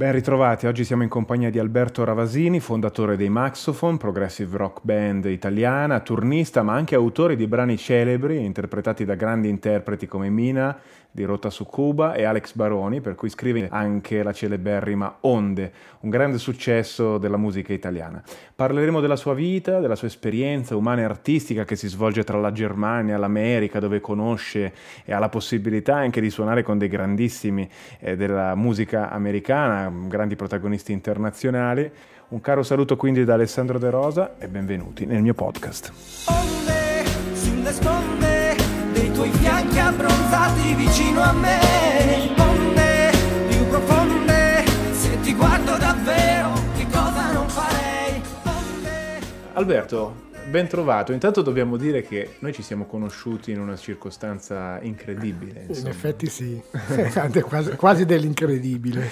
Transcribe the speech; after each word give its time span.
Ben 0.00 0.12
ritrovati, 0.12 0.66
oggi 0.66 0.82
siamo 0.82 1.02
in 1.02 1.10
compagnia 1.10 1.50
di 1.50 1.58
Alberto 1.58 2.04
Ravasini, 2.04 2.58
fondatore 2.58 3.18
dei 3.18 3.28
Maxophone, 3.28 3.98
progressive 3.98 4.56
rock 4.56 4.78
band 4.80 5.26
italiana, 5.26 6.00
turnista 6.00 6.62
ma 6.62 6.72
anche 6.72 6.94
autore 6.94 7.36
di 7.36 7.46
brani 7.46 7.76
celebri 7.76 8.42
interpretati 8.42 9.04
da 9.04 9.14
grandi 9.14 9.50
interpreti 9.50 10.06
come 10.06 10.30
Mina 10.30 10.74
di 11.12 11.24
Rota 11.24 11.50
su 11.50 11.66
Cuba 11.66 12.14
e 12.14 12.24
Alex 12.24 12.54
Baroni, 12.54 13.00
per 13.00 13.14
cui 13.16 13.28
scrive 13.28 13.68
anche 13.68 14.22
la 14.22 14.32
celeberrima 14.32 15.18
Onde, 15.22 15.72
un 16.00 16.10
grande 16.10 16.38
successo 16.38 17.18
della 17.18 17.36
musica 17.36 17.72
italiana. 17.72 18.22
Parleremo 18.54 19.00
della 19.00 19.16
sua 19.16 19.34
vita, 19.34 19.80
della 19.80 19.96
sua 19.96 20.06
esperienza 20.06 20.76
umana 20.76 21.00
e 21.00 21.04
artistica 21.04 21.64
che 21.64 21.74
si 21.74 21.88
svolge 21.88 22.22
tra 22.22 22.38
la 22.38 22.52
Germania 22.52 23.18
l'America, 23.18 23.80
dove 23.80 24.00
conosce 24.00 24.72
e 25.04 25.12
ha 25.12 25.18
la 25.18 25.28
possibilità 25.28 25.96
anche 25.96 26.20
di 26.20 26.30
suonare 26.30 26.62
con 26.62 26.78
dei 26.78 26.88
grandissimi 26.88 27.68
eh, 27.98 28.16
della 28.16 28.54
musica 28.54 29.10
americana, 29.10 29.89
grandi 30.08 30.36
protagonisti 30.36 30.92
internazionali. 30.92 31.90
Un 32.28 32.40
caro 32.40 32.62
saluto 32.62 32.96
quindi 32.96 33.24
da 33.24 33.34
Alessandro 33.34 33.78
De 33.78 33.90
Rosa 33.90 34.38
e 34.38 34.48
benvenuti 34.48 35.04
nel 35.04 35.20
mio 35.22 35.34
podcast. 35.34 35.92
Onde 36.26 37.04
sulle 37.32 37.72
sponde 37.72 38.56
dei 38.92 39.10
tuoi 39.12 39.30
fianchi 39.30 39.78
abbronzati 39.78 40.74
vicino 40.74 41.20
a 41.20 41.32
me. 41.32 41.58
Onde 42.38 43.10
più 43.48 43.66
profonde, 43.68 44.64
se 44.92 45.20
ti 45.20 45.34
guardo 45.34 45.76
davvero, 45.76 46.52
che 46.76 46.86
cosa 46.90 47.32
non 47.32 47.48
farei? 47.48 48.22
Onde 48.44 49.30
Alberto, 49.54 50.28
ben 50.50 50.66
trovato. 50.66 51.12
Intanto 51.12 51.42
dobbiamo 51.42 51.76
dire 51.76 52.02
che 52.02 52.36
noi 52.40 52.52
ci 52.52 52.62
siamo 52.62 52.84
conosciuti 52.86 53.52
in 53.52 53.60
una 53.60 53.76
circostanza 53.76 54.80
incredibile. 54.82 55.60
In 55.60 55.68
insomma. 55.68 55.90
effetti 55.90 56.26
sì, 56.26 56.60
quasi, 57.46 57.70
quasi 57.76 58.04
dell'incredibile, 58.04 59.08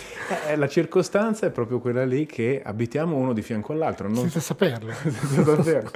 Eh, 0.49 0.57
la 0.57 0.69
circostanza 0.69 1.47
è 1.47 1.51
proprio 1.51 1.79
quella 1.79 2.05
lì 2.05 2.27
che 2.27 2.61
abitiamo 2.63 3.17
uno 3.17 3.33
di 3.33 3.43
fianco 3.43 3.73
all'altro, 3.73 4.09
non 4.09 4.23
senza 4.23 4.41
saperlo. 4.41 4.93
davvero. 5.45 5.91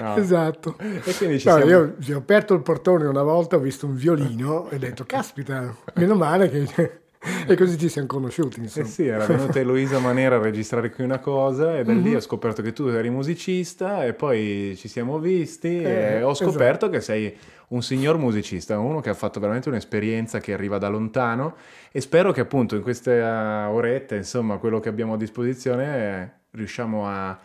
No. 0.00 0.16
Esatto. 0.16 0.76
E 0.78 1.14
quindi 1.16 1.38
ci 1.40 1.48
No, 1.48 1.56
siamo... 1.56 1.70
Io 1.70 2.14
ho 2.14 2.18
aperto 2.18 2.52
il 2.54 2.60
portone 2.60 3.06
una 3.06 3.22
volta, 3.22 3.56
ho 3.56 3.60
visto 3.60 3.86
un 3.86 3.94
violino 3.96 4.68
e 4.68 4.76
ho 4.76 4.78
detto, 4.78 5.04
caspita, 5.04 5.74
meno 5.94 6.14
male 6.14 6.50
che... 6.50 6.98
e 7.46 7.56
così 7.56 7.78
ci 7.78 7.88
siamo 7.88 8.06
conosciuti, 8.06 8.60
Eh 8.60 8.62
insomma. 8.64 8.86
sì, 8.86 9.06
era 9.06 9.26
venuta 9.26 9.58
Eloisa 9.58 9.98
Manera 9.98 10.36
a 10.36 10.40
registrare 10.40 10.90
qui 10.90 11.04
una 11.04 11.18
cosa 11.18 11.78
e 11.78 11.84
da 11.84 11.92
Mhm. 11.92 12.02
lì 12.02 12.14
ho 12.14 12.20
scoperto 12.20 12.62
che 12.62 12.72
tu 12.72 12.86
eri 12.86 13.10
musicista 13.10 14.04
e 14.04 14.12
poi 14.14 14.74
ci 14.76 14.88
siamo 14.88 15.18
visti 15.18 15.68
e 15.82 16.16
Eh, 16.18 16.22
ho 16.22 16.34
scoperto 16.34 16.88
che 16.88 17.00
sei 17.00 17.34
un 17.68 17.82
signor 17.82 18.18
musicista, 18.18 18.78
uno 18.78 19.00
che 19.00 19.10
ha 19.10 19.14
fatto 19.14 19.40
veramente 19.40 19.68
un'esperienza 19.68 20.38
che 20.38 20.52
arriva 20.52 20.78
da 20.78 20.88
lontano 20.88 21.54
e 21.90 22.00
spero 22.00 22.30
che 22.30 22.40
appunto 22.42 22.76
in 22.76 22.82
queste 22.82 23.18
uh, 23.20 23.72
orette, 23.74 24.16
insomma, 24.16 24.58
quello 24.58 24.80
che 24.80 24.88
abbiamo 24.90 25.14
a 25.14 25.16
disposizione 25.16 25.96
eh, 26.22 26.30
riusciamo 26.52 27.06
a, 27.08 27.38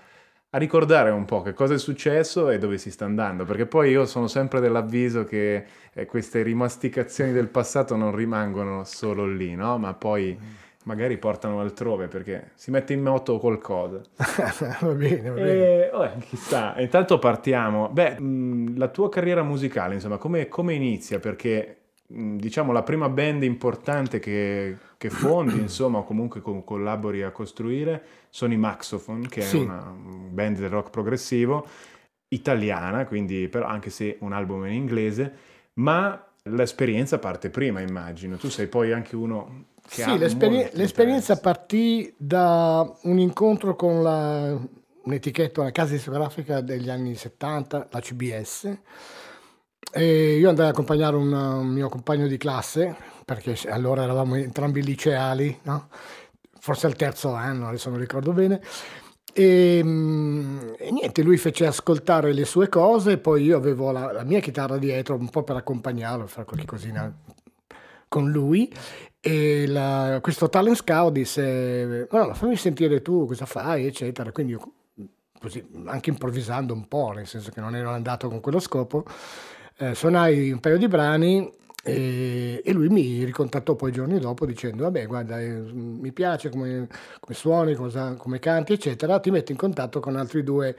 a 0.51 0.57
ricordare 0.57 1.11
un 1.11 1.25
po' 1.25 1.41
che 1.41 1.53
cosa 1.53 1.75
è 1.75 1.77
successo 1.77 2.49
e 2.49 2.57
dove 2.57 2.77
si 2.77 2.89
sta 2.89 3.05
andando, 3.05 3.45
perché 3.45 3.67
poi 3.67 3.91
io 3.91 4.05
sono 4.05 4.27
sempre 4.27 4.59
dell'avviso 4.59 5.23
che 5.23 5.63
eh, 5.93 6.05
queste 6.05 6.41
rimasticazioni 6.41 7.31
del 7.31 7.49
passato 7.49 7.95
non 7.95 8.15
rimangono 8.15 8.83
solo 8.83 9.27
lì, 9.27 9.53
no? 9.53 9.77
Ma 9.77 9.93
poi 9.93 10.37
magari 10.85 11.17
portano 11.19 11.59
altrove 11.59 12.07
perché 12.07 12.51
si 12.55 12.71
mette 12.71 12.93
in 12.93 13.01
moto 13.01 13.37
qualcosa. 13.37 14.01
va 14.81 14.93
bene, 14.93 15.29
va 15.29 15.35
bene. 15.35 15.85
E, 15.85 15.89
vabbè, 15.91 16.17
chissà, 16.19 16.79
intanto 16.79 17.19
partiamo. 17.19 17.89
Beh, 17.89 18.19
mh, 18.19 18.77
la 18.77 18.87
tua 18.87 19.09
carriera 19.09 19.43
musicale, 19.43 19.93
insomma, 19.95 20.17
come, 20.17 20.47
come 20.47 20.73
inizia? 20.73 21.19
Perché, 21.19 21.78
diciamo, 22.11 22.71
la 22.71 22.81
prima 22.81 23.07
band 23.07 23.43
importante 23.43 24.17
che, 24.19 24.77
che 24.97 25.09
fondi, 25.09 25.59
insomma, 25.61 25.99
o 25.99 26.03
comunque 26.03 26.41
co- 26.41 26.63
collabori 26.63 27.21
a 27.21 27.31
costruire, 27.31 28.03
sono 28.29 28.53
i 28.53 28.57
Maxophone, 28.57 29.27
che 29.27 29.41
Sì. 29.41 29.57
è 29.59 29.61
una 29.61 29.93
band 30.29 30.57
del 30.57 30.69
rock 30.69 30.89
progressivo, 30.89 31.67
italiana, 32.29 33.05
quindi 33.05 33.47
però 33.47 33.67
anche 33.67 33.89
se 33.89 34.17
un 34.21 34.33
album 34.33 34.65
è 34.65 34.69
in 34.69 34.75
inglese, 34.75 35.33
ma 35.73 36.23
l'esperienza 36.43 37.19
parte 37.19 37.49
prima, 37.49 37.79
immagino. 37.81 38.37
Tu 38.37 38.49
sei 38.49 38.67
poi 38.67 38.91
anche 38.91 39.15
uno 39.15 39.65
che 39.87 40.03
ha 40.03 40.11
Sì, 40.13 40.17
l'esperi- 40.17 40.69
l'esperienza 40.73 41.39
partì 41.39 42.11
da 42.17 42.91
un 43.03 43.19
incontro 43.19 43.75
con 43.75 44.01
la- 44.01 44.57
un'etichetta, 45.03 45.61
una 45.61 45.71
casa 45.71 45.93
discografica 45.93 46.61
degli 46.61 46.89
anni 46.89 47.15
70, 47.15 47.87
la 47.91 47.99
CBS. 47.99 48.77
E 49.91 50.37
io 50.37 50.49
andai 50.49 50.67
a 50.67 50.69
accompagnare 50.69 51.15
un, 51.15 51.31
un 51.31 51.67
mio 51.67 51.89
compagno 51.89 52.27
di 52.27 52.37
classe, 52.37 52.95
perché 53.25 53.57
allora 53.69 54.03
eravamo 54.03 54.35
entrambi 54.35 54.83
liceali, 54.83 55.59
no? 55.63 55.87
forse 56.59 56.85
al 56.87 56.95
terzo 56.95 57.33
anno, 57.33 57.67
adesso 57.67 57.89
non 57.89 57.99
ricordo 57.99 58.31
bene. 58.31 58.61
E, 59.33 59.81
mm, 59.83 60.59
e 60.77 60.91
niente, 60.91 61.21
lui 61.23 61.37
fece 61.37 61.65
ascoltare 61.65 62.33
le 62.33 62.45
sue 62.45 62.67
cose, 62.69 63.17
poi 63.17 63.43
io 63.43 63.57
avevo 63.57 63.91
la, 63.91 64.11
la 64.11 64.23
mia 64.23 64.39
chitarra 64.39 64.77
dietro 64.77 65.15
un 65.15 65.29
po' 65.29 65.43
per 65.43 65.55
accompagnarlo, 65.55 66.27
fare 66.27 66.45
qualche 66.45 66.65
cosina 66.65 67.11
con 68.07 68.29
lui. 68.31 68.71
E 69.21 69.67
la- 69.67 70.19
questo 70.21 70.49
talent 70.49 70.77
scout 70.77 71.11
disse: 71.11 72.07
"Guarda, 72.09 72.33
fammi 72.33 72.55
sentire 72.55 73.01
tu 73.01 73.25
cosa 73.25 73.45
fai, 73.45 73.85
eccetera. 73.85 74.31
Quindi 74.31 74.53
io, 74.53 74.71
così, 75.39 75.65
anche 75.85 76.09
improvvisando 76.09 76.73
un 76.73 76.87
po', 76.87 77.11
nel 77.11 77.27
senso 77.27 77.51
che 77.51 77.59
non 77.61 77.75
ero 77.75 77.91
andato 77.91 78.27
con 78.29 78.39
quello 78.39 78.59
scopo, 78.59 79.05
eh, 79.79 79.95
suonai 79.95 80.51
un 80.51 80.59
paio 80.59 80.77
di 80.77 80.87
brani 80.87 81.49
e, 81.83 82.61
e 82.63 82.73
lui 82.73 82.89
mi 82.89 83.23
ricontattò 83.23 83.75
poi 83.75 83.91
giorni 83.91 84.19
dopo 84.19 84.45
dicendo: 84.45 84.83
Vabbè, 84.83 85.07
guarda, 85.07 85.39
eh, 85.39 85.47
mi 85.49 86.11
piace 86.11 86.49
come, 86.49 86.87
come 87.19 87.35
suoni, 87.35 87.73
cosa- 87.75 88.15
come 88.15 88.39
canti, 88.39 88.73
eccetera. 88.73 89.19
Ti 89.19 89.31
metto 89.31 89.51
in 89.51 89.57
contatto 89.57 89.99
con 89.99 90.15
altri 90.15 90.43
due 90.43 90.75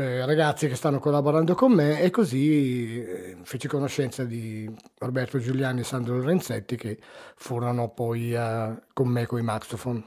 eh, 0.00 0.26
ragazzi 0.26 0.68
che 0.68 0.74
stanno 0.74 0.98
collaborando 0.98 1.54
con 1.54 1.72
me 1.72 2.00
e 2.00 2.10
così 2.10 3.02
eh, 3.02 3.36
feci 3.42 3.68
conoscenza 3.68 4.24
di 4.24 4.68
Roberto 4.98 5.38
Giuliani 5.38 5.80
e 5.80 5.84
Sandro 5.84 6.16
Lorenzetti 6.16 6.76
che 6.76 6.98
furono 7.36 7.88
poi 7.90 8.34
eh, 8.34 8.74
con 8.92 9.08
me 9.08 9.26
con 9.26 9.38
i 9.38 9.42
Maxophone 9.42 10.04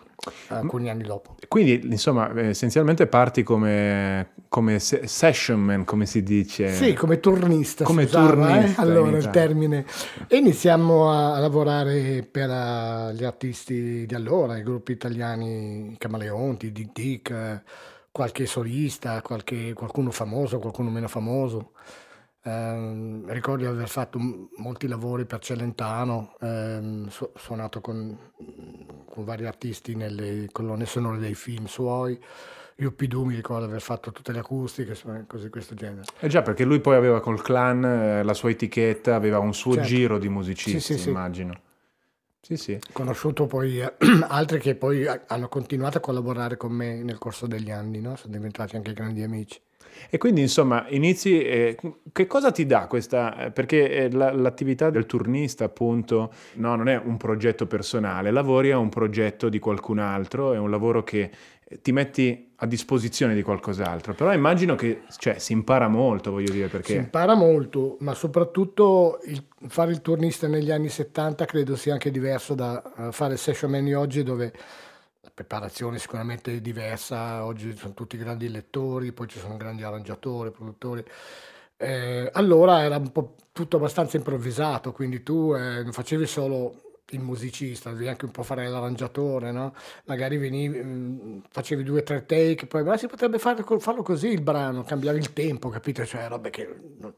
alcuni 0.49 0.89
anni 0.89 1.03
dopo. 1.03 1.35
Quindi, 1.47 1.81
insomma, 1.91 2.31
eh, 2.33 2.47
essenzialmente 2.49 3.07
parti 3.07 3.43
come, 3.43 4.31
come 4.47 4.79
se- 4.79 5.07
session 5.07 5.59
man, 5.59 5.83
come 5.83 6.05
si 6.05 6.23
dice. 6.23 6.71
Sì, 6.71 6.93
come 6.93 7.19
turnista. 7.19 7.83
come 7.83 8.03
usava, 8.03 8.29
turnista 8.29 8.81
eh? 8.81 8.85
Allora 8.85 9.17
il 9.17 9.29
termine. 9.29 9.85
E 10.27 10.37
iniziamo 10.37 11.11
a, 11.11 11.39
lavorare 11.39 12.25
per 12.29 12.49
eh, 12.49 13.13
gli 13.15 13.23
artisti 13.23 14.05
di 14.05 14.15
allora, 14.15 14.57
i 14.57 14.63
gruppi 14.63 14.91
italiani 14.91 15.95
Camaleonti, 15.97 16.71
Dick 16.71 16.91
Dick, 16.93 17.61
qualche 18.13 18.45
solista, 18.45 19.21
qualche- 19.23 19.73
qualcuno 19.73 20.11
famoso, 20.11 20.59
qualcuno 20.59 20.91
meno 20.91 21.07
famoso. 21.07 21.71
Ehm, 22.43 23.23
ricordo 23.31 23.63
di 23.63 23.69
aver 23.69 23.87
fatto 23.89 24.19
molti 24.57 24.87
lavori 24.87 25.25
per 25.25 25.39
Celentano, 25.39 26.35
ehm, 26.39 27.07
su- 27.07 27.31
suonato 27.35 27.81
con, 27.81 28.15
con 29.05 29.23
vari 29.23 29.47
artisti 29.47 29.95
nelle 29.95 30.47
colonne 30.51 30.85
sonore 30.85 31.17
dei 31.17 31.33
film 31.33 31.65
suoi. 31.65 32.19
UP2 32.77 33.23
mi 33.25 33.35
ricordo 33.35 33.63
di 33.63 33.69
aver 33.71 33.81
fatto 33.81 34.11
tutte 34.11 34.31
le 34.31 34.39
acustiche, 34.39 34.95
cose 35.25 35.43
di 35.45 35.49
questo 35.49 35.73
genere. 35.73 36.03
Eh 36.19 36.27
già, 36.27 36.43
perché 36.43 36.65
lui 36.65 36.81
poi 36.81 36.95
aveva 36.95 37.19
col 37.19 37.41
clan 37.41 37.83
eh, 37.83 38.23
la 38.23 38.33
sua 38.35 38.51
etichetta, 38.51 39.15
aveva 39.15 39.39
un 39.39 39.53
suo 39.55 39.73
Certo. 39.73 39.87
giro 39.87 40.17
di 40.19 40.29
musicisti, 40.29 40.79
sì, 40.93 40.97
sì. 40.99 41.09
immagino. 41.09 41.53
Sì, 41.53 41.59
sì. 42.57 42.77
conosciuto 42.91 43.45
poi 43.45 43.79
eh, 43.81 43.93
altri 44.27 44.59
che 44.59 44.75
poi 44.75 45.05
hanno 45.07 45.47
continuato 45.47 45.97
a 45.97 46.01
collaborare 46.01 46.57
con 46.57 46.71
me 46.73 47.01
nel 47.01 47.17
corso 47.17 47.47
degli 47.47 47.71
anni, 47.71 48.01
no? 48.01 48.15
sono 48.15 48.33
diventati 48.33 48.75
anche 48.75 48.93
grandi 48.93 49.23
amici. 49.23 49.59
E 50.09 50.17
quindi, 50.17 50.41
insomma, 50.41 50.85
inizi. 50.89 51.41
eh, 51.41 51.77
che 52.11 52.25
cosa 52.27 52.51
ti 52.51 52.65
dà 52.65 52.87
questa? 52.87 53.45
eh, 53.45 53.51
Perché 53.51 53.89
eh, 53.91 54.11
la- 54.11 54.31
l'attività 54.33 54.89
del 54.89 55.05
turnista, 55.05 55.65
appunto, 55.65 56.33
no, 56.55 56.75
non 56.75 56.87
è 56.89 56.97
un 56.97 57.15
progetto 57.17 57.67
personale, 57.67 58.31
lavori 58.31 58.71
a 58.71 58.77
un 58.77 58.89
progetto 58.89 59.49
di 59.49 59.59
qualcun 59.59 59.99
altro, 59.99 60.53
è 60.53 60.57
un 60.57 60.69
lavoro 60.71 61.03
che 61.03 61.29
ti 61.81 61.91
metti 61.91 62.51
a 62.57 62.65
disposizione 62.65 63.33
di 63.35 63.41
qualcos'altro. 63.41 64.13
Però 64.13 64.31
immagino 64.33 64.75
che 64.75 65.03
cioè, 65.17 65.39
si 65.39 65.53
impara 65.53 65.87
molto, 65.87 66.31
voglio 66.31 66.51
dire, 66.51 66.65
Si 66.65 66.71
perché. 66.71 66.93
impara 66.93 67.33
molto, 67.35 67.97
ma 67.99 68.13
soprattutto 68.13 69.19
il- 69.25 69.43
fare 69.67 69.91
il 69.91 70.01
turnista 70.01 70.47
negli 70.47 70.71
anni 70.71 70.89
70 70.89 71.45
credo 71.45 71.75
sia 71.75 71.93
anche 71.93 72.11
diverso 72.11 72.53
da 72.55 72.81
eh, 72.97 73.11
fare 73.11 73.33
il 73.33 73.39
session 73.39 73.71
man 73.71 73.91
oggi 73.93 74.23
dove 74.23 74.53
la 75.21 75.31
preparazione 75.33 75.99
sicuramente 75.99 76.55
è 76.55 76.59
diversa, 76.61 77.45
oggi 77.45 77.75
sono 77.75 77.93
tutti 77.93 78.17
grandi 78.17 78.49
lettori, 78.49 79.11
poi 79.13 79.27
ci 79.27 79.39
sono 79.39 79.57
grandi 79.57 79.83
arrangiatori, 79.83 80.51
produttori. 80.51 81.03
Eh, 81.77 82.29
allora 82.33 82.83
era 82.83 82.97
un 82.97 83.11
po' 83.11 83.35
tutto 83.51 83.77
abbastanza 83.77 84.15
improvvisato, 84.17 84.91
quindi 84.91 85.21
tu 85.23 85.53
eh, 85.53 85.81
non 85.83 85.91
facevi 85.91 86.25
solo 86.25 86.92
il 87.15 87.21
musicista, 87.21 87.91
devi 87.91 88.07
anche 88.07 88.25
un 88.25 88.31
po' 88.31 88.43
fare 88.43 88.67
l'arrangiatore, 88.67 89.51
no? 89.51 89.73
Magari 90.05 90.37
venivi, 90.37 90.79
mh, 90.79 91.41
facevi 91.49 91.83
due 91.83 91.99
o 91.99 92.03
tre 92.03 92.25
take, 92.25 92.65
poi 92.67 92.83
ma 92.83 92.97
si 92.97 93.07
potrebbe 93.07 93.39
fare, 93.39 93.63
farlo 93.79 94.01
così 94.03 94.27
il 94.29 94.41
brano, 94.41 94.83
cambiare 94.83 95.17
il 95.17 95.33
tempo, 95.33 95.69
capito? 95.69 96.05
Cioè 96.05 96.27
robe 96.27 96.49
che 96.49 96.67
non- 96.99 97.13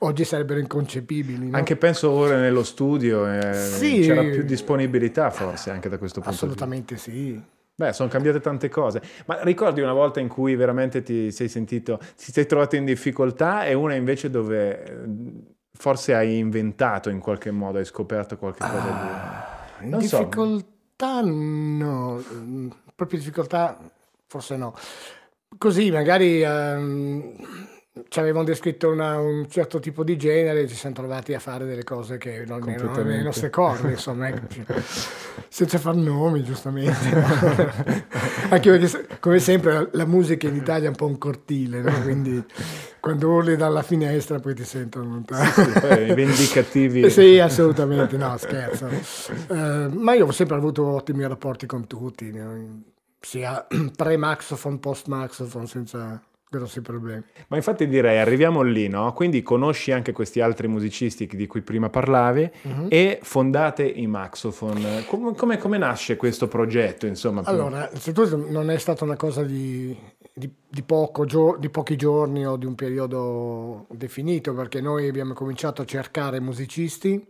oggi 0.00 0.24
sarebbero 0.24 0.58
inconcepibili, 0.60 1.50
no? 1.50 1.56
Anche 1.56 1.76
penso 1.76 2.10
ora 2.10 2.38
nello 2.38 2.62
studio 2.64 3.26
eh, 3.26 3.54
Sì. 3.54 4.00
c'era 4.00 4.22
più 4.22 4.42
disponibilità 4.42 5.30
forse 5.30 5.70
anche 5.70 5.88
da 5.88 5.98
questo 5.98 6.20
punto 6.20 6.46
di 6.46 6.46
vista. 6.52 6.64
Assolutamente 6.64 6.96
sì. 6.96 7.42
Beh, 7.80 7.94
sono 7.94 8.10
cambiate 8.10 8.40
tante 8.40 8.68
cose. 8.68 9.00
Ma 9.24 9.42
ricordi 9.42 9.80
una 9.80 9.94
volta 9.94 10.20
in 10.20 10.28
cui 10.28 10.54
veramente 10.54 11.02
ti 11.02 11.30
sei 11.32 11.48
sentito, 11.48 11.96
ti 12.14 12.30
sei 12.30 12.44
trovato 12.44 12.76
in 12.76 12.84
difficoltà 12.84 13.64
e 13.64 13.72
una 13.72 13.94
invece 13.94 14.28
dove 14.28 14.84
eh, 14.84 14.94
forse 15.80 16.14
hai 16.14 16.36
inventato 16.36 17.08
in 17.08 17.20
qualche 17.20 17.50
modo, 17.50 17.78
hai 17.78 17.86
scoperto 17.86 18.36
qualche 18.36 18.58
cosa 18.60 18.80
di... 19.78 19.84
In 19.84 19.88
Non 19.88 20.02
so. 20.02 20.18
difficoltà 20.18 21.22
no, 21.22 22.22
mm, 22.34 22.68
proprio 22.94 23.18
difficoltà 23.18 23.78
forse 24.26 24.56
no. 24.58 24.74
Così 25.56 25.90
magari 25.90 26.42
ehm, 26.42 27.34
ci 28.08 28.20
avevano 28.20 28.44
descritto 28.44 28.90
una- 28.90 29.18
un 29.18 29.48
certo 29.48 29.80
tipo 29.80 30.04
di 30.04 30.18
genere 30.18 30.60
e 30.60 30.68
ci 30.68 30.74
siamo 30.74 30.94
trovati 30.94 31.32
a 31.32 31.38
fare 31.40 31.64
delle 31.64 31.82
cose 31.82 32.18
che 32.18 32.44
non 32.46 32.68
erano 32.68 33.02
le 33.02 33.22
nostre 33.22 33.48
corde, 33.48 33.92
insomma, 33.92 34.30
cioè, 34.30 34.82
senza 35.48 35.78
far 35.78 35.94
nomi 35.94 36.44
giustamente. 36.44 37.08
Anche 38.50 38.70
perché 38.70 39.16
come 39.18 39.38
sempre 39.38 39.72
la, 39.72 39.88
la 39.92 40.06
musica 40.06 40.46
in 40.46 40.56
Italia 40.56 40.86
è 40.86 40.90
un 40.90 40.96
po' 40.96 41.06
un 41.06 41.16
cortile, 41.16 41.80
no? 41.80 42.02
quindi 42.02 42.44
quando 43.00 43.30
urli 43.30 43.56
dalla 43.56 43.82
finestra 43.82 44.38
poi 44.38 44.54
ti 44.54 44.64
sentono 44.64 45.08
lontano. 45.10 45.50
Sì, 45.50 46.02
i 46.02 46.14
vendicativi. 46.14 47.02
Eh 47.02 47.10
Sì, 47.10 47.38
assolutamente, 47.38 48.16
no, 48.16 48.36
scherzo. 48.36 48.88
Eh, 49.48 49.88
ma 49.92 50.12
io 50.14 50.26
ho 50.26 50.32
sempre 50.32 50.56
avuto 50.56 50.84
ottimi 50.86 51.26
rapporti 51.26 51.66
con 51.66 51.86
tutti, 51.86 52.30
no? 52.32 52.82
sia 53.20 53.66
pre-Maxophone, 53.96 54.78
post-Maxophone, 54.78 55.66
senza 55.66 56.22
grossi 56.52 56.80
problemi. 56.80 57.22
Ma 57.48 57.56
infatti 57.56 57.86
direi, 57.86 58.18
arriviamo 58.18 58.62
lì, 58.62 58.88
no? 58.88 59.12
Quindi 59.12 59.40
conosci 59.42 59.92
anche 59.92 60.10
questi 60.12 60.40
altri 60.40 60.66
musicisti 60.66 61.28
di 61.28 61.46
cui 61.46 61.60
prima 61.62 61.90
parlavi 61.90 62.50
Mhm. 62.62 62.86
e 62.88 63.20
fondate 63.22 63.84
i 63.84 64.06
Maxophone. 64.08 65.04
Com- 65.06 65.36
come, 65.36 65.58
come 65.58 65.78
nasce 65.78 66.16
questo 66.16 66.48
progetto, 66.48 67.06
insomma? 67.06 67.42
Allora, 67.44 67.88
innanzitutto 67.88 68.36
non 68.48 68.68
è 68.70 68.78
stata 68.78 69.04
una 69.04 69.14
cosa 69.16 69.44
di, 69.44 69.96
di- 70.40 70.52
di 70.68 70.82
poco 70.82 71.24
gio- 71.26 71.56
di 71.58 71.68
pochi 71.68 71.96
giorni 71.96 72.46
o 72.46 72.56
di 72.56 72.66
un 72.66 72.74
periodo 72.74 73.86
definito, 73.90 74.54
perché 74.54 74.80
noi 74.80 75.06
abbiamo 75.08 75.34
cominciato 75.34 75.82
a 75.82 75.84
cercare 75.84 76.40
musicisti, 76.40 77.24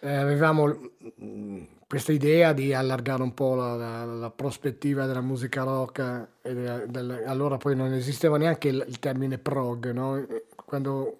eh, 0.00 0.14
avevamo 0.14 0.90
mm, 1.22 1.62
questa 1.88 2.12
idea 2.12 2.52
di 2.52 2.72
allargare 2.74 3.22
un 3.22 3.32
po' 3.34 3.54
la, 3.54 3.74
la- 3.76 4.04
la 4.04 4.30
prospettiva 4.30 5.06
della 5.06 5.20
musica 5.22 5.62
rock, 5.62 6.28
e 6.42 6.54
della- 6.54 6.86
del- 6.86 7.24
allora 7.26 7.56
poi 7.56 7.74
non 7.76 7.92
esisteva 7.92 8.36
neanche 8.36 8.68
il, 8.68 8.84
il 8.86 8.98
termine 8.98 9.38
prog, 9.38 9.90
no? 9.92 10.26
Quando 10.64 11.18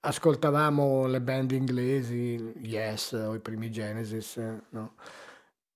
ascoltavamo 0.00 1.06
le 1.06 1.20
band 1.20 1.50
inglesi, 1.52 2.54
Yes 2.62 3.12
o 3.12 3.34
i 3.34 3.38
primi 3.40 3.70
Genesis, 3.70 4.36
eh, 4.38 4.60
no? 4.70 4.94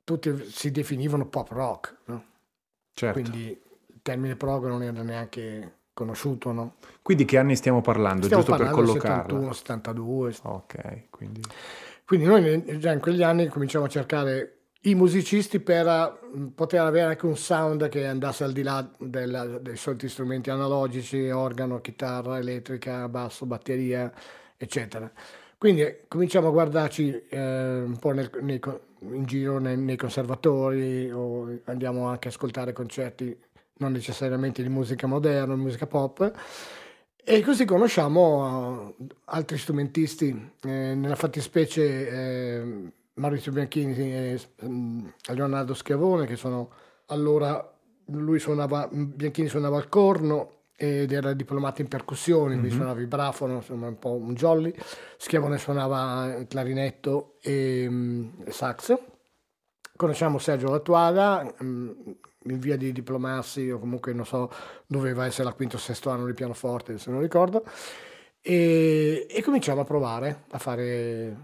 tutti 0.05 0.31
si 0.50 0.70
definivano 0.70 1.26
pop 1.26 1.50
rock, 1.50 1.96
no? 2.06 2.25
certo. 2.93 3.19
quindi 3.20 3.58
termine 4.05 4.37
prog 4.37 4.67
non 4.67 4.83
era 4.83 5.03
neanche 5.03 5.79
conosciuto. 5.95 6.53
No? 6.53 6.75
Qui 7.01 7.15
di 7.15 7.25
che 7.25 7.39
anni 7.39 7.56
stiamo 7.56 7.81
parlando, 7.81 8.27
Stiamo 8.27 8.43
giusto 8.45 8.56
per 8.59 8.67
parlando 8.67 8.93
del 8.93 9.01
collocarla? 9.01 9.51
71, 9.51 9.53
72. 9.53 10.35
Ok, 10.43 11.11
quindi... 11.11 11.41
Quindi 12.05 12.27
noi 12.27 12.79
già 12.79 12.93
in 12.93 13.01
quegli 13.01 13.23
anni 13.23 13.49
cominciamo 13.49 13.87
a 13.87 13.89
cercare 13.89 14.59
i 14.83 14.95
musicisti 14.95 15.59
per 15.59 15.87
eh, 15.87 16.51
poter 16.55 16.83
avere 16.83 17.06
anche 17.06 17.25
un 17.25 17.35
sound 17.37 17.89
che 17.89 18.06
andasse 18.06 18.45
al 18.45 18.53
di 18.53 18.62
là 18.62 18.87
della- 18.99 19.59
dei 19.59 19.77
soliti 19.77 20.11
strumenti 20.11 20.51
analogici, 20.51 21.31
organo, 21.31 21.81
chitarra 21.81 22.37
elettrica, 22.37 23.09
basso, 23.09 23.47
batteria, 23.47 24.12
eccetera. 24.59 25.11
Quindi 25.56 25.81
eh, 25.81 26.05
cominciamo 26.06 26.49
a 26.49 26.51
guardarci 26.51 27.25
eh, 27.27 27.83
un 27.87 27.97
po' 27.99 28.11
nel- 28.11 28.31
nei 28.43 28.61
in 29.01 29.25
giro 29.25 29.59
nei, 29.59 29.79
nei 29.79 29.97
conservatori 29.97 31.11
o 31.11 31.61
andiamo 31.65 32.06
anche 32.09 32.29
a 32.29 32.31
ascoltare 32.31 32.75
concerti 32.75 33.35
non 33.79 33.93
necessariamente 33.93 34.62
di 34.62 34.69
musica 34.69 35.06
moderna, 35.06 35.56
musica 35.56 35.87
pop. 35.87 36.32
E 37.26 37.41
così 37.41 37.65
conosciamo 37.65 38.94
eh, 38.99 39.06
altri 39.26 39.56
strumentisti, 39.56 40.53
eh, 40.62 40.94
nella 40.94 41.17
fattispecie 41.17 42.09
eh, 42.09 42.93
Maurizio 43.15 43.50
Bianchini 43.50 43.94
e 43.97 44.41
mm, 44.62 45.06
Leonardo 45.29 45.73
Schiavone, 45.73 46.26
che 46.26 46.37
sono 46.37 46.71
allora, 47.06 47.76
lui 48.06 48.38
suonava, 48.38 48.88
Bianchini 48.93 49.49
suonava 49.49 49.79
il 49.79 49.88
corno 49.88 50.50
ed 50.77 51.12
era 51.12 51.32
diplomato 51.32 51.81
in 51.81 51.88
percussioni, 51.88 52.59
quindi 52.59 52.75
suonava 52.75 53.00
il 53.00 53.06
brafono, 53.06 53.55
insomma 53.55 53.87
un 53.87 53.99
po' 53.99 54.12
un 54.12 54.35
jolly, 54.35 54.75
Schiavone 55.17 55.56
suonava 55.56 56.35
il 56.37 56.47
clarinetto 56.47 57.37
e 57.41 57.87
mm, 57.88 58.29
il 58.47 58.53
sax. 58.53 58.99
Conosciamo 59.97 60.38
Sergio 60.38 60.69
Lattuada, 60.70 61.55
mm, 61.62 61.91
in 62.46 62.58
via 62.58 62.76
di 62.76 62.93
diplomarsi 62.93 63.70
o 63.70 63.79
comunque 63.79 64.12
non 64.12 64.26
so, 64.26 64.50
doveva 64.87 65.26
essere 65.26 65.49
al 65.49 65.55
quinto 65.55 65.76
o 65.76 65.79
sesto 65.79 66.11
anno 66.11 66.26
di 66.26 66.35
pianoforte, 66.35 66.99
se 66.99 67.11
non 67.11 67.20
ricordo, 67.20 67.64
e, 68.41 69.26
e 69.29 69.43
cominciamo 69.43 69.81
a 69.81 69.85
provare 69.85 70.43
a 70.50 70.58
fare, 70.58 71.37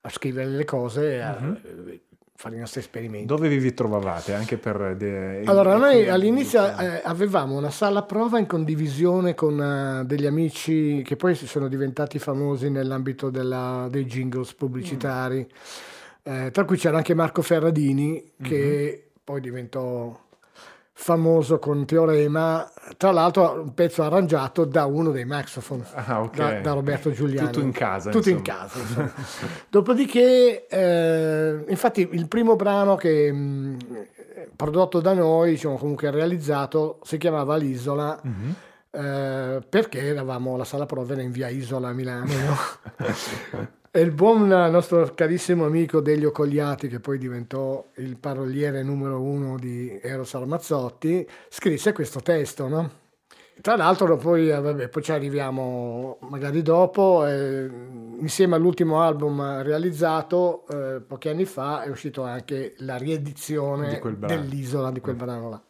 a 0.00 0.08
scrivere 0.08 0.48
le 0.48 0.64
cose, 0.64 1.20
a 1.20 1.38
eh, 1.62 2.00
fare 2.34 2.56
i 2.56 2.58
nostri 2.58 2.80
esperimenti. 2.80 3.26
Dove 3.26 3.48
vi 3.48 3.58
ritrovavate? 3.58 4.32
Anche 4.32 4.56
per... 4.56 4.96
de- 4.96 5.42
Allora, 5.44 5.76
noi 5.76 6.08
all'inizio 6.08 6.64
eh, 6.78 7.02
avevamo 7.04 7.58
una 7.58 7.70
sala 7.70 8.02
prova 8.04 8.38
in 8.38 8.46
condivisione 8.46 9.34
con 9.34 9.60
eh, 9.60 10.06
degli 10.06 10.24
amici 10.24 11.02
che 11.04 11.16
poi 11.16 11.34
si 11.34 11.46
sono 11.46 11.68
diventati 11.68 12.18
famosi 12.18 12.70
nell'ambito 12.70 13.28
della- 13.28 13.88
dei 13.90 14.06
jingles 14.06 14.54
pubblicitari, 14.54 15.46
Eh, 16.22 16.50
tra 16.50 16.64
cui 16.66 16.76
c'era 16.76 16.98
anche 16.98 17.14
Marco 17.14 17.40
Ferradini 17.40 18.32
che 18.42 19.10
poi 19.24 19.40
diventò 19.40 20.14
famoso 21.02 21.58
con 21.58 21.86
Teorema, 21.86 22.70
tra 22.98 23.10
l'altro 23.10 23.62
un 23.62 23.72
pezzo 23.72 24.02
arrangiato 24.02 24.66
da 24.66 24.84
uno 24.84 25.10
dei 25.10 25.24
Maxophone, 25.24 25.82
Ah, 25.94 26.20
ok. 26.20 26.36
da, 26.36 26.60
da 26.60 26.72
Roberto 26.74 27.10
Giuliani. 27.10 27.46
Tutto 27.50 27.64
in 27.64 27.72
casa, 27.72 28.10
Tutto 28.10 28.28
in 28.28 28.42
casa. 28.42 28.78
Dopodiché, 29.70 30.66
eh, 30.68 31.64
infatti, 31.68 32.06
il 32.12 32.28
primo 32.28 32.54
brano 32.54 32.96
che 32.96 33.32
mh, 33.32 33.76
prodotto 34.54 35.00
da 35.00 35.14
noi, 35.14 35.52
diciamo 35.52 35.78
comunque 35.78 36.10
realizzato, 36.10 36.98
si 37.02 37.16
chiamava 37.16 37.56
L'Isola. 37.56 38.18
Mhm. 38.22 38.54
eh, 38.90 39.62
perché 39.68 40.00
eravamo 40.06 40.54
alla 40.54 40.64
sala 40.64 40.84
prova 40.84 41.12
era 41.14 41.22
in 41.22 41.30
via 41.30 41.48
Isola 41.48 41.88
a 41.88 41.92
Milano 41.92 42.24
no? 42.26 42.56
e 43.92 44.00
il 44.00 44.12
buon 44.12 44.46
nostro 44.46 45.12
carissimo 45.14 45.64
amico 45.64 46.00
Delio 46.00 46.30
Cogliati 46.30 46.86
che 46.86 47.00
poi 47.00 47.18
diventò 47.18 47.84
il 47.96 48.18
paroliere 48.18 48.84
numero 48.84 49.20
uno 49.20 49.58
di 49.58 49.98
Eros 50.00 50.32
Ramazzotti 50.34 51.28
scrisse 51.48 51.92
questo 51.92 52.20
testo 52.20 52.68
no? 52.68 52.98
Tra 53.60 53.76
l'altro 53.76 54.16
poi, 54.16 54.48
eh, 54.48 54.58
vabbè, 54.58 54.88
poi 54.88 55.02
ci 55.02 55.12
arriviamo 55.12 56.16
magari 56.30 56.62
dopo, 56.62 57.26
eh, 57.26 57.68
insieme 58.20 58.54
all'ultimo 58.54 59.02
album 59.02 59.60
realizzato 59.60 60.66
eh, 60.68 61.02
pochi 61.02 61.28
anni 61.28 61.44
fa 61.44 61.82
è 61.82 61.90
uscito 61.90 62.22
anche 62.22 62.74
la 62.78 62.96
riedizione 62.96 64.00
Di 64.02 64.16
dell'Isola, 64.18 64.90
di 64.90 65.00
quel 65.00 65.16
brano 65.16 65.50
là. 65.50 65.62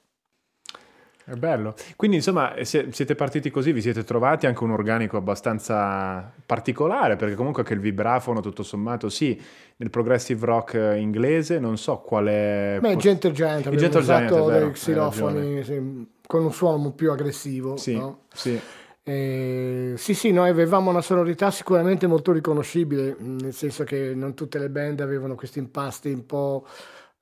È 1.30 1.36
bello. 1.36 1.74
Quindi, 1.94 2.16
insomma, 2.16 2.54
se- 2.62 2.88
siete 2.90 3.14
partiti 3.14 3.50
così, 3.50 3.70
vi 3.72 3.80
siete 3.80 4.02
trovati 4.02 4.46
anche 4.46 4.64
un 4.64 4.72
organico 4.72 5.16
abbastanza 5.16 6.32
particolare, 6.44 7.14
perché 7.14 7.36
comunque 7.36 7.62
anche 7.62 7.74
il 7.74 7.80
vibrafono, 7.80 8.40
tutto 8.40 8.64
sommato, 8.64 9.08
sì, 9.08 9.40
nel 9.76 9.90
progressive 9.90 10.44
rock 10.44 10.74
eh, 10.74 10.98
inglese, 10.98 11.60
non 11.60 11.78
so 11.78 11.98
quale... 11.98 12.78
Beh, 12.80 12.96
Gentle 12.96 13.30
Giant 13.30 13.60
Il 13.60 13.66
abbiamo 13.68 13.78
Gentle 13.78 14.02
Giant, 14.02 14.30
usato 14.30 14.44
vero, 14.46 14.64
dei 14.64 14.72
xilofoni 14.72 15.64
sì, 15.64 16.06
con 16.26 16.44
un 16.44 16.52
suono 16.52 16.90
più 16.92 17.12
aggressivo. 17.12 17.76
Sì, 17.76 17.96
no? 17.96 18.22
sì. 18.32 18.60
Eh, 19.02 19.94
sì, 19.96 20.14
sì, 20.14 20.32
noi 20.32 20.48
avevamo 20.50 20.90
una 20.90 21.00
sonorità 21.00 21.50
sicuramente 21.52 22.08
molto 22.08 22.32
riconoscibile, 22.32 23.14
mh, 23.16 23.36
nel 23.40 23.54
senso 23.54 23.84
che 23.84 24.14
non 24.14 24.34
tutte 24.34 24.58
le 24.58 24.68
band 24.68 25.00
avevano 25.00 25.36
questi 25.36 25.60
impasti 25.60 26.10
un 26.10 26.26
po', 26.26 26.66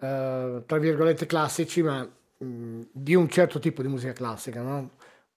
eh, 0.01 0.63
tra 0.67 0.79
virgolette, 0.79 1.27
classici, 1.27 1.83
ma 1.83 2.07
mh, 2.39 2.81
di 2.93 3.15
un 3.15 3.29
certo 3.29 3.59
tipo 3.59 3.83
di 3.83 3.89
musica 3.89 4.13
classica, 4.13 4.63
no? 4.63 4.91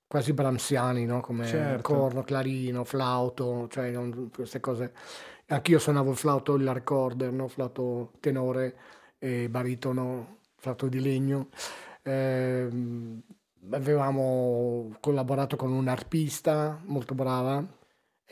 Quasi 0.07 0.33
bramsiani, 0.33 1.05
no? 1.05 1.21
Come 1.21 1.47
Certo. 1.47 1.93
corno, 1.93 2.23
clarino, 2.23 2.83
flauto, 2.83 3.67
cioè 3.69 3.93
queste 4.31 4.59
cose. 4.59 4.93
Anch'io 5.47 5.79
suonavo 5.79 6.11
il 6.11 6.17
flauto, 6.17 6.55
il 6.55 6.71
recorder, 6.73 7.31
no? 7.31 7.47
Flauto 7.47 8.13
tenore 8.19 8.75
e 9.19 9.49
baritono, 9.49 10.39
flauto 10.55 10.87
di 10.87 10.99
legno. 10.99 11.49
Ehm, 12.03 13.21
avevamo 13.71 14.95
collaborato 14.99 15.55
con 15.55 15.71
un'arpista 15.71 16.81
molto 16.85 17.13
brava 17.13 17.65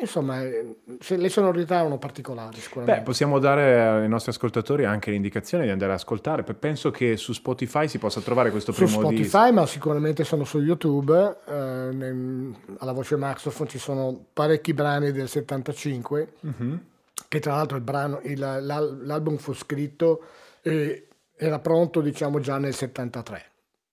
Insomma, 0.02 0.42
eh, 0.44 0.76
se 1.00 1.18
le 1.18 1.28
sonorità 1.28 1.80
erano 1.80 1.98
particolari 1.98 2.58
sicuramente. 2.60 3.00
Beh, 3.00 3.06
possiamo 3.06 3.38
dare 3.38 3.82
ai 4.04 4.08
nostri 4.08 4.32
ascoltatori 4.32 4.86
anche 4.86 5.12
l'indicazione 5.12 5.66
di 5.66 5.72
andare 5.72 5.92
ad 5.92 5.98
ascoltare. 5.98 6.44
Pe- 6.44 6.54
Penso 6.54 6.90
che 6.90 7.18
su 7.18 7.34
Spotify 7.34 7.88
si 7.90 7.98
possa 7.98 8.22
trovare 8.22 8.50
questo 8.52 8.72
su 8.72 8.86
primo 8.86 9.10
disco. 9.10 9.24
Spotify, 9.28 9.52
ma 9.54 9.66
sicuramente 9.66 10.24
sono 10.24 10.44
su 10.46 10.60
YouTube. 10.60 11.38
eh, 11.48 11.90
nel- 11.92 12.54
alla 12.78 12.92
voce 12.94 13.16
Maxophone 13.18 13.70
ci 13.70 13.78
sono 13.80 14.26
parecchi 14.32 14.74
brani 14.74 15.12
del 15.12 15.28
75, 15.28 16.34
Mhm. 16.42 16.80
che 17.28 17.40
tra 17.40 17.56
l'altro 17.56 17.76
il 17.76 17.84
brano, 17.84 18.20
il- 18.24 18.40
l'al- 18.40 19.02
l'album 19.04 19.36
fu 19.38 19.54
scritto 19.54 20.22
e 20.62 21.08
era 21.36 21.60
pronto 21.60 22.00
diciamo 22.02 22.40
già 22.40 22.58
nel 22.58 22.74
73. 22.74 23.44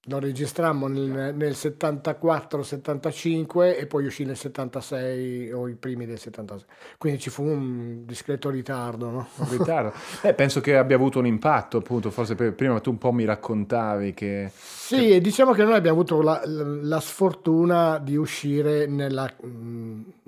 Lo 0.08 0.20
registrammo 0.20 0.86
nel, 0.86 1.34
nel 1.34 1.52
74-75 1.54 3.76
e 3.78 3.86
poi 3.86 4.06
uscì 4.06 4.24
nel 4.24 4.36
76 4.36 5.50
o 5.52 5.66
i 5.68 5.74
primi 5.74 6.06
del 6.06 6.18
76. 6.18 6.66
Quindi 6.96 7.18
ci 7.20 7.28
fu 7.30 7.42
un 7.42 8.04
discreto 8.04 8.48
ritardo, 8.50 9.10
no? 9.10 9.26
Un 9.36 9.50
ritardo. 9.50 9.92
Eh, 10.22 10.32
penso 10.34 10.60
che 10.60 10.76
abbia 10.76 10.94
avuto 10.96 11.18
un 11.18 11.26
impatto, 11.26 11.78
appunto. 11.78 12.10
Forse 12.10 12.34
per- 12.36 12.54
prima 12.54 12.78
tu 12.80 12.90
un 12.90 12.98
po' 12.98 13.10
mi 13.12 13.24
raccontavi 13.24 14.14
che. 14.14 14.50
Sì, 14.54 15.10
e 15.10 15.20
diciamo 15.20 15.52
che 15.52 15.64
noi 15.64 15.74
abbiamo 15.74 15.96
avuto 15.98 16.22
la, 16.22 16.40
la- 16.44 17.00
sfortuna 17.00 17.98
di 17.98 18.14
uscire 18.16 18.86
nella, 18.86 19.28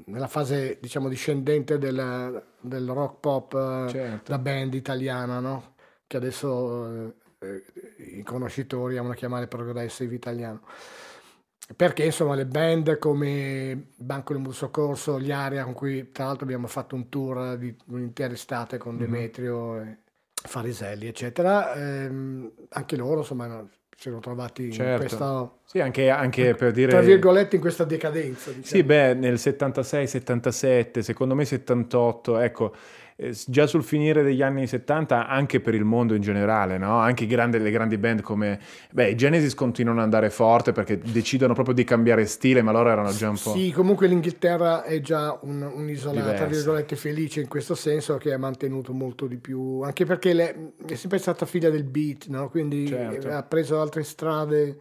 nella 0.07 0.27
fase, 0.27 0.79
diciamo, 0.81 1.09
discendente 1.09 1.79
del, 1.79 2.43
del 2.61 2.89
rock 2.89 3.15
pop, 3.21 3.55
eh, 3.55 3.87
Certo. 3.91 4.31
la 4.33 4.39
band 4.39 4.75
italiana, 4.75 5.39
no? 5.41 5.75
Che 6.07 6.17
adesso 6.17 6.87
eh, 7.07 7.13
i 7.99 8.23
conoscitori 8.23 8.97
amano 8.97 9.14
chiamare 9.14 9.47
progressive 9.47 10.14
italiano. 10.14 10.62
Perché 11.76 12.04
insomma 12.04 12.35
le 12.35 12.47
band 12.47 12.99
come 12.99 13.88
Banco 13.97 14.33
del 14.33 14.40
Muso 14.40 14.71
Corso, 14.71 15.21
gli 15.21 15.30
Aria, 15.30 15.64
con 15.64 15.75
cui 15.75 16.11
tra 16.12 16.25
l'altro 16.25 16.45
abbiamo 16.45 16.66
fatto 16.66 16.95
un 16.95 17.09
tour 17.11 17.57
di 17.59 17.75
un'intera 17.88 18.33
estate 18.33 18.78
con 18.78 18.95
Mhm. 18.95 19.00
Demetrio 19.00 19.80
e 19.80 19.97
Fariselli, 20.33 21.07
eccetera, 21.07 21.75
ehm, 21.75 22.50
anche 22.71 22.97
loro 22.97 23.18
insomma 23.21 23.68
si 23.95 24.07
erano 24.09 24.23
trovati 24.23 24.66
in 24.66 24.73
Certo. 24.73 24.99
questa, 25.00 25.52
Sì, 25.64 25.80
anche, 25.80 26.09
anche 26.09 26.54
per 26.54 26.71
dire. 26.73 26.92
tra 26.92 27.00
virgolette, 27.00 27.57
in 27.57 27.61
questa 27.61 27.85
decadenza. 27.85 28.50
Sì, 28.52 28.61
Diciamo. 28.61 28.85
beh, 28.85 29.14
nel 29.14 29.38
76-77, 29.38 31.02
secondo 31.02 31.35
me 31.35 31.45
78, 31.45 32.38
ecco, 32.38 32.75
eh, 33.21 33.37
già 33.49 33.67
sul 33.67 33.83
finire 33.83 34.23
degli 34.23 34.43
anni 34.43 34.69
70, 34.69 35.27
anche 35.27 35.59
per 35.59 35.75
il 35.75 35.83
mondo 35.83 36.15
in 36.15 36.23
generale, 36.23 36.79
no? 36.79 36.99
Anche 36.99 37.27
grandi- 37.27 37.59
le 37.59 37.71
grandi 37.73 37.99
band 37.99 38.21
come... 38.21 38.61
Beh, 38.93 39.11
i 39.11 39.17
Genesis 39.17 39.55
continuano 39.55 39.99
ad 39.99 40.05
andare 40.05 40.31
forte 40.31 40.71
perché 40.71 40.99
decidono 41.01 41.53
proprio 41.53 41.75
di 41.75 41.83
cambiare 41.83 42.27
stile, 42.27 42.63
ma 42.63 42.71
loro 42.71 42.91
erano 42.91 43.11
già 43.13 43.29
un 43.29 43.39
po'... 43.43 43.51
Sì, 43.53 43.73
comunque 43.73 44.07
l'Inghilterra 44.07 44.85
è 44.85 45.01
già 45.01 45.37
un- 45.43 45.63
un'isola, 45.63 46.21
tra 46.23 46.31
Diversa. 46.33 46.47
virgolette, 46.47 46.95
felice 46.95 47.41
in 47.41 47.49
questo 47.49 47.75
senso, 47.75 48.17
che 48.19 48.33
ha 48.33 48.39
mantenuto 48.39 48.93
molto 48.93 49.27
di 49.27 49.37
più, 49.37 49.81
anche 49.81 50.05
perché 50.05 50.33
le- 50.33 50.73
è 50.87 50.95
sempre 50.95 51.19
stata 51.19 51.45
figlia 51.45 51.71
del 51.71 51.85
beat, 51.85 52.27
no? 52.29 52.49
quindi 52.49 52.87
Certo. 52.87 53.29
ha 53.31 53.43
preso 53.43 53.81
altre 53.81 54.05
strade. 54.05 54.77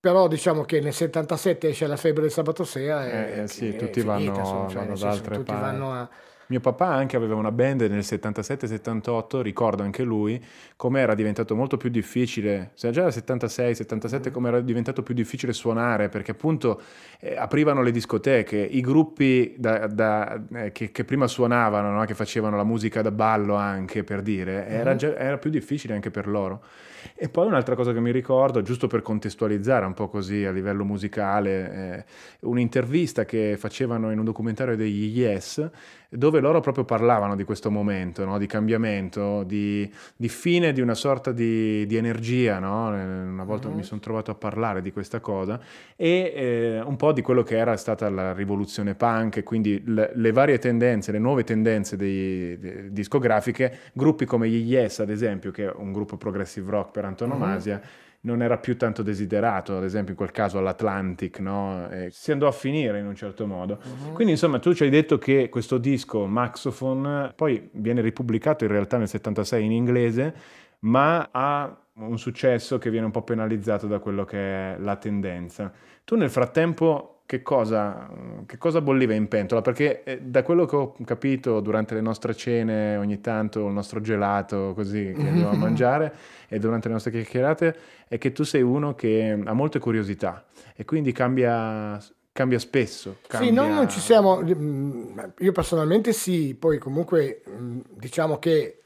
Però 0.00 0.28
diciamo 0.28 0.62
che 0.62 0.80
nel 0.80 0.94
77 0.94 1.68
esce 1.68 1.86
la 1.86 1.96
febbre 1.96 2.22
del 2.22 2.30
sabato 2.30 2.64
sera 2.64 3.06
e 3.06 3.10
Eh, 3.10 3.40
eh, 3.42 3.48
sì, 3.48 3.76
tutti 3.76 4.00
finita, 4.00 4.04
vanno- 4.32 4.38
insomma, 4.38 4.68
cioè, 4.68 4.82
vanno 4.82 4.96
senso, 4.96 5.20
tutti 5.22 5.42
parti. 5.42 5.60
vanno 5.60 5.92
a... 5.92 6.08
Mio 6.46 6.58
papà 6.58 6.86
anche 6.86 7.14
aveva 7.16 7.36
una 7.36 7.52
band 7.52 7.82
nel 7.82 8.02
77-78, 8.02 9.40
ricordo 9.40 9.84
anche 9.84 10.02
lui 10.02 10.42
come 10.74 11.00
era 11.00 11.14
diventato 11.14 11.54
molto 11.54 11.76
più 11.76 11.90
difficile, 11.90 12.70
se 12.74 12.90
già 12.90 13.02
nel 13.02 13.12
76-77 13.12 14.32
come 14.32 14.48
era 14.48 14.60
diventato 14.60 15.04
più 15.04 15.14
difficile 15.14 15.52
suonare 15.52 16.08
perché 16.08 16.32
appunto 16.32 16.80
eh, 17.20 17.36
aprivano 17.36 17.82
le 17.82 17.92
discoteche, 17.92 18.56
i 18.56 18.80
gruppi 18.80 19.54
da- 19.58 19.86
da- 19.86 20.42
eh, 20.54 20.72
che, 20.72 20.90
che 20.90 21.04
prima 21.04 21.28
suonavano, 21.28 21.92
no? 21.92 22.04
che 22.04 22.14
facevano 22.14 22.56
la 22.56 22.64
musica 22.64 23.00
da 23.02 23.12
ballo 23.12 23.54
anche 23.54 24.02
per 24.02 24.20
dire, 24.22 24.66
era, 24.66 24.90
Mhm. 24.92 24.96
già- 24.96 25.16
era 25.16 25.38
più 25.38 25.50
difficile 25.50 25.94
anche 25.94 26.10
per 26.10 26.26
loro. 26.26 26.64
E 27.14 27.28
poi 27.28 27.46
un'altra 27.46 27.74
cosa 27.74 27.92
che 27.92 28.00
mi 28.00 28.12
ricordo, 28.12 28.62
giusto 28.62 28.86
per 28.86 29.02
contestualizzare 29.02 29.86
un 29.86 29.94
po' 29.94 30.08
così 30.08 30.44
a 30.44 30.50
livello 30.50 30.84
musicale, 30.84 31.72
eh, 31.72 32.04
un'intervista 32.40 33.24
che 33.24 33.56
facevano 33.58 34.10
in 34.10 34.18
un 34.18 34.24
documentario 34.24 34.76
degli 34.76 35.18
Yes, 35.18 35.68
dove 36.12 36.40
loro 36.40 36.58
proprio 36.60 36.84
parlavano 36.84 37.36
di 37.36 37.44
questo 37.44 37.70
momento, 37.70 38.24
no? 38.24 38.36
di 38.36 38.46
cambiamento, 38.46 39.44
di, 39.44 39.88
di 40.16 40.28
fine 40.28 40.72
di 40.72 40.80
una 40.80 40.94
sorta 40.94 41.30
di, 41.30 41.86
di 41.86 41.96
energia. 41.96 42.58
no? 42.58 42.92
Eh, 42.96 43.00
Una 43.00 43.44
volta 43.44 43.68
Mhm. 43.68 43.76
mi 43.76 43.82
sono 43.84 44.00
trovato 44.00 44.32
a 44.32 44.34
parlare 44.34 44.82
di 44.82 44.90
questa 44.90 45.20
cosa 45.20 45.60
e 45.94 46.32
eh, 46.34 46.80
un 46.84 46.96
po' 46.96 47.12
di 47.12 47.22
quello 47.22 47.44
che 47.44 47.56
era 47.56 47.76
stata 47.76 48.10
la 48.10 48.32
rivoluzione 48.32 48.94
punk, 48.94 49.36
e 49.36 49.42
quindi 49.44 49.82
le, 49.86 50.10
le 50.14 50.32
varie 50.32 50.58
tendenze, 50.58 51.12
le 51.12 51.18
nuove 51.20 51.44
tendenze 51.44 51.96
dei- 51.96 52.58
de- 52.58 52.92
discografiche, 52.92 53.78
gruppi 53.92 54.24
come 54.24 54.48
gli 54.48 54.68
Yes, 54.72 54.98
ad 54.98 55.10
esempio, 55.10 55.50
che 55.52 55.66
è 55.68 55.72
un 55.76 55.92
gruppo 55.92 56.16
progressive 56.16 56.70
rock 56.70 56.90
per 56.90 57.04
antonomasia, 57.04 57.80
non 58.22 58.42
era 58.42 58.58
più 58.58 58.76
tanto 58.76 59.02
desiderato, 59.02 59.76
ad 59.76 59.84
esempio 59.84 60.10
in 60.10 60.16
quel 60.16 60.30
caso 60.30 60.58
all'Atlantic, 60.58 61.38
no? 61.38 61.88
Si 62.10 62.32
andò 62.32 62.48
a 62.48 62.52
finire 62.52 62.98
in 62.98 63.06
un 63.06 63.14
certo 63.14 63.46
modo. 63.46 63.78
Quindi 64.12 64.32
insomma 64.32 64.58
tu 64.58 64.74
ci 64.74 64.82
hai 64.82 64.90
detto 64.90 65.16
che 65.16 65.48
questo 65.48 65.78
disco 65.78 66.26
Maxophone 66.26 67.32
poi 67.34 67.70
viene 67.72 68.02
ripubblicato 68.02 68.64
in 68.64 68.70
realtà 68.70 68.98
nel 68.98 69.08
76 69.08 69.64
in 69.64 69.72
inglese, 69.72 70.34
ma 70.80 71.28
ha 71.30 71.74
un 71.94 72.18
successo 72.18 72.78
che 72.78 72.90
viene 72.90 73.06
un 73.06 73.12
po' 73.12 73.22
penalizzato 73.22 73.86
da 73.86 73.98
quello 73.98 74.24
che 74.24 74.38
è 74.38 74.76
la 74.78 74.96
tendenza. 74.96 75.72
Tu 76.04 76.16
nel 76.16 76.30
frattempo 76.30 77.19
che 77.30 77.42
cosa, 77.42 78.10
che 78.44 78.58
cosa 78.58 78.80
bolliva 78.80 79.14
in 79.14 79.28
pentola? 79.28 79.62
Perché 79.62 80.02
eh, 80.02 80.20
da 80.20 80.42
quello 80.42 80.66
che 80.66 80.74
ho 80.74 80.96
capito 81.04 81.60
durante 81.60 81.94
le 81.94 82.00
nostre 82.00 82.34
cene, 82.34 82.96
ogni 82.96 83.20
tanto 83.20 83.68
il 83.68 83.72
nostro 83.72 84.00
gelato 84.00 84.72
così 84.74 85.12
che 85.16 85.28
andiamo 85.28 85.50
a 85.50 85.54
mangiare 85.54 86.12
e 86.48 86.58
durante 86.58 86.88
le 86.88 86.94
nostre 86.94 87.12
chiacchierate, 87.12 87.76
è 88.08 88.18
che 88.18 88.32
tu 88.32 88.42
sei 88.42 88.62
uno 88.62 88.96
che 88.96 89.40
ha 89.44 89.52
molte 89.52 89.78
curiosità 89.78 90.44
e 90.74 90.84
quindi 90.84 91.12
cambia, 91.12 92.02
cambia 92.32 92.58
spesso. 92.58 93.18
Sì, 93.20 93.28
cambia- 93.28 93.52
noi 93.52 93.74
non 93.74 93.88
ci 93.88 94.00
siamo, 94.00 94.42
mm, 94.42 95.18
io 95.38 95.52
personalmente 95.52 96.12
sì, 96.12 96.56
poi 96.58 96.78
comunque 96.78 97.42
mm, 97.48 97.80
diciamo 97.90 98.40
che 98.40 98.80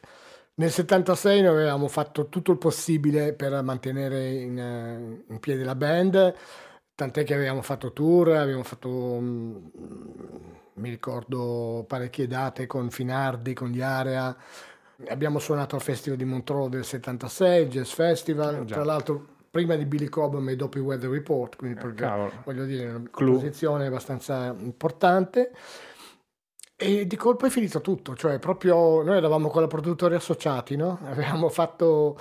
nel 0.57 0.71
76 0.71 1.41
noi 1.41 1.51
avevamo 1.51 1.89
fatto 1.89 2.29
tutto 2.29 2.53
il 2.53 2.59
possibile 2.59 3.33
per 3.33 3.63
mantenere 3.63 4.29
in, 4.29 4.59
eh, 4.59 5.33
in 5.33 5.41
piedi 5.41 5.63
la 5.63 5.75
band, 5.75 6.35
tant'è 6.95 7.25
che 7.25 7.35
avevamo 7.35 7.63
fatto 7.63 7.93
tour, 7.93 8.31
abbiamo 8.33 8.63
fatto, 8.63 8.89
mm, 9.21 9.57
mi 10.75 10.91
ricordo, 10.91 11.85
parecchie 11.87 12.27
date 12.27 12.67
con 12.67 12.91
Finardi, 12.91 13.53
con 13.55 13.69
gli 13.69 13.81
Area, 13.81 14.37
abbiamo 15.09 15.39
suonato 15.39 15.77
al 15.77 15.83
Festival 15.83 16.19
di 16.19 16.25
Montreux 16.25 16.69
del 16.69 16.85
76, 16.85 17.67
Jazz 17.69 17.93
Festival, 17.93 18.63
Eh, 18.63 18.65
tra 18.65 18.85
l'altro 18.85 19.27
prima 19.51 19.77
di 19.77 19.85
Billy 19.87 20.09
Cobham 20.09 20.49
e 20.49 20.57
dopo 20.57 20.79
i 20.79 20.81
Weather 20.81 21.11
Report, 21.11 21.57
quindi 21.57 21.79
proprio, 21.79 22.07
cavolo. 22.09 22.33
voglio 22.45 22.65
dire, 22.65 22.89
una 22.89 23.03
Clou. 23.11 23.35
posizione 23.35 23.87
abbastanza 23.87 24.55
importante. 24.59 25.53
E 26.77 27.07
di 27.07 27.17
colpo 27.17 27.47
è 27.47 27.51
finito 27.51 27.81
tutto, 27.81 28.17
cioè 28.17 28.41
proprio 28.41 29.01
noi 29.03 29.17
eravamo 29.17 29.49
con 29.49 29.63
la 29.63 29.69
produttori 29.69 30.17
associati, 30.17 30.75
no? 30.77 30.99
Avevamo 31.07 31.49
fatto 31.49 32.19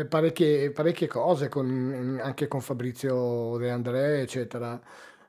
eh, 0.00 0.04
parecchie, 0.06 0.70
parecchie 0.70 1.06
cose 1.06 1.48
con- 1.48 2.20
anche 2.22 2.48
con 2.48 2.60
Fabrizio 2.60 3.56
De 3.58 3.70
André, 3.70 4.20
eccetera. 4.20 4.80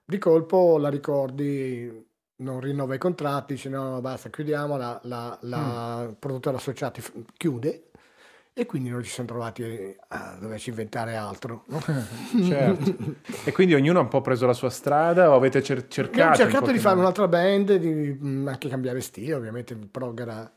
Di 0.05 0.17
colpo 0.17 0.77
la 0.77 0.89
ricordi, 0.89 2.05
non 2.37 2.59
rinnova 2.59 2.95
i 2.95 2.97
contratti, 2.97 3.53
dice 3.53 3.69
no, 3.69 3.89
no, 3.91 4.01
basta, 4.01 4.29
chiudiamo, 4.29 4.77
la, 4.77 4.99
la, 5.03 5.37
la 5.41 6.15
produttore 6.17 6.57
associati 6.57 7.01
chiude 7.35 7.89
e 8.53 8.65
quindi 8.65 8.89
noi 8.89 9.03
ci 9.03 9.11
siamo 9.11 9.29
trovati 9.29 9.95
a 10.07 10.35
doverci 10.39 10.69
inventare 10.69 11.15
altro. 11.15 11.65
no? 11.67 11.79
Certo. 12.43 12.95
e 13.43 13.51
quindi 13.51 13.75
ognuno 13.75 13.99
ha 13.99 14.01
un 14.01 14.07
po' 14.07 14.21
preso 14.21 14.47
la 14.47 14.53
sua 14.53 14.71
strada 14.71 15.29
o 15.29 15.35
avete 15.35 15.61
cer- 15.61 15.87
cercato? 15.87 16.31
Abbiamo 16.31 16.51
cercato 16.51 16.71
di 16.71 16.79
fare 16.79 16.97
un'altra 16.97 17.27
band, 17.27 17.75
di 17.75 18.17
mm, 18.19 18.47
anche 18.47 18.67
cambiare 18.67 19.01
stile, 19.01 19.35
ovviamente 19.35 19.73
il 19.73 19.87
prog 19.87 20.19
era 20.21 20.43
eh, 20.49 20.56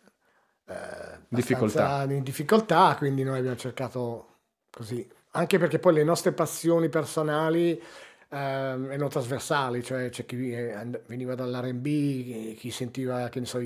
Difficoltà. 1.28 2.02
in 2.08 2.22
difficoltà, 2.22 2.94
quindi 2.96 3.22
noi 3.22 3.38
abbiamo 3.38 3.56
cercato 3.56 4.26
così, 4.70 5.06
anche 5.32 5.58
perché 5.58 5.78
poi 5.78 5.94
le 5.94 6.04
nostre 6.04 6.32
passioni 6.32 6.88
personali 6.88 7.80
ehm, 8.30 8.90
erano 8.90 9.08
trasversali, 9.08 9.82
cioè 9.82 10.08
c'è 10.10 10.24
chi 10.26 10.52
eh, 10.52 11.02
veniva 11.06 11.34
dall'R&B, 11.34 12.56
chi- 12.56 12.70
sentiva, 12.70 13.28
che 13.28 13.40
ne 13.40 13.46
so 13.46 13.60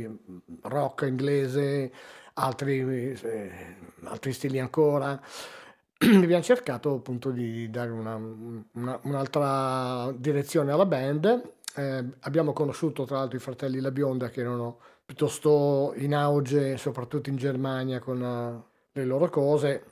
rock 0.63 1.03
inglese, 1.07 1.93
altri, 2.35 2.81
eh, 3.23 3.77
altri 4.05 4.33
stili 4.33 4.59
ancora. 4.59 5.21
Abbiamo 5.99 6.43
cercato 6.43 6.95
appunto 6.95 7.31
di 7.31 7.71
dare 7.71 7.91
una- 7.91 8.17
una- 8.17 8.99
un'altra 9.03 10.13
direzione 10.17 10.73
alla 10.73 10.87
band. 10.87 11.53
Eh, 11.77 12.05
abbiamo 12.21 12.53
conosciuto 12.53 13.05
tra 13.05 13.19
l'altro 13.19 13.37
i 13.37 13.41
fratelli 13.41 13.81
La 13.81 13.91
Bionda 13.91 14.29
che 14.29 14.41
erano 14.41 14.79
piuttosto 15.05 15.93
in 15.97 16.15
auge, 16.15 16.77
soprattutto 16.77 17.29
in 17.31 17.37
Germania 17.37 17.99
con 18.01 18.23
eh, 18.23 18.99
le 18.99 19.05
loro 19.05 19.29
cose. 19.29 19.85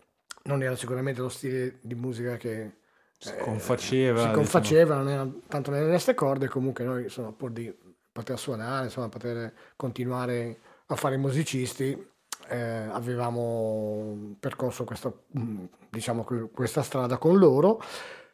Non 0.44 0.62
era 0.62 0.74
sicuramente 0.76 1.20
lo 1.20 1.28
stile 1.28 1.78
di 1.82 1.94
musica 1.94 2.36
che 2.36 2.78
Si 3.18 3.32
eh, 3.32 3.36
confaceva, 3.36 4.22
si 4.26 4.30
diciamo. 4.30 4.34
confaceva, 4.34 4.96
non 4.96 5.08
era 5.08 5.28
tanto 5.48 5.70
nelle 5.70 5.90
nostre 5.90 6.14
corde. 6.14 6.48
Comunque, 6.48 6.84
noi 6.84 7.04
insomma, 7.04 7.32
pur 7.32 7.50
di 7.52 7.72
poter 8.10 8.38
suonare, 8.38 8.86
insomma, 8.86 9.08
poter 9.08 9.52
continuare 9.76 10.58
a 10.86 10.96
fare 10.96 11.16
musicisti, 11.16 12.10
eh, 12.48 12.56
avevamo 12.90 14.34
percorso 14.40 14.84
questa, 14.84 15.12
mm, 15.38 15.64
diciamo, 15.90 16.26
questa 16.52 16.82
strada 16.82 17.18
con 17.18 17.38
loro. 17.38 17.80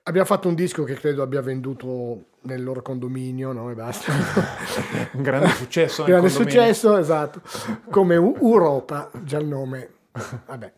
Abbiamo 0.09 0.27
fatto 0.27 0.49
un 0.49 0.55
disco 0.55 0.85
che 0.85 0.95
credo 0.95 1.23
abbia 1.23 1.43
venduto 1.43 2.29
nel 2.45 2.65
loro 2.65 2.81
condominio, 2.81 3.53
no? 3.53 3.71
E 3.71 3.75
basta. 3.75 4.11
un 5.13 5.23
grande 5.23 5.49
successo. 5.49 6.05
grande 6.05 6.31
successo, 6.31 6.97
esatto. 6.97 7.43
Come 7.91 8.15
Europa, 8.15 9.11
già 9.23 9.37
il 9.37 9.47
nome. 9.47 9.91
Vabbè. 10.47 10.73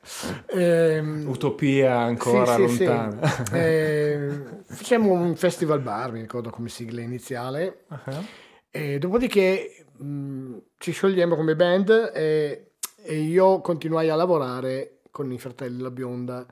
Ehm, 0.46 1.28
Utopia 1.28 1.96
ancora 1.99 2.56
sì, 2.56 2.68
sì, 2.70 2.84
lontana. 2.84 3.26
Sì. 3.28 3.54
Eh, 3.54 4.40
facciamo 4.66 5.12
un 5.12 5.37
festival 5.37 5.78
bar, 5.78 6.10
mi 6.10 6.22
ricordo 6.22 6.50
come 6.50 6.68
sigla 6.68 7.00
iniziale. 7.00 7.84
Uh-huh. 7.87 8.25
E 8.68 8.99
dopodiché 8.99 9.87
mh, 9.96 10.56
ci 10.78 10.90
sciogliamo 10.90 11.37
come 11.37 11.54
band 11.54 12.10
e, 12.12 12.72
e 13.00 13.14
io 13.14 13.60
continuai 13.60 14.08
a 14.08 14.16
lavorare 14.16 15.02
con 15.12 15.30
i 15.30 15.38
fratelli 15.38 15.80
La 15.80 15.92
Bionda 15.92 16.44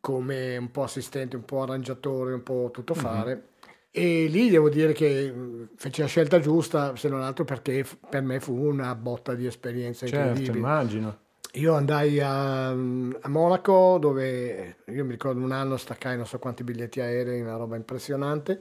come 0.00 0.56
un 0.56 0.70
po' 0.70 0.82
assistente, 0.82 1.36
un 1.36 1.44
po' 1.44 1.62
arrangiatore, 1.62 2.34
un 2.34 2.42
po' 2.42 2.70
tutto 2.72 2.94
mhm. 2.94 3.00
fare. 3.00 3.34
Mm-hmm. 3.34 3.54
E 3.90 4.26
lì 4.26 4.50
devo 4.50 4.68
dire 4.68 4.92
che 4.92 5.34
feci 5.76 6.02
la 6.02 6.06
scelta 6.06 6.38
giusta, 6.38 6.94
se 6.96 7.08
non 7.08 7.22
altro 7.22 7.44
perché 7.44 7.86
per 8.10 8.20
me 8.20 8.40
fu 8.40 8.54
una 8.54 8.94
botta 8.94 9.34
di 9.34 9.46
esperienza 9.46 10.06
certo, 10.06 10.50
immagino. 10.50 11.24
Io 11.52 11.72
andai 11.72 12.20
a, 12.20 12.68
a, 12.68 13.28
Monaco 13.28 13.96
dove 13.98 14.76
io 14.84 15.04
mi 15.04 15.12
ricordo 15.12 15.40
un 15.40 15.52
anno 15.52 15.78
staccai 15.78 16.14
non 16.14 16.26
so 16.26 16.38
quanti 16.38 16.62
biglietti 16.62 17.00
aerei, 17.00 17.40
una 17.40 17.56
roba 17.56 17.76
impressionante 17.76 18.60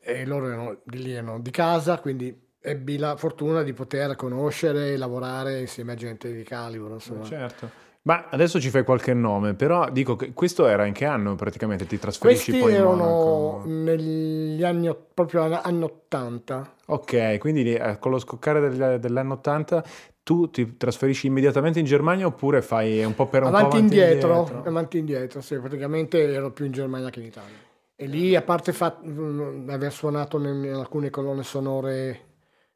e 0.00 0.24
loro 0.24 0.46
erano 0.46 0.78
di 0.84 1.02
lì, 1.02 1.12
erano 1.12 1.38
di 1.40 1.50
casa, 1.50 1.98
quindi 1.98 2.34
ebbi 2.58 2.96
la 2.96 3.16
fortuna 3.16 3.62
di 3.62 3.74
poter 3.74 4.16
conoscere 4.16 4.92
e 4.92 4.96
lavorare 4.96 5.60
insieme 5.60 5.92
a 5.92 5.96
gente 5.96 6.32
di 6.32 6.44
calibro. 6.44 6.94
Insomma. 6.94 7.24
Certo. 7.24 7.81
Ma 8.04 8.26
adesso 8.30 8.60
ci 8.60 8.68
fai 8.70 8.82
qualche 8.82 9.14
nome, 9.14 9.54
però 9.54 9.88
dico 9.90 10.16
che 10.16 10.32
questo 10.32 10.66
era 10.66 10.86
in 10.86 10.92
che 10.92 11.04
anno 11.04 11.36
praticamente 11.36 11.86
ti 11.86 12.00
trasferisci 12.00 12.50
Questi 12.50 12.60
poi 12.60 12.72
in 12.72 12.78
erano 12.78 12.96
Monaco? 12.96 13.62
negli 13.66 14.64
anni, 14.64 14.92
proprio 15.14 15.42
anni 15.62 15.84
80. 15.84 16.74
Ok, 16.86 17.38
quindi 17.38 17.72
eh, 17.72 17.98
con 18.00 18.10
lo 18.10 18.18
scoccare 18.18 18.68
del, 18.68 18.98
dell'anno 18.98 19.34
80 19.34 19.84
tu 20.24 20.50
ti 20.50 20.76
trasferisci 20.76 21.28
immediatamente 21.28 21.78
in 21.78 21.84
Germania 21.84 22.26
oppure 22.26 22.60
fai 22.60 23.04
un 23.04 23.14
po' 23.14 23.26
per 23.26 23.42
un 23.42 23.48
avanti 23.48 23.68
po' 23.68 23.76
avanti 23.76 23.94
indietro, 23.94 24.36
indietro? 24.36 24.68
Avanti 24.68 24.98
indietro, 24.98 25.40
sì, 25.40 25.58
praticamente 25.58 26.32
ero 26.32 26.50
più 26.50 26.64
in 26.64 26.72
Germania 26.72 27.10
che 27.10 27.20
in 27.20 27.26
Italia. 27.26 27.56
E 27.94 28.06
lì, 28.06 28.34
a 28.34 28.42
parte 28.42 28.72
fat- 28.72 29.04
mm, 29.06 29.68
aver 29.68 29.92
suonato 29.92 30.38
in 30.38 30.72
alcune 30.74 31.08
colonne 31.10 31.44
sonore 31.44 32.30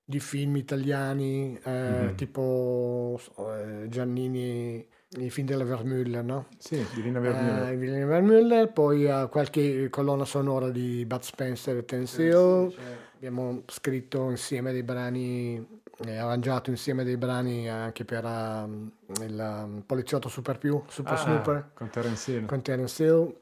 di 0.05 0.21
film 0.21 0.55
italiani, 0.55 1.59
eh, 1.65 1.71
mm-hmm. 1.71 2.15
tipo 2.15 3.21
eh, 3.39 3.89
Giannini 3.89 4.87
i 5.19 5.31
film 5.31 5.47
della 5.47 5.65
Vermüller, 5.65 6.23
no? 6.25 6.47
Sì, 6.59 6.85
di 6.95 7.03
Lina 7.03 7.21
Vermüller. 7.21 7.77
Lina 7.77 8.07
Vermüller, 8.07 8.73
poi 8.73 9.05
uh, 9.05 9.29
qualche 9.29 9.89
colonna 9.89 10.25
sonora 10.25 10.69
di 10.71 11.05
Bud 11.07 11.23
Spencer 11.23 11.77
e 11.77 11.85
Tensio. 11.85 12.71
Sì, 12.71 12.75
sì, 12.75 12.83
certo. 12.83 13.05
Abbiamo 13.17 13.63
scritto 13.67 14.29
insieme 14.31 14.73
dei 14.73 14.83
brani, 14.83 15.81
e 16.05 16.17
arrangiato 16.17 16.71
insieme 16.71 17.05
dei 17.05 17.17
brani 17.17 17.69
anche 17.69 18.05
per 18.05 18.25
uh, 18.25 19.23
il 19.23 19.63
um, 19.65 19.83
Poliziotto 19.87 20.29
Super 20.29 20.59
Più, 20.59 20.83
Super 20.89 21.13
ah, 21.13 21.17
Snooper. 21.17 21.71
Con 21.73 21.89
Terence 21.89 22.31
Hill. 22.31 22.47
Con 22.47 22.63
Terence 22.63 23.03
Hill 23.03 23.35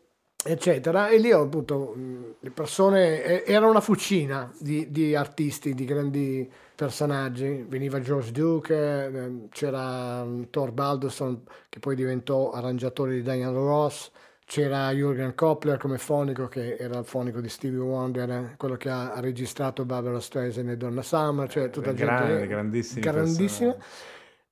eccetera 0.46 1.08
e 1.08 1.16
lì 1.16 1.32
ho 1.32 1.40
avuto 1.40 1.96
le 2.38 2.50
persone 2.50 3.46
era 3.46 3.66
una 3.66 3.80
fucina 3.80 4.52
di, 4.58 4.90
di 4.90 5.14
artisti 5.14 5.72
di 5.72 5.86
grandi 5.86 6.52
personaggi, 6.74 7.64
veniva 7.68 8.00
George 8.00 8.32
Duke, 8.32 8.74
eh, 8.74 9.48
c'era 9.50 10.24
mm, 10.24 10.44
Thor 10.50 10.72
Balderson 10.72 11.42
che 11.68 11.78
poi 11.78 11.94
diventò 11.94 12.50
arrangiatore 12.50 13.12
di 13.14 13.22
Diana 13.22 13.50
Ross, 13.50 14.10
c'era 14.46 14.90
Jürgen 14.92 15.34
Koppler 15.34 15.78
come 15.78 15.98
fonico 15.98 16.48
che 16.48 16.76
era 16.76 16.98
il 16.98 17.04
fonico 17.04 17.40
di 17.40 17.48
Stevie 17.48 17.78
Wonder, 17.78 18.30
eh, 18.30 18.54
quello 18.56 18.76
che 18.76 18.90
ha, 18.90 19.18
registrato 19.20 19.84
Barbara 19.84 20.20
Streisand 20.20 20.70
e 20.70 20.76
Donna 20.76 21.02
Summer, 21.02 21.48
cioè 21.48 21.70
tutta 21.70 21.92
grande, 21.92 22.32
gente 22.32 22.46
grandissima. 22.46 23.00
grandissima. 23.00 23.76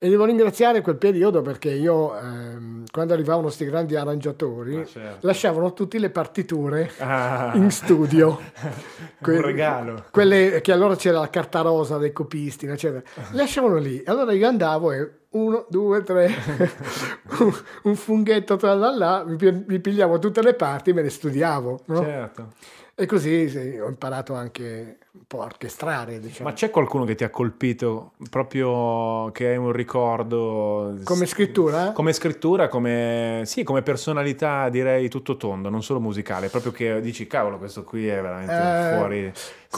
E 0.03 0.09
devo 0.09 0.25
ringraziare 0.25 0.81
quel 0.81 0.97
periodo 0.97 1.41
perché 1.41 1.71
io, 1.71 2.19
ehm, 2.19 2.83
quando 2.91 3.13
arrivavano 3.13 3.43
questi 3.43 3.63
grandi 3.63 3.95
arrangiatori, 3.95 4.75
ah, 4.75 4.85
certo. 4.85 5.25
lasciavano 5.25 5.71
tutte 5.71 5.97
le 5.97 6.09
partiture 6.09 6.91
ah. 6.97 7.53
in 7.55 7.71
studio. 7.71 8.37
que- 9.21 9.35
Un 9.39 9.41
regalo. 9.41 10.03
Quelle 10.11 10.59
che 10.59 10.73
allora 10.73 10.97
c'era 10.97 11.19
la 11.19 11.29
carta 11.29 11.61
rosa 11.61 11.97
dei 11.99 12.11
copisti, 12.11 12.65
eccetera. 12.65 13.01
Lasciavano 13.31 13.77
lì. 13.77 14.03
Allora 14.05 14.33
io 14.33 14.45
andavo 14.45 14.91
e 14.91 15.09
uno, 15.29 15.65
due, 15.69 16.03
tre, 16.03 16.29
un 17.83 17.95
funghetto 17.95 18.57
tra 18.57 18.73
là, 18.73 18.93
là 18.93 19.23
mi, 19.25 19.63
mi 19.65 19.79
pigliavo 19.79 20.19
tutte 20.19 20.41
le 20.41 20.53
parti 20.53 20.89
e 20.89 20.93
me 20.93 21.03
le 21.03 21.09
studiavo. 21.09 21.79
No? 21.85 22.03
Certo. 22.03 22.47
E 22.93 23.05
così 23.05 23.47
sì, 23.47 23.79
ho 23.79 23.87
imparato 23.87 24.33
anche 24.33 24.97
un 25.15 25.25
po' 25.27 25.39
orchestrare. 25.39 26.19
Diciamo. 26.19 26.49
Ma 26.49 26.55
c'è 26.55 26.69
qualcuno 26.69 27.05
che 27.05 27.15
ti 27.15 27.23
ha 27.23 27.29
colpito 27.29 28.13
proprio 28.29 29.29
che 29.31 29.53
è 29.53 29.55
un 29.55 29.71
ricordo? 29.71 30.97
Come 31.03 31.25
scrittura? 31.25 31.91
Come 31.91 32.13
scrittura, 32.13 32.67
come, 32.67 33.43
sì, 33.45 33.63
come 33.63 33.81
personalità 33.81 34.69
direi 34.69 35.09
tutto 35.09 35.37
tondo, 35.37 35.69
non 35.69 35.83
solo 35.83 35.99
musicale, 35.99 36.49
proprio 36.49 36.71
che 36.71 37.01
dici 37.01 37.27
cavolo 37.27 37.57
questo 37.57 37.83
qui 37.83 38.07
è 38.07 38.21
veramente 38.21 38.53
eh, 38.53 38.97
fuori 38.97 39.31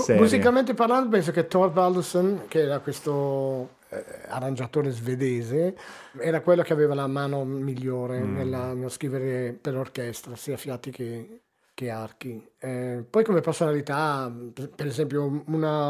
serie. 0.03 0.21
Musicalmente 0.21 0.73
parlando 0.73 1.09
penso 1.09 1.31
che 1.31 1.47
Thor 1.47 1.69
Baldursson, 1.69 2.43
che 2.47 2.61
era 2.61 2.79
questo 2.79 3.75
eh, 3.89 4.03
arrangiatore 4.27 4.89
svedese, 4.89 5.75
era 6.19 6.41
quello 6.41 6.63
che 6.63 6.73
aveva 6.73 6.93
la 6.93 7.07
mano 7.07 7.43
migliore 7.43 8.19
mm. 8.19 8.35
nella, 8.35 8.73
nello 8.73 8.89
scrivere 8.89 9.57
per 9.59 9.75
orchestra, 9.75 10.35
sia 10.35 10.57
fiati 10.57 10.91
che 10.91 11.39
che 11.75 11.91
archi. 11.91 12.43
Eh, 12.57 13.05
poi 13.07 13.23
come 13.23 13.41
personalità, 13.41 14.33
per 14.75 14.87
esempio, 14.87 15.43
una, 15.47 15.89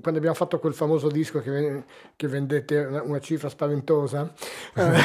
quando 0.00 0.18
abbiamo 0.18 0.34
fatto 0.34 0.58
quel 0.58 0.74
famoso 0.74 1.08
disco 1.08 1.40
che, 1.40 1.84
che 2.16 2.26
vendette 2.26 2.76
una, 2.76 3.02
una, 3.02 3.20
cifra 3.20 3.48
spaventosa, 3.48 4.32
eh, 4.74 5.00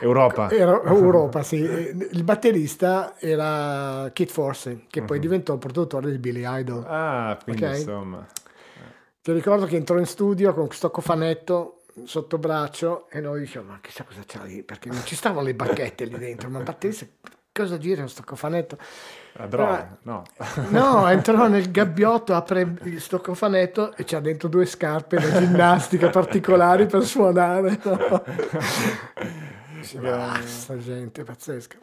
Europa. 0.00 0.48
Era, 0.54 0.80
Europa, 0.84 1.42
sì. 1.42 1.56
Il 1.56 2.22
batterista 2.22 3.16
era 3.18 4.08
Kit 4.12 4.30
Forse, 4.30 4.84
che 4.88 5.02
poi 5.02 5.16
mhm. 5.16 5.22
diventò 5.22 5.52
il 5.52 5.58
produttore 5.58 6.10
di 6.10 6.18
Billy 6.18 6.44
Idol. 6.46 6.84
Ah, 6.86 7.36
quindi 7.42 7.64
okay? 7.64 7.76
insomma. 7.76 8.26
Ti 9.20 9.32
ricordo 9.32 9.64
che 9.66 9.76
entrò 9.76 9.98
in 9.98 10.06
studio 10.06 10.54
con 10.54 10.66
questo 10.66 10.90
cofanetto 10.90 11.80
sotto 12.04 12.38
braccio 12.38 13.08
e 13.08 13.20
noi 13.20 13.40
diciamo 13.40 13.70
ma 13.70 13.78
chissà 13.80 14.02
cosa 14.02 14.20
c'è 14.26 14.40
lì 14.44 14.62
perché 14.64 14.88
non 14.88 15.00
ci 15.04 15.14
stavano 15.14 15.46
le 15.46 15.54
bacchette 15.54 16.04
lì 16.04 16.18
dentro 16.18 16.50
ma 16.50 16.58
batterista 16.58 17.06
cosa 17.54 17.78
gira 17.78 18.02
questo 18.02 18.22
cofanetto 18.24 18.76
la 19.36 19.46
droga, 19.46 19.96
no. 20.02 20.22
No, 20.68 21.08
entrò 21.08 21.46
nel 21.48 21.70
gabbiotto, 21.70 22.34
apre 22.34 22.72
questo 22.72 23.20
cofanetto 23.20 23.96
e 23.96 24.04
c'ha 24.04 24.20
dentro 24.20 24.48
due 24.48 24.64
scarpe 24.64 25.18
da 25.18 25.40
ginnastica 25.40 26.08
particolari 26.08 26.86
per 26.86 27.04
suonare. 27.04 27.80
No? 27.82 28.22
Sì, 29.80 29.98
basta 29.98 30.78
gente, 30.78 31.24
pazzesca. 31.24 31.78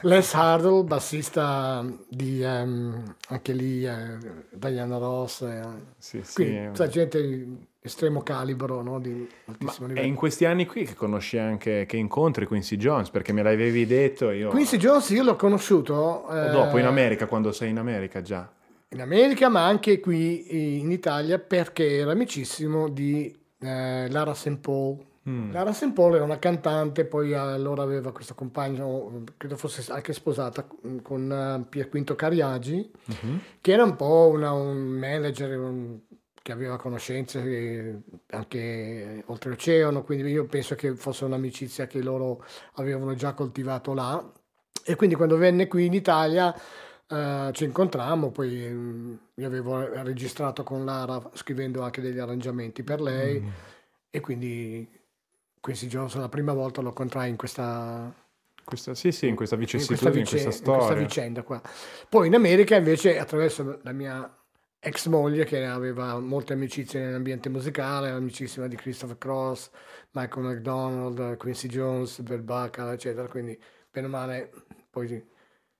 Les 0.00 0.34
Hardle, 0.34 0.82
bassista 0.84 1.84
di 2.08 2.42
um, 2.42 3.14
anche 3.28 3.52
lì 3.52 3.84
eh, 3.86 4.18
Diana 4.50 4.96
Ross. 4.96 5.42
Eh. 5.42 5.62
Sì, 5.98 6.22
sì. 6.24 6.34
Quindi, 6.34 6.88
gente 6.88 7.46
estremo 7.86 8.22
calibro, 8.22 8.80
no? 8.80 8.98
di 8.98 9.28
altissimo 9.44 9.88
livello. 9.88 10.06
E 10.06 10.08
in 10.08 10.14
questi 10.14 10.46
anni 10.46 10.64
qui 10.64 10.84
che 10.84 10.94
conosci 10.94 11.36
anche, 11.36 11.84
che 11.86 11.98
incontri 11.98 12.46
Quincy 12.46 12.76
Jones, 12.76 13.10
perché 13.10 13.34
me 13.34 13.42
l'avevi 13.42 13.84
detto 13.84 14.30
io... 14.30 14.48
Quincy 14.48 14.78
Jones 14.78 15.10
io 15.10 15.22
l'ho 15.22 15.36
conosciuto... 15.36 16.26
Eh, 16.30 16.50
dopo, 16.50 16.78
in 16.78 16.86
America, 16.86 17.26
quando 17.26 17.52
sei 17.52 17.70
in 17.70 17.78
America 17.78 18.22
già. 18.22 18.50
In 18.88 19.02
America, 19.02 19.50
ma 19.50 19.66
anche 19.66 20.00
qui 20.00 20.78
in 20.80 20.90
Italia, 20.90 21.38
perché 21.38 21.98
era 21.98 22.12
amicissimo 22.12 22.88
di 22.88 23.36
eh, 23.58 24.08
Lara 24.08 24.32
St. 24.32 24.56
Paul. 24.56 25.04
Mm. 25.28 25.52
Lara 25.52 25.74
St. 25.74 25.92
Paul 25.92 26.14
era 26.14 26.24
una 26.24 26.38
cantante, 26.38 27.04
poi 27.04 27.34
allora 27.34 27.82
aveva 27.82 28.12
questo 28.12 28.34
compagno, 28.34 29.24
credo 29.36 29.56
fosse 29.56 29.92
anche 29.92 30.14
sposata, 30.14 30.66
con 31.02 31.58
uh, 31.60 31.68
Pier 31.68 31.90
Quinto 31.90 32.14
Cariagi, 32.14 32.90
mm-hmm. 33.12 33.36
che 33.60 33.72
era 33.72 33.84
un 33.84 33.96
po' 33.96 34.30
una, 34.32 34.52
un 34.52 34.78
manager, 34.78 35.58
un 35.58 35.98
che 36.44 36.52
aveva 36.52 36.76
conoscenze 36.76 38.02
anche 38.26 39.22
oltreoceano, 39.24 40.04
quindi 40.04 40.30
io 40.30 40.44
penso 40.44 40.74
che 40.74 40.94
fosse 40.94 41.24
un'amicizia 41.24 41.86
che 41.86 42.02
loro 42.02 42.44
avevano 42.74 43.14
già 43.14 43.32
coltivato 43.32 43.94
là. 43.94 44.22
E 44.84 44.94
quindi 44.94 45.14
quando 45.14 45.38
venne 45.38 45.68
qui 45.68 45.86
in 45.86 45.94
Italia 45.94 46.54
eh, 47.08 47.48
ci 47.54 47.64
incontrammo, 47.64 48.30
poi 48.30 48.58
mh, 48.58 49.18
io 49.36 49.46
avevo 49.46 49.90
registrato 50.02 50.64
con 50.64 50.84
Lara 50.84 51.30
scrivendo 51.32 51.80
anche 51.80 52.02
degli 52.02 52.18
arrangiamenti 52.18 52.82
per 52.82 53.00
lei 53.00 53.40
mm. 53.40 53.48
e 54.10 54.20
quindi 54.20 54.86
questi 55.58 55.88
giorni 55.88 56.20
la 56.20 56.28
prima 56.28 56.52
volta 56.52 56.82
lo 56.82 56.88
incontrai 56.88 57.30
in 57.30 57.36
questa 57.36 58.12
questa, 58.62 58.94
sì, 58.94 59.12
sì, 59.12 59.28
in 59.28 59.34
questa 59.34 59.56
vicissitudine, 59.56 60.18
in 60.20 60.26
questa, 60.26 60.36
vicenda, 60.36 60.40
in 60.40 60.44
questa 60.44 60.62
storia. 60.62 60.80
In 60.82 61.06
questa 61.06 61.20
vicenda 61.22 61.42
qua. 61.42 61.62
Poi 62.06 62.26
in 62.26 62.34
America 62.34 62.76
invece 62.76 63.18
attraverso 63.18 63.78
la 63.82 63.92
mia 63.92 64.43
ex 64.84 65.06
moglie 65.08 65.44
che 65.44 65.64
aveva 65.64 66.18
molte 66.20 66.52
amicizie 66.52 67.00
nell'ambiente 67.00 67.48
musicale, 67.48 68.10
amicissima 68.10 68.66
di 68.68 68.76
Christopher 68.76 69.18
Cross, 69.18 69.70
Michael 70.12 70.46
McDonald, 70.46 71.36
Quincy 71.38 71.68
Jones, 71.68 72.20
Bert 72.20 72.42
Bacala, 72.42 72.92
eccetera, 72.92 73.26
quindi 73.26 73.58
bene 73.90 74.06
o 74.06 74.10
male 74.10 74.50
poi 74.90 75.32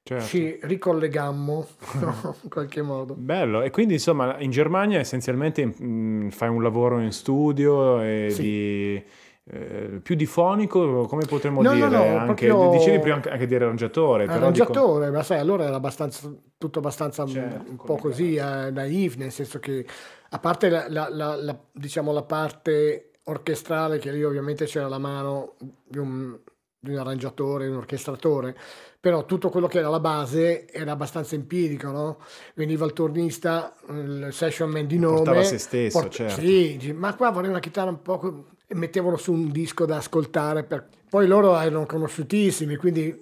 Certo. 0.06 0.26
ci 0.26 0.58
ricollegammo 0.60 1.66
no, 1.94 2.36
in 2.42 2.50
qualche 2.50 2.82
modo. 2.82 3.14
Bello, 3.14 3.62
e 3.62 3.70
quindi 3.70 3.94
insomma 3.94 4.38
in 4.38 4.50
Germania 4.50 4.98
essenzialmente 4.98 5.64
mh, 5.64 6.28
fai 6.30 6.50
un 6.50 6.62
lavoro 6.62 7.00
in 7.00 7.10
studio 7.10 8.02
e 8.02 8.28
Sì. 8.30 8.42
di, 8.42 9.04
eh, 9.46 10.00
più 10.02 10.14
di 10.14 10.24
fonico, 10.26 11.06
come 11.06 11.26
potremmo 11.26 11.60
No, 11.60 11.68
no, 11.70 11.74
dire? 11.74 11.88
no, 11.88 12.16
anche, 12.18 12.46
proprio- 12.46 12.70
Dicevi 12.70 12.98
prima 12.98 13.16
anche, 13.16 13.28
anche 13.30 13.46
di 13.46 13.54
arrangiatore. 13.54 14.24
però 14.24 14.50
dico- 14.50 14.62
Arrangiatore, 14.62 15.10
ma 15.10 15.22
sai, 15.22 15.38
allora 15.38 15.64
era 15.64 15.76
abbastanza, 15.76 16.32
tutto 16.56 16.78
abbastanza 16.78 17.26
Certo, 17.26 17.70
un 17.70 17.76
po' 17.76 17.96
così, 17.96 18.36
eh, 18.36 18.70
naive, 18.70 19.16
nel 19.18 19.30
senso 19.32 19.58
che 19.58 19.84
a 20.30 20.38
parte 20.38 20.68
la, 20.70 20.86
la- 20.88 21.08
la- 21.10 21.36
la- 21.36 21.58
diciamo, 21.72 22.10
la 22.12 22.22
parte 22.22 23.10
orchestrale, 23.24 23.98
che 23.98 24.10
lì 24.12 24.22
ovviamente 24.24 24.64
c'era 24.64 24.88
la 24.88 24.98
mano 24.98 25.54
di 25.86 25.98
un, 25.98 26.38
di 26.78 26.90
un 26.92 26.98
arrangiatore, 26.98 27.66
di 27.66 27.70
un 27.70 27.78
orchestratore, 27.78 28.56
però 29.00 29.26
tutto 29.26 29.50
quello 29.50 29.66
che 29.66 29.78
era 29.78 29.88
la 29.90 30.00
base 30.00 30.66
era 30.70 30.92
abbastanza 30.92 31.34
empirico, 31.34 31.90
no? 31.90 32.18
Veniva 32.54 32.86
il 32.86 32.92
turnista, 32.94 33.74
il 33.90 34.28
session 34.30 34.70
man 34.70 34.86
di 34.86 34.98
nome. 34.98 35.16
Portava 35.16 35.42
se 35.42 35.58
stesso, 35.58 35.98
port- 35.98 36.12
certo. 36.12 36.40
Sì, 36.40 36.92
ma 36.94 37.14
qua 37.14 37.30
vorrei 37.30 37.50
una 37.50 37.60
chitarra 37.60 37.90
un 37.90 38.00
po'... 38.00 38.46
e 38.66 38.74
mettevano 38.74 39.16
su 39.16 39.32
un 39.32 39.50
disco 39.50 39.84
da 39.86 39.96
ascoltare. 39.96 40.64
per- 40.64 40.88
Poi 41.08 41.26
loro 41.28 41.56
erano 41.58 41.86
conosciutissimi, 41.86 42.76
quindi 42.76 43.16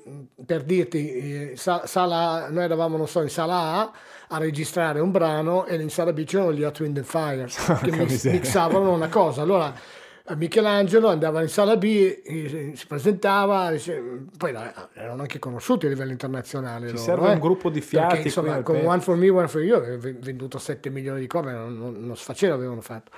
per 0.47 0.63
dirti, 0.63 1.13
eh, 1.13 1.53
sa- 1.57 1.87
sala, 1.87 2.49
noi 2.49 2.65
eravamo, 2.65 2.97
non 2.97 3.07
so, 3.07 3.21
in 3.21 3.29
sala 3.29 3.55
A 3.55 3.93
a 4.29 4.39
registrare 4.39 4.99
un 5.01 5.11
brano 5.11 5.67
e 5.67 5.75
in 5.75 5.91
sala 5.91 6.13
B 6.15 6.25
c'erano 6.25 6.55
gli 6.55 6.63
Hot 6.63 6.81
Wind 6.81 6.97
and 6.97 7.05
Fire 7.07 7.47
che 7.83 7.91
mix- 7.91 8.31
mixavano 8.31 8.93
una 8.93 9.09
cosa. 9.09 9.43
Allora 9.43 9.75
eh, 10.27 10.37
Michelangelo 10.37 11.09
andava 11.09 11.43
in 11.43 11.49
sala 11.49 11.77
B, 11.77 11.85
eh, 12.25 12.73
si 12.75 12.87
presentava, 12.87 13.75
poi 14.39 14.55
erano 14.95 15.21
anche 15.21 15.39
conosciuti 15.39 15.85
a 15.85 15.89
livello 15.91 16.13
internazionale. 16.13 16.87
Ci 16.87 16.93
loro, 16.95 17.05
serve 17.05 17.29
eh. 17.29 17.33
un 17.33 17.41
gruppo 17.41 17.69
di 17.69 17.81
fiati 17.83 18.07
Perché, 18.07 18.29
insomma, 18.29 18.63
con 18.63 18.77
One 18.77 19.01
for 19.01 19.17
Me, 19.17 19.29
One 19.29 19.49
for 19.49 19.61
You 19.61 19.77
avevo 19.77 20.09
venduto 20.19 20.57
7 20.59 20.89
milioni 20.89 21.21
di 21.21 21.27
copie, 21.27 21.51
non, 21.53 21.77
non, 21.77 21.97
non 21.99 22.17
si 22.17 22.25
faceva, 22.25 22.55
avevano 22.55 22.81
fatto. 22.81 23.11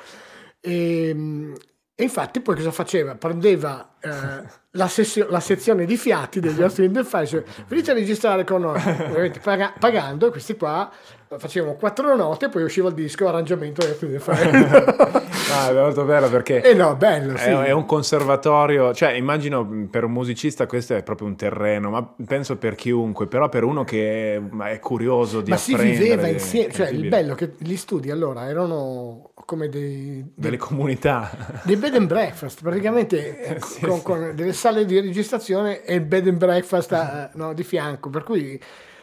E, 0.60 1.52
e 1.94 2.02
infatti 2.02 2.40
poi 2.40 2.56
cosa 2.56 2.72
faceva? 2.72 3.14
Prendeva 3.14 3.96
eh, 4.00 4.62
la, 4.76 4.88
sessio- 4.88 5.26
la 5.30 5.40
sezione 5.40 5.84
di 5.84 5.96
fiati 5.96 6.40
degli 6.40 6.60
Austin 6.62 6.92
del 6.92 7.04
Fire, 7.04 7.44
venite 7.68 7.90
a 7.90 7.94
registrare 7.94 8.44
con 8.44 8.60
noi, 8.62 8.78
ovviamente 9.08 9.40
paga- 9.40 9.72
pagando, 9.78 10.30
questi 10.30 10.56
qua 10.56 10.90
facevano 11.36 11.74
quattro 11.74 12.14
note 12.14 12.44
e 12.44 12.48
poi 12.48 12.62
usciva 12.62 12.88
il 12.88 12.94
disco 12.94 13.26
arrangiamento 13.26 13.80
di 13.84 13.88
Austin 13.88 14.10
del 14.10 14.20
Fire. 14.22 15.22
Ah, 15.52 15.70
è 15.70 15.72
molto 15.72 16.04
bello 16.04 16.28
perché 16.28 16.62
e 16.62 16.74
no, 16.74 16.94
bello, 16.96 17.36
sì. 17.36 17.44
È, 17.48 17.62
è 17.64 17.70
un 17.72 17.86
conservatorio, 17.86 18.92
cioè 18.94 19.12
immagino 19.12 19.86
per 19.90 20.04
un 20.04 20.12
musicista 20.12 20.66
questo 20.66 20.94
è 20.94 21.02
proprio 21.02 21.26
un 21.26 21.36
terreno, 21.36 21.90
ma 21.90 22.14
penso 22.26 22.56
per 22.56 22.74
chiunque, 22.74 23.26
però 23.26 23.48
per 23.48 23.64
uno 23.64 23.84
che 23.84 24.34
è, 24.36 24.38
ma 24.38 24.70
è 24.70 24.78
curioso 24.78 25.40
di 25.40 25.50
Ma 25.50 25.56
si 25.56 25.72
apprendere, 25.74 26.02
viveva 26.04 26.22
di- 26.26 26.32
insieme, 26.32 26.72
cioè 26.72 26.88
il 26.88 27.08
bello 27.08 27.34
che 27.34 27.52
gli 27.58 27.76
studi 27.76 28.10
allora 28.10 28.48
erano 28.48 29.30
come 29.44 29.68
dei, 29.68 30.22
dei 30.22 30.32
delle 30.34 30.56
comunità. 30.56 31.30
dei 31.64 31.76
bed 31.76 31.94
and 31.96 32.06
breakfast 32.06 32.62
praticamente 32.62 33.40
eh, 33.42 33.60
Sì, 33.60 33.84
con, 33.84 33.96
sì. 33.98 34.02
con 34.02 34.32
delle 34.34 34.52
sale 34.64 34.86
di 34.86 34.98
registrazione 34.98 35.84
e 35.84 35.96
il 35.96 36.00
bed 36.00 36.26
and 36.26 36.38
breakfast 36.38 36.90
eh, 36.92 37.28
no, 37.34 37.52
di 37.52 37.62
fianco 37.62 38.08
per 38.08 38.22
cui 38.22 38.58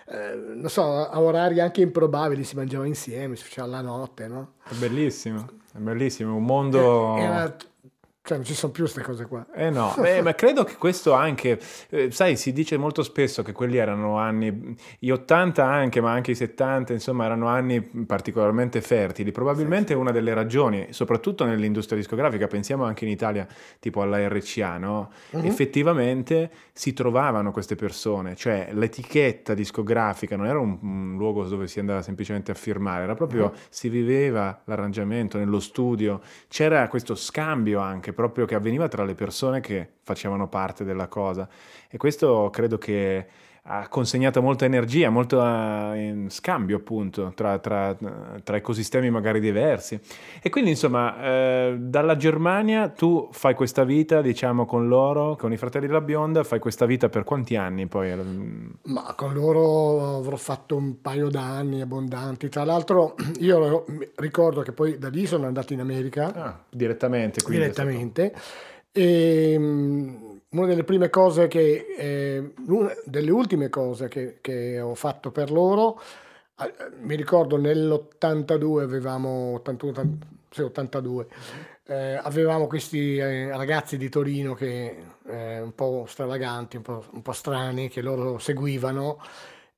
eh, 0.08 0.36
non 0.56 0.70
so 0.70 1.08
a 1.08 1.22
orari 1.22 1.60
anche 1.60 1.82
improbabili 1.82 2.44
si 2.44 2.56
mangiava 2.56 2.88
insieme 2.88 3.36
si 3.36 3.44
faceva 3.44 3.68
la 3.68 3.82
notte 3.82 4.28
no? 4.28 4.54
È 4.68 4.74
bellissimo, 4.74 5.48
è 5.72 5.78
bellissimo, 5.78 6.36
un 6.36 6.46
mondo... 6.46 7.16
Era- 7.18 7.56
cioè 8.32 8.38
non 8.38 8.46
ci 8.46 8.54
sono 8.54 8.72
più 8.72 8.84
queste 8.84 9.02
cose 9.02 9.26
qua 9.26 9.46
Eh 9.54 9.70
no, 9.70 9.94
eh, 9.98 10.22
ma 10.22 10.34
credo 10.34 10.64
che 10.64 10.76
questo 10.78 11.12
anche, 11.12 11.60
eh, 11.90 12.12
sai, 12.12 12.38
si 12.38 12.54
dice 12.54 12.78
molto 12.78 13.04
spesso 13.04 13.44
che 13.44 13.52
quelli 13.52 13.76
erano 13.78 14.18
anni, 14.18 14.74
gli 15.00 15.10
80 15.10 15.66
anche, 15.66 16.00
ma 16.00 16.12
anche 16.14 16.32
i 16.32 16.36
70, 16.36 16.94
insomma, 16.94 17.26
erano 17.26 17.48
anni 17.48 17.82
particolarmente 17.82 18.80
fertili. 18.82 19.32
Probabilmente 19.32 19.94
una 19.94 20.12
delle 20.12 20.34
ragioni, 20.34 20.88
soprattutto 20.92 21.44
nell'industria 21.44 21.98
discografica, 21.98 22.48
pensiamo 22.48 22.86
anche 22.86 23.04
in 23.06 23.12
Italia, 23.12 23.46
tipo 23.80 24.02
alla 24.02 24.26
RCA, 24.30 24.78
no? 24.78 25.12
Mhm. 25.32 25.46
Effettivamente 25.46 26.50
si 26.72 26.94
trovavano 26.94 27.52
queste 27.52 27.76
persone, 27.76 28.36
cioè 28.36 28.70
l'etichetta 28.72 29.54
discografica 29.54 30.36
non 30.38 30.46
era 30.48 30.60
un, 30.60 30.78
un 30.82 31.16
luogo 31.18 31.44
dove 31.46 31.68
si 31.68 31.80
andava 31.80 32.02
semplicemente 32.02 32.52
a 32.52 32.56
firmare, 32.56 33.04
era 33.04 33.14
proprio, 33.16 33.50
Mhm. 33.52 33.60
si 33.70 33.90
viveva 33.90 34.62
l'arrangiamento 34.66 35.38
nello 35.38 35.60
studio, 35.60 36.22
c'era 36.48 36.88
questo 36.88 37.16
scambio 37.16 37.80
anche 37.80 38.14
proprio 38.28 38.46
che 38.46 38.56
avveniva 38.56 38.88
tra 38.88 39.04
le 39.04 39.14
persone 39.14 39.60
che 39.62 39.88
facevano 40.04 40.48
parte 40.48 40.84
della 40.84 41.08
cosa. 41.08 41.48
E 41.90 41.98
questo 41.98 42.50
credo 42.52 42.78
che 42.78 43.28
ha 43.64 43.88
consegnato 43.90 44.42
molta 44.42 44.66
energia, 44.66 45.10
molto 45.12 45.40
eh, 45.40 46.08
in 46.08 46.30
scambio 46.32 46.78
appunto 46.78 47.32
tra, 47.36 47.60
tra- 47.60 47.96
tra 48.44 48.56
ecosistemi 48.58 49.12
magari 49.12 49.40
diversi. 49.40 50.00
E 50.42 50.50
quindi 50.50 50.72
insomma 50.72 51.22
eh, 51.22 51.76
dalla 51.80 52.16
Germania 52.16 52.90
tu 52.90 53.30
fai 53.32 53.54
questa 53.54 53.84
vita 53.84 54.22
diciamo 54.22 54.66
con 54.66 54.88
loro, 54.88 55.36
con 55.36 55.52
i 55.54 55.58
fratelli 55.58 55.86
della 55.86 56.02
bionda, 56.02 56.44
fai 56.44 56.58
questa 56.60 56.86
vita 56.88 57.08
per 57.10 57.24
quanti 57.24 57.56
anni 57.56 57.86
poi? 57.88 58.80
ma 58.84 59.14
con 59.16 59.34
loro 59.34 60.18
avrò 60.18 60.36
fatto 60.38 60.76
un 60.76 61.00
paio 61.00 61.30
d'anni 61.30 61.82
abbondanti 61.82 62.50
tra 62.50 62.64
l'altro 62.64 63.16
io 63.40 63.86
ricordo 64.16 64.62
che 64.62 64.72
poi 64.72 64.98
da 64.98 65.10
lì 65.10 65.26
sono 65.28 65.46
andato 65.46 65.74
in 65.74 65.80
America 65.82 66.34
Ah, 66.34 66.60
direttamente 66.70 67.42
quindi. 67.44 67.62
direttamente. 67.62 68.34
E, 68.92 69.56
mm, 69.58 70.16
una 70.52 70.66
delle 70.68 70.84
prime 70.84 71.10
cose 71.10 71.48
che, 71.48 71.86
eh, 71.98 72.54
una 72.68 72.92
delle 73.06 73.32
ultime 73.32 73.70
cose 73.70 74.08
che, 74.08 74.40
che 74.42 74.80
ho 74.80 74.96
fatto 74.96 75.32
per 75.32 75.52
loro, 75.52 76.00
mi 77.00 77.16
ricordo 77.16 77.58
nell'82 77.58 78.82
avevamo, 78.82 79.54
81, 79.56 79.92
80 79.92 80.28
sì, 80.50 80.62
82, 80.62 81.28
eh, 81.86 82.14
avevamo 82.22 82.68
questi 82.68 83.18
eh, 83.18 83.56
ragazzi 83.56 83.98
di 83.98 84.10
Torino 84.10 84.54
che 84.54 85.04
eh, 85.28 85.62
un 85.62 85.74
po' 85.74 86.06
stravaganti, 86.08 86.76
un 86.76 86.84
po', 86.84 87.06
un 87.12 87.22
po' 87.22 87.32
strani, 87.32 87.88
che 87.90 88.02
loro 88.02 88.38
seguivano 88.38 89.20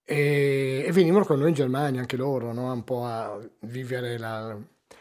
e, 0.04 0.84
e 0.86 0.92
venivano 0.92 1.26
con 1.26 1.38
noi 1.40 1.50
in 1.50 1.54
Germania 1.56 2.00
anche 2.02 2.18
loro, 2.18 2.52
no? 2.54 2.72
un 2.74 2.84
po' 2.84 3.06
a 3.06 3.40
vivere 3.62 4.18
la- 4.18 4.58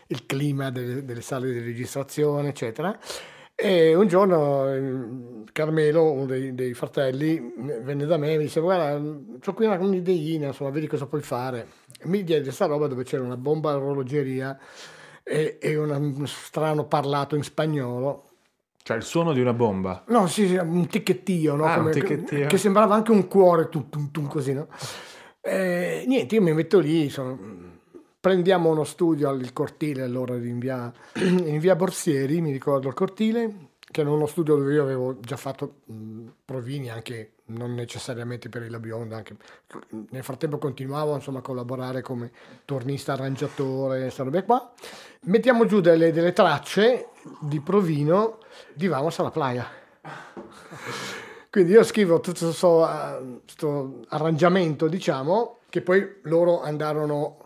il 0.09 0.27
clima 0.27 0.71
delle, 0.71 1.05
delle 1.05 1.23
sale 1.23 1.51
di 1.51 1.61
registrazione, 1.61 2.49
eccetera. 2.49 2.97
E 3.55 3.95
un 3.95 4.07
giorno 4.09 4.69
eh, 4.73 5.45
Carmelo, 5.53 6.11
uno 6.13 6.25
dei, 6.27 6.55
dei 6.55 6.75
fratelli, 6.75 7.53
venne 7.83 8.07
da 8.07 8.17
me 8.17 8.33
e 8.33 8.37
mi 8.39 8.45
disse: 8.45 8.61
Guarda, 8.61 8.95
ho 8.97 9.53
qui 9.55 9.67
una, 9.67 9.79
un'ideina, 9.79 10.47
insomma, 10.49 10.71
vedi 10.71 10.87
cosa 10.87 11.07
puoi 11.07 11.21
fare. 11.23 11.67
E 12.01 12.07
mi 12.09 12.25
diede 12.25 12.43
questa 12.43 12.67
roba 12.67 12.87
dove 12.89 13.05
c'era 13.05 13.23
una 13.23 13.37
bomba 13.37 13.77
orologeria 13.77 14.59
e, 15.23 15.59
e 15.61 15.77
una- 15.77 15.97
un 15.99 16.27
strano 16.27 16.87
parlato 16.87 17.37
in 17.37 17.43
spagnolo. 17.45 18.29
Cioè 18.83 18.97
il 18.97 19.05
suono 19.05 19.33
di 19.33 19.41
una 19.41 19.53
bomba. 19.53 20.03
No, 20.09 20.27
sì, 20.27 20.49
sì, 20.49 20.57
un 20.57 20.87
ticchettio, 20.89 21.55
no? 21.55 21.65
Ah, 21.67 21.75
un 21.77 21.83
Come- 21.83 21.91
ticchettio. 21.93 22.47
Che 22.49 22.57
sembrava 22.59 22.97
anche 22.97 23.13
un 23.13 23.29
cuore, 23.29 23.69
tum, 23.69 23.89
tum, 23.89 24.11
tum, 24.11 24.27
così, 24.27 24.55
no? 24.55 24.67
Eh, 25.41 26.03
niente, 26.09 26.35
io 26.35 26.43
mi 26.43 26.53
metto 26.53 26.81
lì, 26.81 27.09
sono- 27.09 27.39
prendiamo 28.23 28.71
uno 28.71 28.85
studio 28.85 29.29
al 29.29 29.53
cortile 29.53 30.03
allora 30.03 30.37
in 30.37 30.61
via, 30.61 30.93
in 31.19 31.59
via 31.59 31.75
Borsieri, 31.75 32.41
mi 32.41 32.53
ricordo 32.53 32.87
il 32.87 32.95
cortile, 32.95 33.71
che 33.91 34.01
era 34.01 34.13
uno 34.13 34.27
studio 34.27 34.55
dove 34.55 34.73
io 34.73 34.83
avevo 34.83 35.19
già 35.19 35.37
fatto 35.37 35.81
provini 36.45 36.89
anche 36.89 37.33
non 37.47 37.75
necessariamente 37.75 38.49
per 38.49 38.63
il 38.63 38.79
Bionda, 38.79 39.17
anche 39.17 39.37
nel 40.11 40.23
frattempo 40.23 40.59
continuavo 40.59 41.17
insomma 41.17 41.41
a 41.41 41.43
collaborare 41.43 42.01
come 42.01 42.31
tornista 42.65 43.15
arrangiatore, 43.15 44.03
queste 44.03 44.23
robe 44.23 44.45
qua. 44.45 44.73
Mettiamo 45.23 45.67
giù 45.67 45.81
delle, 45.81 46.13
delle 46.13 46.33
tracce 46.33 47.09
di 47.41 47.59
provino 47.59 48.39
di 48.73 48.87
Vamos 48.87 49.19
alla 49.19 49.33
playa. 49.33 49.67
Quindi 51.51 51.73
io 51.73 51.83
scrivo 51.83 52.21
tutto 52.21 52.45
questo 52.47 52.85
arrangiamento, 54.09 54.87
diciamo, 54.87 55.59
che 55.69 55.83
poi 55.83 56.21
loro 56.23 56.63
andarono 56.63 57.37
eh, 57.37 57.42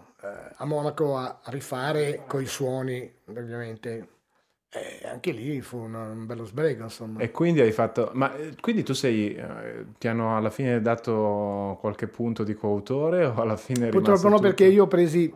a 0.57 0.64
Monaco 0.64 1.16
a 1.16 1.40
rifare 1.47 2.23
con 2.27 2.42
i 2.42 2.47
suoni, 2.47 3.11
ovviamente. 3.29 4.09
E 4.69 5.07
anche 5.09 5.31
lì 5.31 5.61
fu 5.62 5.79
una- 5.79 6.11
un 6.11 6.27
bello 6.27 6.45
sbrego, 6.45 6.83
insomma. 6.85 7.21
E 7.21 7.31
quindi 7.31 7.61
hai 7.61 7.73
fatto. 7.73 8.11
Ma 8.14 8.35
eh, 8.37 8.55
quindi 8.61 8.83
tu 8.83 8.92
sei. 8.92 9.35
eh, 9.35 9.87
ti 9.99 10.09
hanno 10.09 10.37
alla 10.37 10.51
fine 10.51 10.81
dato 10.83 11.79
qualche 11.81 12.09
punto 12.09 12.42
di 12.45 12.55
coautore 12.55 13.25
o 13.25 13.35
alla 13.40 13.57
fine 13.57 13.88
Purtroppo 13.88 14.29
no, 14.29 14.37
tutto? 14.37 14.42
perché 14.49 14.64
io 14.66 14.85
ho 14.85 14.87
presi 14.88 15.33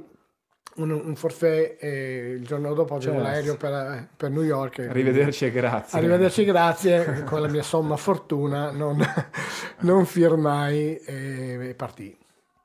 un, 0.76 0.90
un 0.90 1.16
forfait 1.16 1.76
e 1.82 2.32
il 2.38 2.44
giorno 2.46 2.74
dopo 2.74 2.94
avevo 2.96 3.12
Certo. 3.12 3.26
l'aereo 3.26 3.56
per, 3.56 3.72
eh, 3.72 4.08
per 4.14 4.30
New 4.30 4.42
York. 4.42 4.78
e 4.80 4.88
Arrivederci 4.88 5.46
e 5.46 5.50
grazie. 5.50 5.98
Arrivederci, 5.98 6.44
grazie. 6.44 7.22
Con 7.24 7.40
la 7.40 7.48
mia 7.48 7.62
somma 7.62 7.96
fortuna 7.96 8.70
non, 8.72 8.98
non 9.80 10.04
firmai 10.04 10.96
e, 10.96 11.68
e 11.70 11.74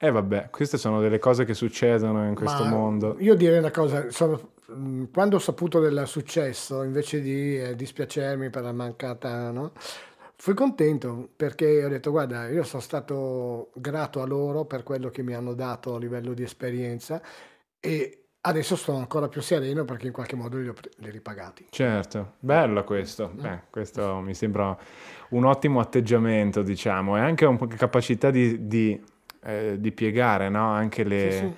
Eh 0.06 0.12
vabbè, 0.12 0.50
queste 0.52 0.78
sono 0.78 1.02
delle 1.02 1.18
cose 1.18 1.46
che 1.46 1.56
succedono 1.56 2.28
in 2.28 2.36
questo 2.36 2.64
Ma 2.64 2.70
mondo. 2.70 3.16
Io 3.20 3.34
direi 3.34 3.58
una 3.58 3.72
cosa, 3.72 4.12
sono- 4.12 4.52
mh, 4.68 5.06
quando 5.12 5.38
ho 5.38 5.40
saputo 5.40 5.80
del 5.80 6.04
successo, 6.06 6.84
invece 6.84 7.22
di 7.22 7.60
eh, 7.60 7.76
dispiacermi 7.76 8.52
per 8.52 8.62
la 8.62 8.72
mancata, 8.72 9.50
no? 9.50 9.72
Fui 10.38 10.54
contento 10.54 11.30
perché 11.36 11.84
ho 11.84 11.88
detto, 11.88 12.12
guarda, 12.12 12.50
io 12.50 12.62
sono 12.64 12.82
stato 12.84 13.72
grato 13.74 14.22
a 14.22 14.28
loro 14.28 14.66
per 14.66 14.84
quello 14.84 15.10
che 15.10 15.24
mi 15.24 15.34
hanno 15.34 15.54
dato 15.56 15.96
a 15.96 15.98
livello 15.98 16.34
di 16.34 16.44
esperienza 16.44 17.20
e 17.80 18.26
adesso 18.42 18.76
sono 18.76 19.00
ancora 19.00 19.28
più 19.28 19.42
sereno 19.42 19.86
perché 19.86 20.06
in 20.06 20.14
qualche 20.14 20.36
modo 20.36 20.58
li 20.58 20.68
ho 20.68 20.74
li 20.98 21.10
ripagati. 21.10 21.66
Certo, 21.70 22.34
bello 22.40 22.84
questo. 22.84 23.32
Beh, 23.34 23.62
questo 23.72 24.20
mi 24.20 24.36
sembra 24.36 24.78
un 25.30 25.46
ottimo 25.46 25.80
atteggiamento, 25.80 26.62
diciamo, 26.62 27.18
e 27.18 27.22
anche 27.22 27.46
una 27.46 27.66
capacità 27.68 28.30
di, 28.30 28.68
di, 28.68 29.02
eh, 29.46 29.76
di 29.80 29.92
piegare, 29.92 30.50
no? 30.50 30.70
Anche 30.72 31.04
le, 31.04 31.32
Sì, 31.32 31.38
sì. 31.38 31.54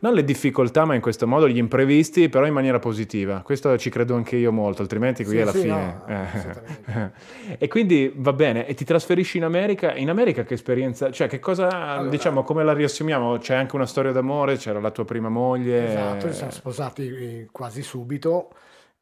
non 0.00 0.14
le 0.14 0.24
difficoltà, 0.24 0.84
ma 0.84 0.94
in 0.94 1.00
questo 1.00 1.26
modo 1.26 1.48
gli 1.48 1.56
imprevisti, 1.56 2.28
però 2.28 2.46
in 2.46 2.52
maniera 2.52 2.78
positiva. 2.78 3.40
Questo 3.42 3.76
ci 3.78 3.90
credo 3.90 4.14
anche 4.14 4.36
io 4.36 4.52
molto, 4.52 4.82
altrimenti 4.82 5.24
qui 5.24 5.36
Sì, 5.36 5.40
alla 5.40 5.52
fine. 5.52 5.66
no, 5.68 6.04
assolutamente. 6.06 7.12
e 7.58 7.68
quindi 7.68 8.12
va 8.14 8.32
bene, 8.32 8.66
e 8.66 8.74
ti 8.74 8.84
trasferisci 8.84 9.36
in 9.38 9.44
America? 9.44 9.94
In 9.94 10.10
America 10.10 10.44
che 10.44 10.54
esperienza, 10.54 11.10
cioè 11.10 11.26
che 11.28 11.38
cosa, 11.40 11.68
Allora- 11.68 12.10
diciamo, 12.10 12.42
come 12.42 12.62
la 12.64 12.72
riassumiamo? 12.74 13.38
C'è 13.38 13.54
anche 13.54 13.74
una 13.76 13.86
storia 13.86 14.12
d'amore, 14.12 14.56
c'era 14.56 14.80
la 14.80 14.90
tua 14.90 15.04
prima 15.04 15.28
moglie. 15.28 15.84
Esatto, 15.86 16.28
ci 16.28 16.34
siamo 16.34 16.50
sposati 16.52 17.06
eh, 17.08 17.48
quasi 17.50 17.82
subito. 17.82 18.50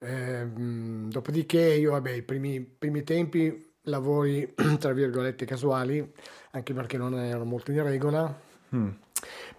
Ehm, 0.05 1.09
dopodiché 1.11 1.61
io, 1.61 1.93
vabbè, 1.93 2.11
i 2.11 2.23
primi, 2.23 2.61
primi 2.61 3.03
tempi 3.05 3.71
lavori, 3.83 4.53
tra 4.79 4.93
virgolette, 4.93 5.45
casuali, 5.45 6.13
anche 6.53 6.73
perché 6.75 6.97
non 6.97 7.15
ero 7.19 7.45
molto 7.45 7.71
in 7.73 7.83
regola, 7.83 8.51
Mm. 8.75 8.89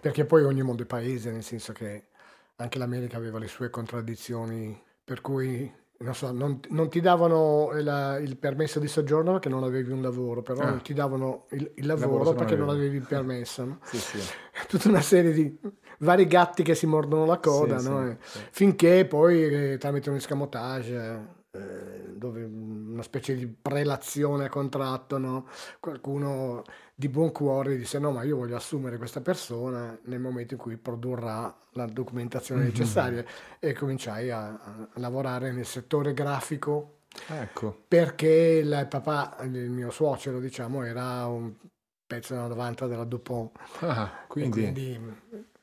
perché 0.00 0.24
poi 0.24 0.42
ogni 0.44 0.62
mondo 0.62 0.82
è 0.82 0.86
paese, 0.86 1.30
nel 1.30 1.44
senso 1.44 1.72
che 1.72 2.06
anche 2.56 2.78
l'America 2.78 3.16
aveva 3.16 3.38
le 3.38 3.46
sue 3.46 3.70
contraddizioni, 3.70 4.76
per 5.04 5.20
cui, 5.20 5.72
non 5.98 6.14
so, 6.14 6.32
non, 6.32 6.58
non 6.70 6.88
ti 6.90 7.00
davano 7.00 7.70
la- 7.80 8.18
il 8.18 8.36
permesso 8.36 8.80
di 8.80 8.88
soggiorno 8.88 9.32
perché 9.32 9.48
non 9.48 9.62
avevi 9.62 9.92
un 9.92 10.02
lavoro, 10.02 10.42
però 10.42 10.62
Ah. 10.62 10.70
non 10.70 10.82
ti 10.82 10.94
davano 10.94 11.46
il, 11.50 11.70
il 11.76 11.86
Lavoro 11.86 12.06
lavoro 12.06 12.24
se 12.24 12.30
non 12.30 12.38
perché 12.38 12.56
non 12.56 12.68
avevi. 12.68 12.84
avevi 12.86 12.96
il 13.02 13.06
permesso, 13.08 13.64
no? 13.64 13.78
Sì, 13.84 13.98
sì. 13.98 14.18
tutta 14.68 14.88
una 14.88 15.00
serie 15.00 15.32
di 15.32 15.56
vari 15.98 16.26
gatti 16.26 16.62
che 16.64 16.74
si 16.74 16.86
mordono 16.86 17.24
la 17.24 17.38
coda, 17.38 17.78
Sì, 17.78 17.88
no? 17.88 18.06
E 18.08 18.16
sì. 18.20 18.38
finché 18.50 19.06
poi 19.06 19.72
eh, 19.72 19.78
tramite 19.78 20.10
un 20.10 20.16
escamotage, 20.16 21.42
eh, 21.52 22.12
dove 22.16 22.42
una 22.44 23.02
specie 23.02 23.34
di 23.36 23.46
prelazione 23.46 24.46
a 24.46 24.48
contratto, 24.48 25.18
no? 25.18 25.46
Qualcuno 25.80 26.62
di 26.96 27.08
buon 27.08 27.32
cuore 27.32 27.76
disse 27.76 27.98
no, 27.98 28.12
ma 28.12 28.22
io 28.22 28.36
voglio 28.36 28.56
assumere 28.56 28.98
questa 28.98 29.20
persona 29.20 29.98
nel 30.04 30.20
momento 30.20 30.54
in 30.54 30.60
cui 30.60 30.76
produrrà 30.76 31.52
la 31.72 31.86
documentazione 31.86 32.62
Mhm. 32.62 32.66
necessaria 32.68 33.24
e 33.58 33.72
cominciai 33.72 34.30
a, 34.30 34.48
a 34.54 34.88
lavorare 34.94 35.50
nel 35.52 35.66
settore 35.66 36.12
grafico 36.14 36.98
Ecco. 37.28 37.84
perché 37.88 38.60
il 38.62 38.86
papà, 38.88 39.38
il 39.42 39.70
mio 39.70 39.90
suocero, 39.90 40.38
diciamo, 40.40 40.82
era 40.84 41.26
un 41.26 41.52
pezzo 42.06 42.34
della 42.34 42.46
90 42.48 42.86
della 42.86 43.04
Dupont. 43.04 43.50
Ah, 43.80 44.24
quindi, 44.28 44.60
quindi 44.72 45.00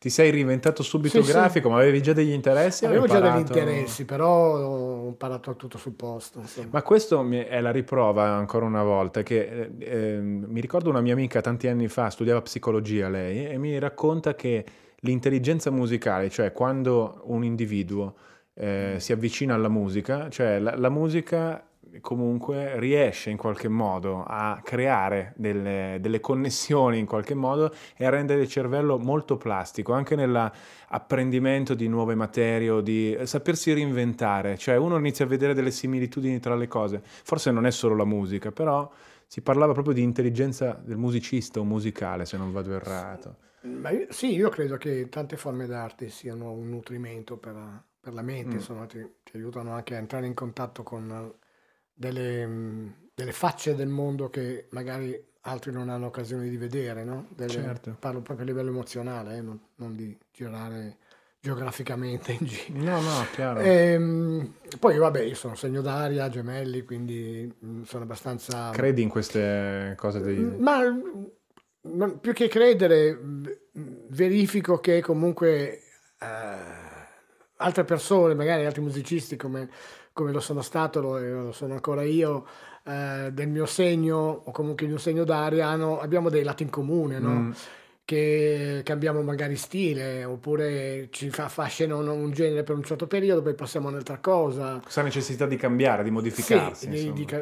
ti 0.01 0.09
sei 0.09 0.31
reinventato 0.31 0.81
subito 0.81 1.21
Sì, 1.21 1.27
sì. 1.27 1.31
grafico, 1.31 1.69
ma 1.69 1.77
avevi 1.77 2.01
già 2.01 2.11
degli 2.11 2.31
interessi? 2.31 2.87
Avevo 2.87 3.05
già 3.05 3.19
degli 3.19 3.37
interessi, 3.37 4.03
però 4.03 4.57
ho 4.57 5.07
imparato 5.09 5.55
tutto 5.55 5.77
sul 5.77 5.91
posto. 5.91 6.39
insomma. 6.39 6.69
Ma 6.71 6.81
questo 6.81 7.23
è 7.29 7.61
la 7.61 7.69
riprova 7.69 8.23
ancora 8.29 8.65
una 8.65 8.81
volta 8.81 9.21
che 9.21 9.69
eh, 9.77 9.85
ehm, 9.85 10.45
mi 10.47 10.59
ricordo 10.59 10.89
una 10.89 11.01
mia 11.01 11.13
amica 11.13 11.39
tanti 11.41 11.67
anni 11.67 11.87
fa, 11.87 12.09
studiava 12.09 12.41
psicologia 12.41 13.09
lei, 13.09 13.45
e 13.45 13.59
mi 13.59 13.77
racconta 13.77 14.33
che 14.33 14.65
l'intelligenza 15.01 15.69
musicale, 15.69 16.31
cioè 16.31 16.51
quando 16.51 17.21
un 17.25 17.43
individuo 17.43 18.15
eh, 18.55 18.95
si 18.97 19.11
avvicina 19.11 19.53
alla 19.53 19.69
musica, 19.69 20.29
cioè 20.31 20.57
la, 20.57 20.75
la 20.77 20.89
musica 20.89 21.63
comunque 21.99 22.79
riesce 22.79 23.29
in 23.29 23.37
qualche 23.37 23.67
modo 23.67 24.23
a 24.25 24.61
creare 24.63 25.33
delle, 25.35 25.97
delle 25.99 26.19
connessioni 26.19 26.99
in 26.99 27.05
qualche 27.05 27.33
modo 27.33 27.73
e 27.97 28.05
a 28.05 28.09
rendere 28.09 28.41
il 28.41 28.47
cervello 28.47 28.97
molto 28.97 29.37
plastico, 29.37 29.91
anche 29.93 30.15
nell'apprendimento 30.15 31.73
di 31.73 31.87
nuove 31.87 32.15
materie 32.15 32.69
o 32.69 32.81
di 32.81 33.17
sapersi 33.23 33.73
reinventare, 33.73 34.57
cioè 34.57 34.75
uno 34.77 34.97
inizia 34.97 35.25
a 35.25 35.27
vedere 35.27 35.53
delle 35.53 35.71
similitudini 35.71 36.39
tra 36.39 36.55
le 36.55 36.67
cose, 36.67 37.01
forse 37.03 37.51
non 37.51 37.65
è 37.65 37.71
solo 37.71 37.95
la 37.95 38.05
musica, 38.05 38.51
però 38.51 38.89
si 39.27 39.41
parlava 39.41 39.73
proprio 39.73 39.93
di 39.93 40.01
intelligenza 40.01 40.79
del 40.83 40.97
musicista 40.97 41.59
o 41.59 41.63
musicale, 41.63 42.25
se 42.25 42.37
non 42.37 42.51
vado 42.51 42.73
errato. 42.73 43.35
Ma 43.63 43.91
io- 43.91 44.07
sì, 44.09 44.33
io 44.33 44.49
credo 44.49 44.77
che 44.77 45.07
tante 45.09 45.37
forme 45.37 45.67
d'arte 45.67 46.09
siano 46.09 46.51
un 46.51 46.69
nutrimento 46.69 47.37
per, 47.37 47.55
per 47.99 48.13
la 48.13 48.21
mente, 48.23 48.55
Mm. 48.55 48.59
insomma, 48.59 48.85
ti, 48.87 48.99
ti 49.23 49.37
aiutano 49.37 49.71
anche 49.73 49.95
a 49.95 49.99
entrare 49.99 50.25
in 50.25 50.33
contatto 50.33 50.83
con 50.83 51.33
delle, 52.01 52.45
mh, 52.45 52.93
delle 53.13 53.31
facce 53.31 53.75
del 53.75 53.87
mondo 53.87 54.29
che 54.29 54.65
magari 54.71 55.23
altri 55.41 55.71
non 55.71 55.89
hanno 55.89 56.07
occasione 56.07 56.49
di 56.49 56.57
vedere, 56.57 57.03
no? 57.03 57.27
Delle- 57.29 57.53
Certo. 57.53 57.95
Parlo 57.99 58.21
proprio 58.21 58.45
a 58.45 58.49
livello 58.49 58.69
emozionale, 58.71 59.37
eh, 59.37 59.41
non, 59.41 59.59
non 59.75 59.95
di 59.95 60.17
girare 60.31 60.97
geograficamente 61.39 62.31
in 62.33 62.45
giro. 62.45 62.79
No, 62.79 63.01
no, 63.01 63.25
chiaro. 63.31 63.59
Ehm, 63.59 64.53
poi 64.79 64.97
vabbè, 64.97 65.21
io 65.21 65.35
sono 65.35 65.55
segno 65.55 65.81
d'aria, 65.81 66.29
gemelli, 66.29 66.83
quindi 66.83 67.51
mh, 67.59 67.83
sono 67.83 68.03
abbastanza... 68.03 68.71
Credi 68.71 69.03
in 69.03 69.09
queste 69.09 69.93
cose 69.97 70.21
dei... 70.21 70.37
Ma, 70.37 70.81
ma 71.83 72.09
più 72.09 72.33
che 72.33 72.47
credere, 72.47 73.19
verifico 74.09 74.79
che 74.79 75.01
comunque 75.01 75.81
eh, 76.19 76.57
altre 77.57 77.83
persone, 77.85 78.35
magari 78.35 78.65
altri 78.65 78.81
musicisti 78.81 79.35
come, 79.35 79.69
come 80.21 80.31
lo 80.33 80.39
sono 80.39 80.61
stato, 80.61 81.01
lo, 81.01 81.17
lo 81.45 81.51
sono 81.51 81.73
ancora 81.73 82.03
io, 82.03 82.45
eh, 82.85 83.29
del 83.31 83.47
mio 83.49 83.65
segno 83.65 84.15
o 84.45 84.51
comunque 84.51 84.85
di 84.85 84.91
un 84.91 84.99
segno 84.99 85.23
d'aria, 85.23 85.67
hanno- 85.67 85.99
abbiamo 85.99 86.29
dei 86.29 86.43
lati 86.43 86.63
in 86.63 86.69
comune, 86.69 87.19
no? 87.19 87.29
Mm, 87.29 87.51
Che 88.03 88.81
cambiamo 88.83 89.21
magari 89.21 89.55
stile 89.55 90.25
oppure 90.25 91.07
ci 91.11 91.29
fa 91.29 91.45
affascinano 91.45 92.13
un 92.13 92.31
genere 92.31 92.63
per 92.63 92.75
un 92.75 92.83
certo 92.83 93.07
periodo, 93.07 93.41
poi 93.41 93.53
passiamo 93.53 93.87
a 93.87 93.91
un'altra 93.91 94.17
cosa. 94.17 94.79
questa 94.81 95.01
necessità 95.01 95.45
di 95.45 95.55
cambiare, 95.55 96.03
di 96.03 96.09
modificarsi. 96.11 96.85
Sì, 96.85 96.89
di, 97.05 97.13
di 97.13 97.25
ca- 97.25 97.41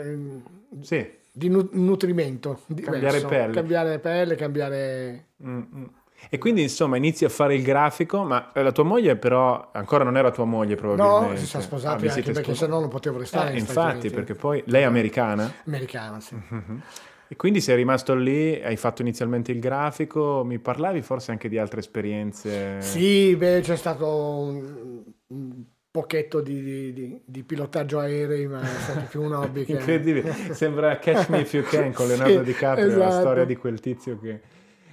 Sì. 0.82 1.10
di 1.32 1.50
nu- 1.50 1.70
nutrimento. 1.72 2.60
Cambiare 2.68 3.00
diverso. 3.00 3.28
pelle. 3.28 3.54
Cambiare 3.54 4.00
pelle, 4.00 4.36
cambiare... 4.36 5.26
Mm, 5.44 5.62
mm. 5.76 5.84
E 6.30 6.38
quindi 6.38 6.62
insomma 6.62 6.98
inizi 6.98 7.26
a 7.26 7.30
fare 7.30 7.56
il 7.56 7.64
grafico, 7.64 8.24
ma 8.24 8.52
eh, 8.52 8.62
la 8.62 8.72
tua 8.72 8.84
moglie 8.84 9.16
però 9.16 9.70
ancora 9.72 10.04
non 10.04 10.18
era 10.18 10.32
tua 10.32 10.46
moglie 10.46 10.76
probabilmente. 10.76 11.34
No, 11.34 11.36
si 11.40 11.46
sono 11.46 11.64
Ah, 11.64 11.66
sposati 11.66 12.02
vi 12.04 12.08
anche 12.10 12.22
perché 12.32 12.54
sposati. 12.54 12.58
se 12.58 12.68
no 12.68 12.80
non 12.80 12.90
potevo 12.90 13.18
restare 13.18 13.54
Eh, 13.54 13.60
Stati 13.60 13.82
infatti, 13.82 14.10
perché 14.10 14.34
poi 14.36 14.64
lei 14.68 14.82
è 14.82 14.86
americana 14.86 15.52
Americana, 15.66 16.20
sì. 16.20 16.36
Mhm. 16.36 16.82
e 17.30 17.36
quindi 17.36 17.62
sei 17.62 17.76
rimasto 17.76 18.16
lì, 18.16 18.62
hai 18.62 18.76
fatto 18.76 19.02
inizialmente 19.02 19.52
il 19.52 19.60
grafico, 19.60 20.44
mi 20.44 20.60
parlavi 20.60 21.02
forse 21.02 21.32
anche 21.32 21.48
di 21.48 21.58
altre 21.58 21.80
esperienze. 21.80 22.82
Sì, 22.82 23.36
beh, 23.36 23.62
c'è 23.62 23.76
stato 23.76 24.08
un, 24.08 25.04
un 25.28 25.64
pochetto 25.92 26.42
di, 26.42 26.94
di- 26.94 27.22
di- 27.26 27.44
pilotaggio 27.44 28.00
aerei, 28.00 28.48
ma 28.48 28.62
è 28.62 28.66
stato 28.66 29.06
più 29.10 29.22
un 29.24 29.34
hobby 29.34 29.66
che... 29.66 29.74
Incredibile, 29.80 30.54
sembra 30.54 30.98
Catch 31.00 31.30
Me 31.30 31.40
If 31.42 31.54
You 31.54 31.64
Can 31.64 31.92
con 31.94 32.06
Leonardo 32.10 32.40
Sì, 32.40 32.46
DiCaprio, 32.46 32.88
la 32.98 33.08
esatto. 33.08 33.20
storia 33.20 33.46
di 33.46 33.56
quel 33.56 33.80
tizio 33.80 34.20
che... 34.20 34.42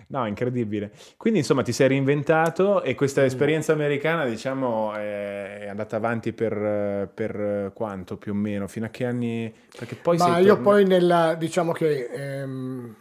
No, 0.09 0.27
incredibile. 0.27 0.93
Quindi 1.17 1.41
insomma 1.41 1.63
ti 1.63 1.73
sei 1.73 1.89
reinventato 1.89 2.83
e 2.83 2.95
questa 2.95 3.25
esperienza 3.25 3.73
americana 3.73 4.25
diciamo 4.25 4.93
è 4.95 5.67
andata 5.69 5.97
avanti 5.97 6.33
per, 6.33 7.11
per 7.13 7.73
quanto 7.75 8.17
più 8.17 8.33
o 8.33 8.35
meno? 8.37 8.69
Fino 8.69 8.87
a 8.87 8.89
che 8.89 9.05
anni? 9.05 9.53
Perché 9.77 9.97
poi 9.97 10.17
Ma 10.17 10.39
io 10.39 10.47
torna- 10.55 10.63
poi 10.63 10.85
nella, 10.87 11.35
diciamo 11.35 11.73
che 11.73 12.05
ehm, 12.05 12.95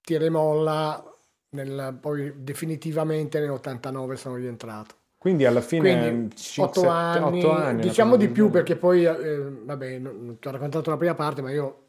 tira 0.00 0.24
e 0.24 0.30
molla, 0.30 1.04
nel- 1.50 1.98
poi 2.00 2.32
definitivamente 2.36 3.38
nell'89 3.40 4.14
sono 4.14 4.36
rientrato. 4.36 4.94
Quindi 5.18 5.44
alla 5.44 5.60
fine 5.60 5.80
Quindi 6.08 6.36
ci- 6.36 6.60
otto 6.60 6.80
sette- 6.80 6.86
anni, 6.92 7.38
otto 7.38 7.50
anni, 7.52 7.80
diciamo 7.82 8.16
di 8.16 8.28
più 8.28 8.50
perché 8.50 8.76
poi, 8.76 9.04
eh, 9.04 9.42
vabbè, 9.64 9.98
non- 9.98 10.24
non 10.24 10.38
ti 10.38 10.48
ho 10.48 10.50
raccontato 10.52 10.88
la 10.90 10.96
prima 10.96 11.14
parte, 11.14 11.42
ma 11.42 11.50
io, 11.50 11.86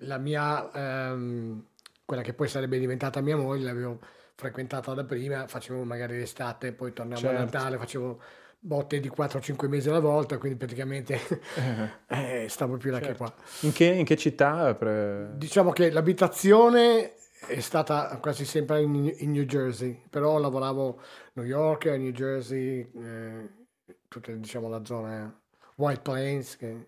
la 0.00 0.18
mia, 0.18 0.70
ehm, 1.10 1.64
quella 2.08 2.22
che 2.22 2.32
poi 2.32 2.48
sarebbe 2.48 2.78
diventata 2.78 3.20
mia 3.20 3.36
moglie, 3.36 3.66
l'avevo 3.66 3.98
frequentata 4.34 4.94
da 4.94 5.04
prima, 5.04 5.46
facevo 5.46 5.84
magari 5.84 6.16
l'estate, 6.16 6.72
poi 6.72 6.94
tornavo 6.94 7.20
a 7.20 7.32
Certo. 7.32 7.44
Natale, 7.44 7.76
facevo 7.76 8.22
botte 8.58 8.98
di 8.98 9.10
4-5 9.10 9.68
mesi 9.68 9.90
alla 9.90 10.00
volta, 10.00 10.38
quindi 10.38 10.56
praticamente 10.56 11.20
eh, 12.08 12.46
stavo 12.48 12.78
più 12.78 12.90
là 12.90 12.98
che 12.98 13.12
Certo. 13.12 13.24
qua. 13.24 13.34
In 13.60 13.72
che, 13.72 13.84
in 13.84 14.06
che 14.06 14.16
città? 14.16 14.74
Pre- 14.74 15.32
Diciamo 15.34 15.70
che 15.70 15.90
l'abitazione 15.90 17.12
è 17.46 17.60
stata 17.60 18.16
quasi 18.22 18.46
sempre 18.46 18.80
in, 18.80 19.12
in 19.18 19.30
New 19.32 19.44
Jersey, 19.44 20.02
però 20.08 20.38
lavoravo 20.38 20.98
a 20.98 21.02
New 21.34 21.44
York, 21.44 21.88
a 21.88 21.96
New 21.96 22.12
Jersey, 22.12 22.90
eh, 22.96 23.48
tutta 24.08 24.32
diciamo 24.32 24.70
la 24.70 24.82
zona 24.82 25.38
White 25.74 26.00
Plains. 26.00 26.56
Che... 26.56 26.86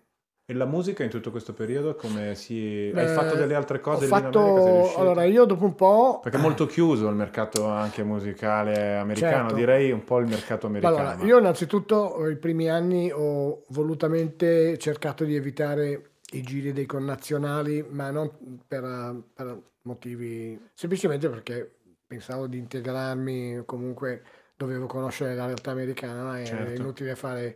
E 0.51 0.53
la 0.53 0.65
musica 0.65 1.01
in 1.05 1.09
tutto 1.09 1.31
questo 1.31 1.53
periodo 1.53 1.95
come 1.95 2.35
si... 2.35 2.91
Hai 2.93 3.05
Eh, 3.05 3.07
fatto 3.07 3.35
delle 3.35 3.55
altre 3.55 3.79
cose 3.79 4.05
fatto, 4.05 4.93
allora 4.97 5.23
io 5.23 5.45
dopo 5.45 5.63
un 5.63 5.75
po'... 5.75 6.19
Perché 6.21 6.37
è 6.37 6.41
molto 6.41 6.65
chiuso 6.65 7.07
il 7.07 7.15
mercato 7.15 7.67
anche 7.67 8.03
musicale 8.03 8.97
americano, 8.97 9.43
Certo. 9.43 9.55
direi 9.55 9.91
un 9.91 10.03
po' 10.03 10.19
il 10.19 10.27
mercato 10.27 10.67
americano. 10.67 10.97
Allora, 10.97 11.23
io 11.23 11.39
innanzitutto 11.39 12.27
i 12.27 12.35
primi 12.35 12.69
anni 12.69 13.09
ho 13.13 13.63
volutamente 13.69 14.77
cercato 14.77 15.23
di 15.23 15.37
evitare 15.37 16.09
i 16.33 16.41
giri 16.41 16.73
dei 16.73 16.85
connazionali, 16.85 17.85
ma 17.87 18.11
non 18.11 18.29
per, 18.67 19.23
per 19.33 19.57
motivi, 19.83 20.59
semplicemente 20.73 21.29
perché 21.29 21.75
pensavo 22.05 22.47
di 22.47 22.57
integrarmi, 22.57 23.63
comunque 23.65 24.21
dovevo 24.57 24.85
conoscere 24.85 25.33
la 25.33 25.45
realtà 25.45 25.71
americana 25.71 26.43
Certo. 26.43 26.71
è 26.71 26.75
inutile 26.75 27.15
fare... 27.15 27.55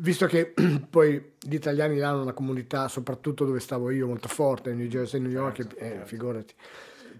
Visto 0.00 0.26
che 0.26 0.54
poi 0.88 1.32
gli 1.40 1.54
italiani 1.54 2.00
hanno 2.00 2.22
una 2.22 2.32
comunità, 2.32 2.88
soprattutto 2.88 3.44
dove 3.44 3.60
stavo 3.60 3.90
io, 3.90 4.06
molto 4.06 4.28
forte, 4.28 4.72
New 4.72 4.86
Jersey, 4.86 5.20
New 5.20 5.30
York, 5.30 5.56
Certo, 5.56 5.76
eh, 5.76 5.88
certo. 5.88 6.06
figurati. 6.06 6.54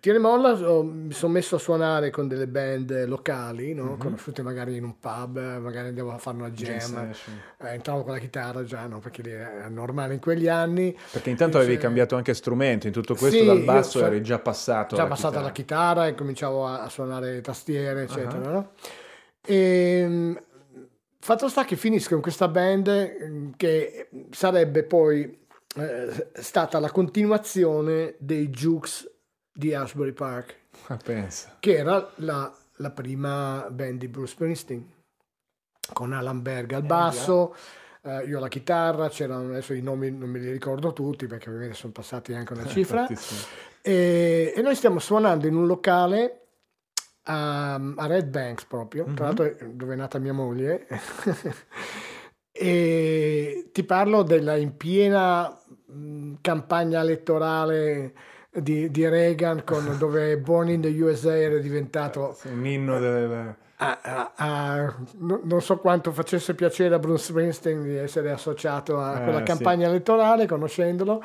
Tira 0.00 0.16
e 0.16 0.18
molla, 0.18 0.52
ho- 0.52 0.82
mi 0.82 1.12
sono 1.12 1.34
messo 1.34 1.56
a 1.56 1.58
suonare 1.58 2.08
con 2.08 2.26
delle 2.26 2.46
band 2.46 3.04
locali, 3.06 3.74
no? 3.74 3.84
Mhm. 3.84 3.98
conosciute 3.98 4.40
magari 4.40 4.76
in 4.76 4.84
un 4.84 4.98
pub, 4.98 5.38
magari 5.58 5.88
andiamo 5.88 6.10
a 6.12 6.16
fare 6.16 6.38
una 6.38 6.48
Jam 6.52 7.10
eh, 7.58 7.68
entravo 7.68 8.02
con 8.02 8.12
la 8.14 8.18
chitarra 8.18 8.64
già, 8.64 8.86
no? 8.86 8.98
perché 8.98 9.20
lì 9.20 9.30
era 9.32 9.68
normale 9.68 10.14
in 10.14 10.20
quegli 10.20 10.48
anni, 10.48 10.96
Perché 11.12 11.28
intanto 11.28 11.58
avevi 11.58 11.76
cambiato 11.76 12.16
anche 12.16 12.32
strumento, 12.32 12.86
in 12.86 12.94
tutto 12.94 13.14
questo 13.14 13.40
Sì, 13.40 13.44
dal 13.44 13.58
io 13.58 13.64
basso 13.66 13.98
so- 13.98 14.06
eri 14.06 14.22
già 14.22 14.38
passato 14.38 14.94
già 14.96 15.02
alla 15.02 15.10
passata 15.10 15.28
chitarra. 15.42 15.46
la 15.46 15.52
chitarra 15.52 16.06
e 16.06 16.14
cominciavo 16.14 16.66
a, 16.66 16.80
a 16.82 16.88
suonare 16.88 17.42
tastiere, 17.42 18.04
eccetera. 18.04 18.48
Ah. 18.48 18.52
no? 18.52 18.70
E, 19.44 20.42
fatto 21.20 21.48
sta 21.48 21.64
che 21.64 21.76
finisco 21.76 22.14
in 22.14 22.22
questa 22.22 22.48
band 22.48 22.88
eh, 22.88 23.50
che 23.56 24.08
sarebbe 24.30 24.82
poi 24.82 25.38
eh, 25.76 26.28
stata 26.34 26.80
la 26.80 26.90
continuazione 26.90 28.16
dei 28.18 28.48
Jukes 28.48 29.08
di 29.52 29.74
Ashbury 29.74 30.12
Park. 30.12 30.58
Ah, 30.86 30.96
pensa. 30.96 31.56
che 31.60 31.76
era 31.76 32.10
la, 32.16 32.52
la 32.76 32.90
prima 32.90 33.66
band 33.70 33.98
di 33.98 34.08
Bruce 34.08 34.32
Springsteen, 34.32 34.92
con 35.92 36.12
Alan 36.12 36.40
Berg 36.42 36.72
al 36.72 36.84
basso, 36.84 37.54
eh, 38.02 38.24
io 38.24 38.38
alla 38.38 38.48
chitarra, 38.48 39.08
c'erano 39.08 39.50
adesso 39.50 39.74
i 39.74 39.82
nomi 39.82 40.10
non 40.10 40.30
me 40.30 40.38
li 40.38 40.50
ricordo 40.50 40.92
tutti 40.92 41.26
perché 41.26 41.48
ovviamente 41.48 41.76
sono 41.76 41.92
passati 41.92 42.32
anche 42.32 42.52
una 42.54 42.66
cifra, 42.66 43.00
Infatti 43.00 43.16
sì. 43.16 43.44
e, 43.82 44.52
e 44.56 44.62
noi 44.62 44.74
stiamo 44.74 44.98
suonando 44.98 45.46
in 45.46 45.54
un 45.54 45.66
locale 45.66 46.46
a, 47.30 47.74
a 47.74 48.06
Red 48.06 48.28
Banks 48.28 48.64
proprio, 48.64 49.06
Mhm. 49.06 49.14
tra 49.14 49.24
l'altro 49.26 49.44
è 49.46 49.64
dove 49.66 49.92
è 49.94 49.96
nata 49.96 50.18
mia 50.18 50.32
moglie, 50.32 50.86
e 52.52 53.68
ti 53.72 53.84
parlo 53.84 54.22
della 54.22 54.56
in 54.56 54.76
piena 54.76 55.48
mh, 55.86 56.34
campagna 56.40 57.00
elettorale 57.00 58.12
di, 58.52 58.90
di 58.90 59.08
Reagan 59.08 59.62
con, 59.64 59.96
dove 59.98 60.36
Born 60.38 60.68
in 60.70 60.80
the 60.80 61.02
USA 61.02 61.36
era 61.36 61.58
diventato 61.58 62.36
Un 62.44 62.66
inno 62.66 62.98
del... 62.98 63.54
a- 63.76 63.98
a- 64.02 64.32
a- 64.36 64.96
no- 65.18 65.40
non 65.44 65.62
so 65.62 65.78
quanto 65.78 66.10
facesse 66.12 66.54
piacere 66.54 66.94
a 66.94 66.98
Bruce 66.98 67.26
Springsteen 67.26 67.82
di 67.84 67.94
essere 67.96 68.30
associato 68.32 68.98
a 69.00 69.20
Eh, 69.20 69.22
quella 69.22 69.38
sì. 69.38 69.44
campagna 69.44 69.86
elettorale 69.88 70.46
conoscendolo 70.46 71.22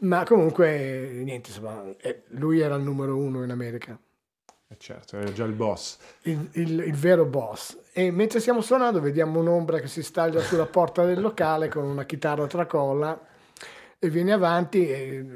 ma 0.00 0.24
comunque 0.24 1.20
niente 1.24 1.48
insomma 1.50 1.82
eh, 2.00 2.24
lui 2.30 2.60
era 2.60 2.74
il 2.74 2.82
numero 2.82 3.16
uno 3.16 3.42
in 3.44 3.50
America 3.50 3.92
eh, 3.92 4.03
certo, 4.76 5.16
era 5.16 5.32
già 5.32 5.44
il 5.44 5.52
boss. 5.52 5.98
il, 6.22 6.48
il- 6.54 6.80
il 6.80 6.94
vero 6.94 7.24
boss. 7.24 7.78
E 7.92 8.10
mentre 8.10 8.40
stiamo 8.40 8.60
suonando, 8.60 9.00
vediamo 9.00 9.38
un'ombra 9.40 9.78
che 9.78 9.86
si 9.88 10.02
staglia 10.02 10.40
sulla 10.40 10.66
porta 10.66 11.04
del 11.04 11.20
locale 11.20 11.68
con 11.68 11.84
una 11.84 12.04
chitarra 12.04 12.46
tracolla 12.46 13.18
e 13.98 14.10
viene 14.10 14.32
avanti 14.32 14.88
e 14.90 15.26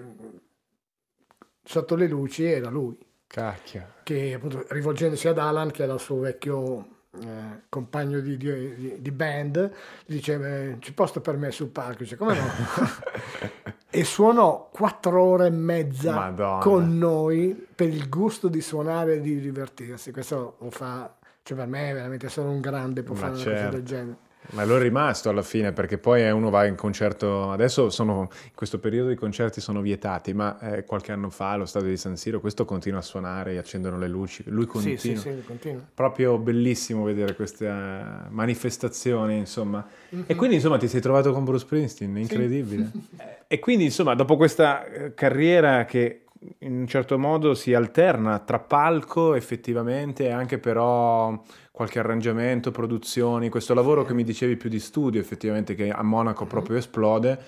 sotto 1.63 1.95
le 1.95 2.09
luci 2.09 2.45
era 2.45 2.69
lui, 2.71 2.99
Cacchio. 3.27 3.95
che 4.03 4.35
appunto 4.35 4.65
rivolgendosi 4.71 5.29
ad 5.29 5.39
Alan, 5.39 5.71
che 5.71 5.83
era 5.85 5.95
il 5.95 6.01
suo 6.01 6.19
vecchio 6.19 6.97
eh, 7.21 7.63
compagno 7.69 8.21
di, 8.21 8.37
di- 8.37 9.01
di- 9.01 9.11
band, 9.11 9.71
dice 10.07 10.35
"Eh, 10.35 10.79
c'è 10.79 10.93
posto 10.93 11.21
per 11.21 11.37
me 11.37 11.51
sul 11.51 11.69
palco, 11.69 12.03
dice 12.03 12.17
come 12.17 12.35
no? 12.39 12.47
e 13.91 14.05
suonò 14.05 14.69
quattro 14.71 15.23
ore 15.23 15.47
e 15.47 15.51
mezza 15.51 16.13
Madonna. 16.13 16.61
con 16.63 16.99
noi 16.99 17.67
per 17.75 17.89
il 17.89 18.09
gusto 18.09 18.49
di 18.49 18.61
suonare 18.61 19.15
e 19.15 19.21
di 19.21 19.41
divertirsi. 19.41 20.13
Questo 20.13 20.57
lo 20.61 20.71
fa, 20.71 21.15
cioè 21.43 21.57
per 21.57 21.67
me 21.67 21.91
è 21.91 21.95
veramente 21.95 22.29
solo 22.29 22.51
un 22.51 22.61
grande 22.61 23.03
può 23.03 23.15
Ma 23.15 23.21
fare 23.21 23.33
una 23.33 23.43
certo. 23.43 23.59
cosa 23.65 23.71
del 23.71 23.83
genere. 23.85 24.17
Ma 24.51 24.65
lo 24.65 24.77
è 24.77 24.81
rimasto 24.81 25.29
alla 25.29 25.43
fine 25.43 25.73
perché 25.73 25.99
poi 25.99 26.23
eh, 26.23 26.31
uno 26.31 26.49
va 26.51 26.65
in 26.65 26.75
concerto, 26.75 27.51
adesso 27.51 27.91
sono, 27.91 28.29
in 28.45 28.55
questo 28.55 28.79
periodo 28.79 29.11
i 29.11 29.17
concerti 29.17 29.61
sono 29.61 29.81
vietati, 29.81 30.33
ma 30.33 30.59
eh, 30.61 30.85
qualche 30.85 31.13
anno 31.13 31.29
fa 31.29 31.53
allo 31.53 31.67
stadio 31.67 31.89
di 31.89 31.97
San 31.97 32.17
Siro 32.17 32.41
questo 32.41 32.65
continua 32.65 33.01
a 33.01 33.03
suonare, 33.03 33.59
accendono 33.59 33.99
le 33.99 34.09
luci, 34.09 34.45
lui 34.47 34.67
continua. 34.67 34.99
Sì, 34.99 35.17
sì, 35.17 35.21
sì, 35.21 35.43
continua. 35.47 35.83
Proprio 35.93 36.39
bellissimo 36.39 37.05
vedere 37.05 37.35
queste 37.35 37.67
eh, 37.67 38.03
manifestazioni, 38.31 39.37
insomma. 39.37 39.87
Mhm. 40.11 40.25
E 40.27 40.35
quindi, 40.35 40.57
insomma, 40.57 40.79
ti 40.79 40.89
sei 40.89 41.01
trovato 41.01 41.33
con 41.33 41.45
Bruce 41.45 41.65
Springsteen, 41.65 42.17
incredibile. 42.17 42.91
e 43.47 43.59
quindi, 43.59 43.85
insomma, 43.85 44.15
dopo 44.15 44.37
questa 44.37 44.87
eh, 44.87 45.15
carriera 45.15 45.85
che 45.85 46.23
in 46.61 46.73
un 46.81 46.87
certo 46.87 47.19
modo 47.19 47.55
si 47.55 47.75
alterna 47.75 48.39
tra 48.41 48.59
palco 48.59 49.35
effettivamente 49.35 50.27
e 50.27 50.31
anche 50.31 50.59
però 50.59 51.43
qualche 51.73 51.99
arrangiamento, 51.99 52.71
produzioni, 52.71 53.49
questo 53.49 53.75
lavoro 53.75 54.05
che 54.05 54.15
mi 54.15 54.25
dicevi 54.25 54.57
più 54.57 54.69
di 54.71 54.81
studio 54.81 55.21
effettivamente 55.21 55.75
che 55.75 55.91
a 55.91 56.03
Monaco 56.03 56.45
Mhm. 56.45 56.49
proprio 56.49 56.77
esplode, 56.77 57.39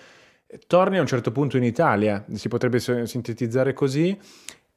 torni 0.67 0.99
a 0.99 1.01
un 1.01 1.07
certo 1.07 1.31
punto 1.33 1.57
in 1.57 1.65
Italia, 1.65 2.25
si 2.35 2.49
potrebbe 2.49 2.81
sintetizzare 2.81 3.73
così, 3.73 4.19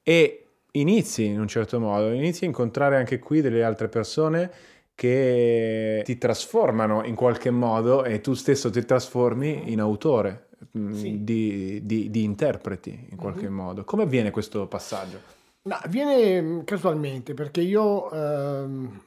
e 0.03 0.45
inizi 0.71 1.25
in 1.25 1.39
un 1.39 1.47
certo 1.47 1.79
modo, 1.79 2.11
inizi 2.11 2.43
a 2.43 2.47
incontrare 2.47 2.97
anche 2.97 3.19
qui 3.19 3.41
delle 3.41 3.63
altre 3.63 3.87
persone 3.89 4.51
che 4.95 6.01
ti 6.05 6.17
trasformano 6.17 7.03
in 7.05 7.15
qualche 7.15 7.49
modo 7.51 8.03
e 8.03 8.21
tu 8.21 8.33
stesso 8.33 8.69
ti 8.69 8.83
trasformi 8.85 9.71
in 9.71 9.79
autore 9.79 10.49
Sì. 10.71 11.23
di, 11.23 11.81
di- 11.85 12.09
di 12.09 12.23
interpreti 12.23 13.07
in 13.09 13.17
qualche 13.17 13.49
modo. 13.49 13.83
Come 13.83 14.03
avviene 14.03 14.31
questo 14.31 14.67
passaggio? 14.67 15.19
No, 15.63 15.75
avviene 15.81 16.41
mm, 16.41 16.59
casualmente 16.63 17.33
perché 17.33 17.61
io 17.61 18.11
ehm, 18.11 19.01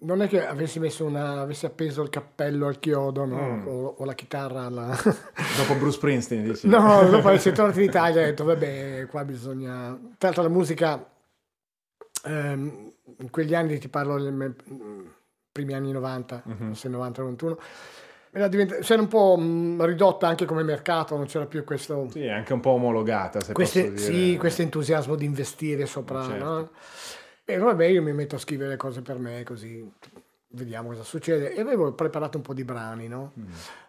non 0.00 0.22
è 0.22 0.28
che 0.28 0.44
avessi 0.46 0.78
messo 0.78 1.04
una, 1.04 1.40
avessi 1.40 1.66
appeso 1.66 2.02
il 2.02 2.08
cappello 2.08 2.66
al 2.66 2.78
chiodo 2.80 3.24
no? 3.24 3.36
Mm. 3.56 3.66
o, 3.66 3.94
o 3.98 4.04
la 4.04 4.14
chitarra 4.14 4.62
alla... 4.64 4.96
Dopo 5.56 5.74
Bruce 5.78 5.96
Springsteen, 5.98 6.42
dici? 6.44 6.66
No, 6.68 7.06
dopo 7.10 7.28
essere 7.28 7.54
tornato 7.54 7.78
in 7.80 7.88
Italia 7.88 8.22
ho 8.22 8.24
detto, 8.24 8.44
vabbè, 8.44 9.06
qua 9.08 9.24
bisogna... 9.24 9.90
Tra 10.18 10.28
l'altro 10.28 10.42
la 10.42 10.48
musica, 10.48 11.04
ehm, 12.24 12.92
in 13.18 13.30
quegli 13.30 13.54
anni, 13.54 13.78
ti 13.78 13.88
parlo 13.88 14.20
dei 14.20 14.32
me- 14.32 14.54
primi 15.52 15.74
anni 15.74 15.92
90, 15.92 16.42
Mhm. 16.46 16.56
forse 16.74 16.88
90-91, 16.88 17.56
era 18.32 18.48
divent- 18.48 18.78
si 18.80 18.92
era 18.92 19.02
un 19.02 19.08
po' 19.08 19.36
mh, 19.36 19.84
ridotta 19.84 20.26
anche 20.26 20.46
come 20.46 20.62
mercato, 20.62 21.16
non 21.16 21.26
c'era 21.26 21.46
più 21.46 21.64
questo... 21.64 22.08
Sì, 22.10 22.26
anche 22.28 22.52
un 22.54 22.60
po' 22.60 22.70
omologata, 22.70 23.40
se 23.40 23.52
queste- 23.52 23.96
sì, 23.98 24.36
questo 24.38 24.62
entusiasmo 24.62 25.14
di 25.16 25.24
investire 25.26 25.84
sopra, 25.86 26.24
Certo. 26.24 26.44
no? 26.44 26.70
E 27.44 27.58
vabbè, 27.58 27.84
io 27.86 28.02
mi 28.02 28.12
metto 28.12 28.36
a 28.36 28.38
scrivere 28.38 28.76
cose 28.76 29.02
per 29.02 29.18
me, 29.18 29.42
così 29.42 29.86
vediamo 30.48 30.88
cosa 30.88 31.02
succede. 31.02 31.54
E 31.54 31.60
avevo 31.60 31.92
preparato 31.92 32.36
un 32.38 32.42
po' 32.42 32.54
di 32.54 32.64
brani, 32.64 33.08
no? 33.08 33.32
Mm. 33.38 33.44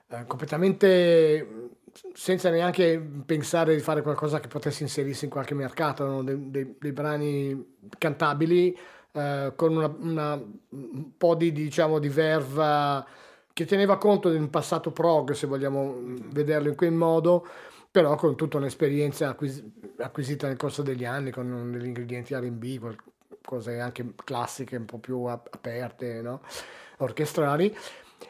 Eh, 0.09 0.25
completamente 0.27 1.43
mh, 1.43 1.69
senza 2.13 2.49
neanche 2.49 3.01
pensare 3.25 3.75
di 3.75 3.81
fare 3.81 4.01
qualcosa 4.01 4.39
che 4.39 4.47
potesse 4.47 4.83
inserirsi 4.83 5.25
in 5.25 5.31
qualche 5.31 5.53
mercato, 5.53 6.05
no? 6.05 6.23
dei, 6.23 6.49
dei- 6.49 6.75
dei 6.79 6.91
brani 6.91 7.75
cantabili 7.97 8.77
eh, 9.13 9.53
con 9.55 9.75
una, 9.77 9.95
una- 9.99 10.33
un 10.69 11.17
po' 11.17 11.35
di, 11.35 11.51
diciamo, 11.51 11.99
di 11.99 12.09
verva 12.09 13.05
che 13.53 13.65
teneva 13.65 13.97
conto 13.97 14.29
di 14.29 14.37
un 14.37 14.49
passato 14.49 14.91
prog, 14.91 15.31
se 15.31 15.47
vogliamo 15.47 15.93
mh, 15.93 16.31
vederlo 16.31 16.69
in 16.69 16.75
quel 16.75 16.91
modo, 16.91 17.47
però 17.91 18.15
con 18.15 18.35
tutta 18.35 18.57
un'esperienza 18.57 19.29
acquis- 19.29 19.63
acquisita 19.97 20.47
nel 20.47 20.57
corso 20.57 20.81
degli 20.81 21.05
anni, 21.05 21.29
con 21.31 21.71
degli 21.71 21.85
ingredienti 21.85 22.33
R&B, 22.33 22.95
cose 23.43 23.79
anche 23.79 24.13
classiche, 24.23 24.75
un 24.77 24.85
po' 24.85 24.97
più 24.97 25.23
ap- 25.25 25.49
aperte, 25.51 26.21
no? 26.21 26.41
orchestrali. 26.97 27.75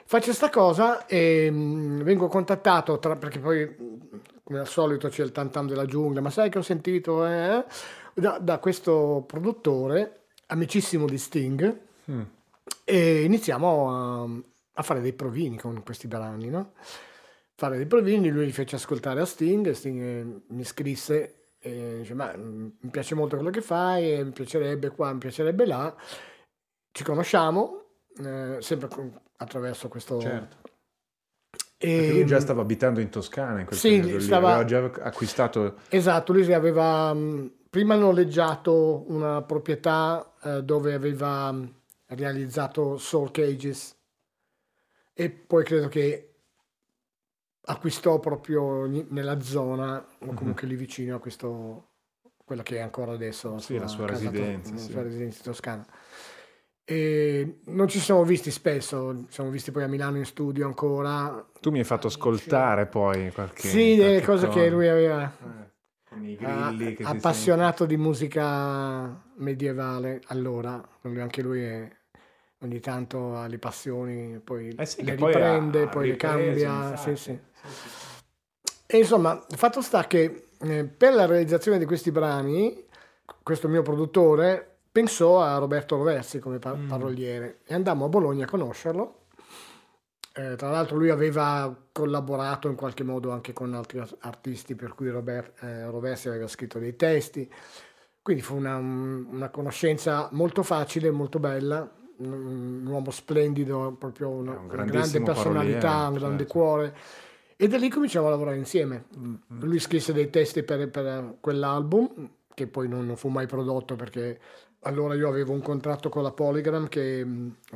Faccio 0.05 0.33
sta 0.33 0.49
cosa 0.49 1.05
e 1.05 1.49
mh, 1.49 2.03
vengo 2.03 2.27
contattato, 2.27 2.99
tra- 2.99 3.15
perché 3.15 3.39
poi 3.39 3.63
mh, 3.65 4.19
come 4.43 4.59
al 4.59 4.67
solito 4.67 5.07
c'è 5.07 5.23
il 5.23 5.31
tantam 5.31 5.67
della 5.67 5.85
giungla, 5.85 6.19
ma 6.19 6.29
sai 6.29 6.49
che 6.49 6.57
ho 6.57 6.61
sentito 6.61 7.25
eh? 7.25 7.63
da, 8.13 8.37
da 8.39 8.57
questo 8.59 9.23
produttore, 9.25 10.23
amicissimo 10.47 11.05
di 11.05 11.17
Sting, 11.17 11.79
Mm. 12.11 12.21
e 12.83 13.23
iniziamo 13.23 13.89
a, 13.89 14.27
a 14.73 14.83
fare 14.83 15.01
dei 15.01 15.13
provini 15.13 15.57
con 15.57 15.83
questi 15.83 16.07
brani, 16.07 16.49
no? 16.49 16.73
Fare 17.55 17.77
dei 17.77 17.85
provini, 17.85 18.29
lui 18.29 18.45
li 18.45 18.51
fece 18.51 18.75
ascoltare 18.75 19.21
a 19.21 19.25
Sting, 19.25 19.71
Sting 19.71 19.99
eh, 20.01 20.41
mi 20.47 20.63
scrisse 20.63 21.51
e 21.59 21.97
dice 21.99 22.13
ma 22.13 22.35
mm, 22.35 22.67
mi 22.79 22.89
piace 22.89 23.15
molto 23.15 23.35
quello 23.35 23.51
che 23.51 23.61
fai, 23.61 24.13
e 24.13 24.23
mi 24.23 24.31
piacerebbe 24.31 24.89
qua, 24.89 25.13
mi 25.13 25.19
piacerebbe 25.19 25.65
là, 25.65 25.95
ci 26.91 27.03
conosciamo, 27.03 27.85
eh, 28.17 28.57
sempre 28.59 28.87
con- 28.87 29.21
attraverso 29.37 29.87
questo... 29.87 30.19
Certo. 30.19 30.57
Perché 31.77 32.11
lui 32.11 32.21
E, 32.21 32.25
già 32.25 32.39
stava 32.39 32.61
abitando 32.61 33.01
in 33.01 33.09
Toscana 33.09 33.59
in 33.59 33.65
quel 33.65 33.77
Sì, 33.77 33.99
periodo 33.99 34.19
stava- 34.21 34.55
aveva 34.55 34.65
già 34.65 35.03
acquistato... 35.03 35.75
Esatto, 35.89 36.31
lui 36.33 36.51
aveva 36.53 37.13
mh, 37.13 37.51
prima 37.69 37.95
noleggiato 37.95 39.03
una 39.11 39.41
proprietà 39.41 40.33
eh, 40.43 40.63
dove 40.63 40.93
aveva 40.93 41.53
realizzato 42.07 42.97
Soul 42.97 43.31
Cages 43.31 43.95
e 45.13 45.29
poi 45.29 45.63
credo 45.63 45.87
che 45.87 46.27
acquistò 47.65 48.19
proprio 48.19 48.85
nella 48.85 49.39
zona 49.39 50.05
o 50.19 50.33
comunque 50.33 50.67
lì 50.67 50.75
vicino 50.75 51.15
a 51.15 51.19
questo, 51.19 51.91
quella 52.45 52.63
che 52.63 52.77
è 52.77 52.81
ancora 52.81 53.13
adesso 53.13 53.57
Sì, 53.59 53.77
la 53.77 53.87
sua 53.87 54.05
to- 54.05 54.11
residenza, 54.11 54.71
la 54.71 54.77
sì. 54.77 54.91
sua 54.91 55.01
residenza 55.03 55.43
toscana. 55.43 55.85
E 56.85 57.59
non 57.67 57.87
ci 57.87 57.99
siamo 57.99 58.25
visti 58.25 58.51
spesso, 58.51 59.15
ci 59.27 59.33
siamo 59.33 59.49
visti 59.49 59.71
poi 59.71 59.83
a 59.83 59.87
Milano 59.87 60.17
in 60.17 60.25
studio 60.25 60.65
ancora. 60.65 61.45
Tu 61.61 61.71
mi 61.71 61.79
hai 61.79 61.85
fatto 61.85 62.07
ascoltare 62.07 62.87
poi 62.87 63.31
qualche... 63.31 63.69
Sì, 63.69 63.95
delle 63.95 64.21
cose 64.21 64.49
che 64.49 64.69
lui 64.69 64.87
aveva 64.89 65.23
Eh, 65.23 65.71
con 66.09 66.25
i 66.25 66.35
Ah, 66.41 66.73
grilli 66.73 66.95
si 66.97 67.03
appassionato 67.03 67.85
di 67.85 67.95
musica 67.95 69.23
medievale 69.37 70.21
allora, 70.27 70.83
anche 71.03 71.41
lui 71.41 71.61
è- 71.63 71.89
ogni 72.63 72.79
tanto 72.79 73.35
ha 73.35 73.47
le 73.47 73.59
passioni, 73.59 74.39
poi 74.39 74.73
Eh 74.75 74.85
sì, 74.85 75.03
le 75.03 75.15
poi 75.15 75.33
riprende, 75.33 75.83
ha 75.83 75.87
poi 75.87 76.07
le 76.07 76.15
cambia. 76.15 76.95
sì, 76.95 77.15
sì. 77.15 77.39
E 78.85 78.97
insomma, 78.97 79.43
il 79.49 79.57
fatto 79.57 79.81
sta 79.81 80.05
che 80.05 80.47
eh, 80.59 80.83
per 80.85 81.13
la 81.13 81.25
realizzazione 81.25 81.77
di 81.79 81.85
questi 81.85 82.11
brani, 82.11 82.85
questo 83.41 83.67
mio 83.67 83.81
produttore 83.81 84.77
pensò 84.91 85.41
a 85.41 85.57
Roberto 85.57 85.97
Roversi 85.97 86.39
come 86.39 86.59
par- 86.59 86.77
Mm. 86.77 86.87
paroliere 86.87 87.59
e 87.65 87.73
andammo 87.73 88.05
a 88.05 88.09
Bologna 88.09 88.45
a 88.45 88.49
conoscerlo. 88.49 89.21
Eh, 90.35 90.55
tra 90.55 90.69
l'altro 90.71 90.97
lui 90.97 91.09
aveva 91.09 91.75
collaborato 91.91 92.67
in 92.67 92.75
qualche 92.75 93.03
modo 93.03 93.29
anche 93.31 93.53
con 93.53 93.73
altri 93.75 93.99
ar- 93.99 94.15
artisti 94.21 94.73
per 94.75 94.95
cui 94.95 95.09
Robert, 95.09 95.61
eh, 95.63 95.85
Roversi 95.85 96.27
aveva 96.27 96.47
scritto 96.47 96.79
dei 96.79 96.95
testi, 96.95 97.51
quindi 98.21 98.41
fu 98.41 98.55
una, 98.55 98.77
una 98.77 99.49
conoscenza 99.49 100.29
molto 100.31 100.63
facile, 100.63 101.11
molto 101.11 101.37
bella, 101.39 101.87
un, 102.17 102.85
uomo 102.85 103.11
splendido, 103.11 103.95
proprio 103.97 104.29
una, 104.29 104.57
un 104.57 104.69
una 104.69 104.83
grande 104.85 105.21
personalità, 105.21 105.87
paroliere, 105.87 106.07
un 106.07 106.13
grande 106.13 106.43
certo. 106.43 106.53
cuore. 106.53 106.95
E 107.55 107.67
da 107.67 107.77
lì 107.77 107.89
cominciamo 107.89 108.27
a 108.27 108.31
lavorare 108.31 108.57
insieme. 108.57 109.05
Lui 109.47 109.79
scrisse 109.79 110.11
dei 110.13 110.29
testi 110.29 110.63
per, 110.63 110.89
per 110.89 111.35
quell'album, 111.39 112.29
che 112.53 112.67
poi 112.67 112.87
non, 112.87 113.05
non 113.05 113.15
fu 113.15 113.29
mai 113.29 113.47
prodotto 113.47 113.95
perché 113.95 114.39
allora 114.81 115.15
io 115.15 115.27
avevo 115.27 115.53
un 115.53 115.61
contratto 115.61 116.09
con 116.09 116.23
la 116.23 116.31
Polygram 116.31 116.87
che 116.89 117.25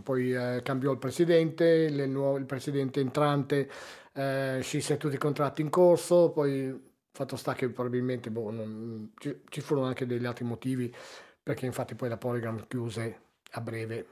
poi 0.04 0.34
eh, 0.34 0.62
cambiò 0.64 0.92
il 0.92 0.98
presidente, 0.98 1.90
nuove- 2.06 2.40
il 2.40 2.46
presidente 2.46 3.00
entrante 3.00 3.70
eh, 4.14 4.60
scisse 4.62 4.98
tutti 4.98 5.16
i 5.16 5.20
contratti 5.20 5.62
in 5.62 5.70
corso, 5.70 6.32
poi 6.32 6.86
fatto 7.12 7.36
sta 7.36 7.54
che 7.54 7.70
probabilmente 7.70 8.30
boh, 8.30 8.52
non- 8.52 9.12
ci, 9.18 9.42
ci 9.50 9.62
furono 9.62 9.88
anche 9.88 10.06
degli 10.06 10.26
altri 10.26 10.44
motivi, 10.44 10.94
perché 11.42 11.66
infatti 11.66 11.96
poi 11.96 12.10
la 12.10 12.18
Polygram 12.18 12.66
chiuse 12.68 13.22
a 13.52 13.62
breve, 13.62 14.06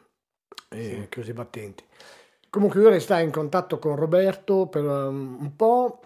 Sì. 0.70 1.06
chiuse 1.10 1.32
i 1.32 1.34
battenti. 1.34 1.84
Comunque 2.50 2.82
io 2.82 2.90
restai 2.90 3.24
in 3.24 3.32
contatto 3.32 3.80
con 3.80 3.96
Roberto 3.96 4.68
per 4.68 4.84
um, 4.84 5.38
un 5.42 5.56
po', 5.56 6.00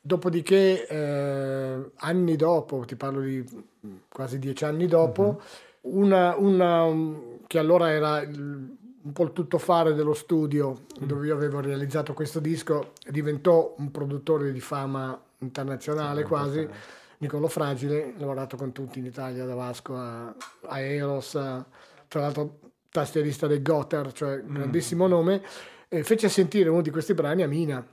dopodiché 0.00 0.86
eh, 0.86 1.90
anni 1.96 2.36
dopo, 2.36 2.84
ti 2.86 2.96
parlo 2.96 3.20
di 3.20 3.44
mm, 3.86 3.94
quasi 4.08 4.38
dieci 4.38 4.64
anni 4.64 4.86
dopo, 4.86 5.40
una, 5.82 6.34
una, 6.36 6.84
um, 6.84 7.38
che 7.46 7.58
allora 7.58 7.90
era 7.90 8.20
il- 8.22 8.76
un 9.04 9.12
po' 9.12 9.24
il 9.24 9.32
tuttofare 9.32 9.94
dello 9.94 10.14
studio 10.14 10.82
dove 11.00 11.26
io 11.26 11.34
avevo 11.34 11.58
realizzato 11.60 12.12
questo 12.14 12.38
disco, 12.38 12.92
diventò 13.08 13.74
un 13.78 13.90
produttore 13.90 14.52
di 14.52 14.60
fama 14.60 15.20
internazionale 15.38 16.22
quasi, 16.22 16.68
Nicolo 17.18 17.48
Fragile, 17.48 18.14
lavorato 18.16 18.56
con 18.56 18.70
tutti 18.72 19.00
in 19.00 19.06
Italia, 19.06 19.44
da 19.44 19.54
Vasco 19.54 19.96
a, 19.96 20.32
a 20.68 20.78
Eros, 20.80 21.34
a- 21.34 21.64
tra 22.06 22.20
l'altro 22.20 22.58
tastierista 22.92 23.46
del 23.46 23.62
Gotthard, 23.62 24.12
cioè 24.12 24.42
un 24.46 24.52
grandissimo 24.52 25.06
nome, 25.06 25.42
e 25.88 26.04
fece 26.04 26.28
sentire 26.28 26.68
uno 26.68 26.82
di 26.82 26.90
questi 26.90 27.14
brani 27.14 27.42
a 27.42 27.48
Mina. 27.48 27.84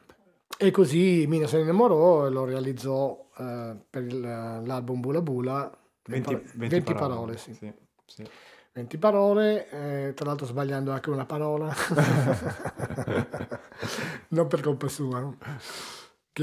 E 0.58 0.72
così 0.72 1.26
Mina 1.28 1.48
se 1.48 1.56
ne 1.58 1.64
innamorò 1.64 2.28
e 2.28 2.30
lo 2.30 2.44
realizzò 2.44 3.28
eh, 3.38 3.76
per 3.90 4.04
il- 4.04 4.20
l'album 4.20 5.00
Bula 5.00 5.22
Bula. 5.22 5.72
20, 6.06 6.34
20 6.34 6.52
20 6.56 6.94
parole, 6.94 7.38
sì. 7.38 7.54
sì, 7.54 7.72
sì. 8.06 8.28
20 8.74 8.98
parole, 8.98 9.70
eh, 9.70 10.14
tra 10.14 10.26
l'altro 10.26 10.46
sbagliando 10.48 10.92
anche 10.92 11.10
una 11.12 11.26
parola. 11.26 11.74
non 14.30 14.48
per 14.48 14.62
colpa 14.62 14.88
sua, 14.88 15.20
no? 15.20 15.38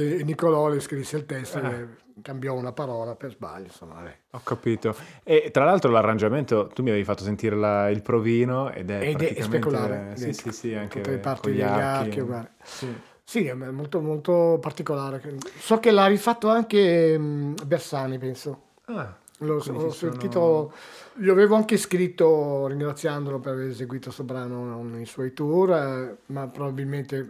Che 0.01 0.23
Nicolò 0.25 0.69
le 0.69 0.81
scrisse 0.81 1.17
il 1.17 1.27
testo 1.27 1.59
e 1.59 1.87
cambiò 2.23 2.55
una 2.55 2.73
parola 2.73 3.15
per 3.15 3.31
sbaglio, 3.33 3.65
insomma, 3.67 3.95
vabbè. 3.95 4.17
Ho 4.33 4.41
capito. 4.43 4.95
E 5.23 5.51
tra 5.53 5.65
l'altro 5.65 5.91
l'arrangiamento, 5.91 6.69
tu 6.69 6.83
mi 6.83 6.89
avevi 6.91 7.05
fatto 7.05 7.23
sentire 7.23 7.57
la- 7.57 7.89
il 7.91 8.03
provino 8.03 8.71
ed 8.73 8.91
è 8.91 9.09
Ed 9.09 9.21
è 9.23 9.43
speculare, 9.43 10.13
Sì, 10.17 10.23
identico. 10.29 10.51
sì, 10.53 10.57
sì, 10.57 10.75
anche 10.75 11.01
Tutte 11.01 11.11
le 11.11 11.19
parti 11.19 11.51
degli 11.51 11.61
archi. 11.63 12.09
archi, 12.09 12.21
guarda. 12.21 12.51
Sì. 12.63 12.95
Sì, 13.29 13.45
è 13.47 13.55
molto, 13.55 14.01
molto 14.01 14.59
particolare. 14.61 15.21
So 15.59 15.79
che 15.81 15.91
l'ha 15.91 16.07
rifatto 16.07 16.49
anche 16.49 17.19
mm, 17.19 17.55
Bersani, 17.67 18.19
penso. 18.19 18.61
Ah, 18.85 19.15
L'ho, 19.41 19.61
sono- 19.61 19.91
sentito, 19.91 20.73
gli 21.15 21.29
avevo 21.29 21.57
anche 21.57 21.77
scritto 21.77 22.67
ringraziandolo 22.69 23.39
per 23.41 23.53
aver 23.53 23.67
eseguito 23.67 24.05
questo 24.05 24.23
brano 24.25 24.83
nei 24.85 25.05
suoi 25.07 25.33
tour, 25.35 25.73
eh, 25.73 26.17
ma 26.27 26.47
probabilmente 26.47 27.29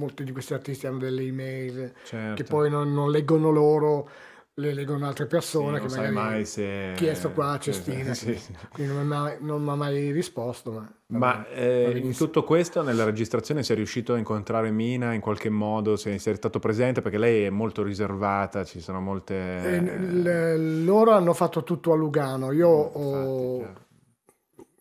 molti 0.00 0.24
di 0.24 0.32
questi 0.32 0.54
artisti 0.54 0.86
hanno 0.86 0.98
delle 0.98 1.22
email 1.22 1.92
certo. 2.02 2.34
che 2.34 2.44
poi 2.44 2.70
non, 2.70 2.92
non 2.92 3.10
leggono 3.10 3.50
loro, 3.50 4.08
le 4.54 4.74
leggono 4.74 5.06
altre 5.06 5.26
Sì, 5.26 5.28
persone 5.28 5.78
non 5.78 5.80
che 5.80 5.88
sai 5.88 6.10
magari 6.10 6.12
mai 6.12 6.44
se... 6.44 6.62
chiesto 6.92 7.32
qua 7.32 7.52
a 7.52 7.58
Sì, 7.60 7.72
Cestina, 7.72 8.14
sì, 8.14 8.34
sì. 8.36 8.54
quindi 8.72 8.92
non 8.92 9.06
mi 9.06 9.14
ha 9.14 9.18
mai, 9.18 9.36
non 9.40 10.12
risposto. 10.12 10.70
Ma, 10.72 10.92
Ma 11.18 11.44
eh, 11.48 11.98
in 12.04 12.14
tutto 12.16 12.44
questo, 12.44 12.82
nella 12.82 13.04
registrazione, 13.04 13.62
sei 13.64 13.76
riuscito 13.76 14.14
a 14.14 14.18
incontrare 14.18 14.70
Mina 14.70 15.12
in 15.12 15.20
qualche 15.20 15.50
modo? 15.50 15.96
Sei, 15.96 16.18
sei 16.20 16.36
stato 16.36 16.58
presente? 16.60 17.02
Perché 17.02 17.18
lei 17.18 17.44
è 17.44 17.50
molto 17.50 17.82
riservata, 17.82 18.64
ci 18.64 18.80
sono 18.80 19.00
molte... 19.00 19.34
Eh, 19.62 19.76
il- 19.76 20.84
loro 20.84 21.12
hanno 21.12 21.32
fatto 21.34 21.62
tutto 21.62 21.92
a 21.92 21.96
Lugano, 21.96 22.50
io 22.52 22.68
ho 22.68 22.92
Infatti, 23.12 23.56
chiaro. 23.56 23.80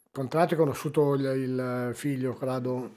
incontrato 0.07 0.53
e 0.53 0.57
conosciuto 0.57 1.13
il, 1.15 1.23
il 1.23 1.91
figlio, 1.93 2.33
Corrado, 2.33 2.89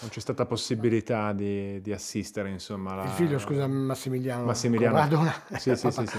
Non 0.00 0.10
c'è 0.10 0.20
stata 0.20 0.44
possibilità 0.44 1.32
di, 1.32 1.80
di 1.80 1.92
assistere, 1.92 2.50
insomma, 2.50 2.92
alla... 2.92 3.04
il 3.04 3.10
figlio, 3.10 3.38
scusa, 3.38 3.66
Massimiliano. 3.66 4.44
Massimiliano. 4.44 4.94
Corrado, 4.94 5.32
Sì, 5.58 5.76
sì, 5.76 5.90
sì, 5.92 6.06
sì. 6.06 6.18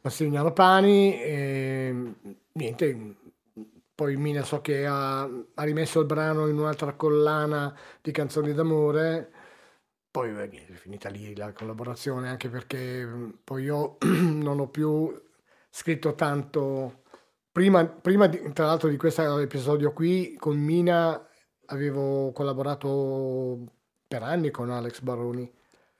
Massimiliano 0.00 0.52
Pani, 0.52 1.20
e 1.20 2.14
niente, 2.52 3.16
poi 3.94 4.16
Mina 4.16 4.44
so 4.44 4.60
che 4.60 4.86
ha, 4.86 5.22
ha 5.22 5.62
rimesso 5.64 6.00
il 6.00 6.06
brano 6.06 6.46
in 6.46 6.56
un'altra 6.56 6.92
collana 6.94 7.76
di 8.00 8.12
canzoni 8.12 8.52
d'amore, 8.54 9.32
poi 10.10 10.32
beh, 10.32 10.48
è 10.50 10.72
finita 10.72 11.08
lì 11.10 11.34
la 11.36 11.52
collaborazione, 11.52 12.28
anche 12.28 12.48
perché 12.48 13.06
poi 13.44 13.64
io 13.64 13.98
non 14.02 14.58
ho 14.58 14.68
più 14.68 15.12
scritto 15.70 16.14
tanto, 16.14 17.02
prima, 17.52 17.86
prima 17.86 18.26
di- 18.26 18.52
tra 18.52 18.66
l'altro 18.66 18.88
di 18.88 18.96
questo 18.96 19.38
episodio 19.38 19.92
qui, 19.92 20.34
con 20.36 20.56
Mina 20.56 21.27
avevo 21.70 22.32
collaborato 22.32 23.58
per 24.06 24.22
anni 24.22 24.50
con 24.50 24.70
Alex 24.70 25.00
Baroni. 25.00 25.50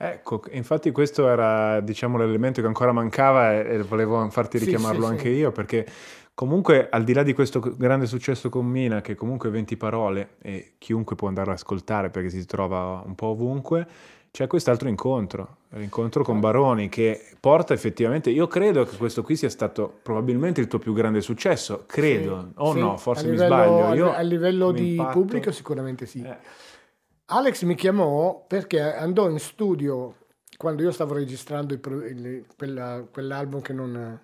Ecco, 0.01 0.43
infatti 0.51 0.93
questo 0.93 1.29
era, 1.29 1.81
diciamo, 1.81 2.16
l'elemento 2.19 2.61
che 2.61 2.66
ancora 2.69 2.93
mancava 2.93 3.59
e, 3.61 3.83
volevo 3.83 4.29
farti 4.31 4.59
Sì, 4.59 4.64
richiamarlo 4.66 5.07
sì, 5.07 5.11
anche 5.11 5.29
sì. 5.29 5.35
io, 5.35 5.51
perché 5.51 5.87
comunque 6.35 6.89
al 6.89 7.03
di 7.03 7.12
là 7.12 7.25
di 7.25 7.33
questo 7.33 7.59
grande 7.59 8.07
successo 8.07 8.49
con 8.49 8.64
Mina, 8.64 9.01
che 9.01 9.16
comunque 9.16 9.51
20 9.51 9.77
parole 9.77 10.37
e 10.41 10.75
chiunque 10.79 11.16
può 11.16 11.27
andare 11.27 11.51
ad 11.51 11.57
ascoltare 11.57 12.11
perché 12.11 12.31
si 12.31 12.45
trova 12.47 13.03
un 13.05 13.16
po' 13.16 13.27
ovunque, 13.29 13.87
c'è 14.31 14.47
quest'altro 14.47 14.89
incontro, 14.89 15.57
l'incontro 15.70 16.22
con 16.22 16.39
Baroni, 16.41 16.89
che 16.89 17.35
porta 17.41 17.72
effettivamente, 17.74 18.31
io 18.31 18.47
credo 18.47 18.85
che 18.85 18.97
questo 18.97 19.22
qui 19.22 19.37
sia 19.37 19.49
stato 19.51 19.99
probabilmente 20.03 20.61
il 20.61 20.66
tuo 20.68 20.79
più 20.79 20.93
grande 20.93 21.20
successo, 21.20 21.85
credo, 21.87 22.41
Sì, 22.41 22.53
o 22.57 22.72
sì, 22.72 22.79
no, 22.81 22.97
forse 22.97 23.22
a 23.24 23.26
mi 23.26 23.33
livello- 23.33 23.55
sbaglio. 23.55 23.95
Io, 23.95 24.12
a 24.12 24.20
livello 24.20 24.70
di 24.70 24.91
impatto- 24.93 25.18
pubblico 25.18 25.51
sicuramente 25.51 26.07
sì. 26.07 26.22
Eh, 26.22 26.37
Alex 27.31 27.62
mi 27.64 27.74
chiamò 27.74 28.45
perché 28.47 28.81
andò 28.81 29.29
in 29.29 29.39
studio 29.39 30.14
quando 30.57 30.83
io 30.83 30.91
stavo 30.91 31.14
registrando 31.14 31.74
il 31.74 31.81
il- 32.11 32.47
quella- 32.57 33.05
quell'album 33.11 33.61
che 33.61 33.72
non, 33.72 34.20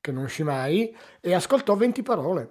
che 0.00 0.12
non 0.12 0.24
uscì 0.24 0.42
mai 0.44 0.94
e 1.20 1.34
ascoltò 1.34 1.74
20 1.74 2.02
parole 2.02 2.50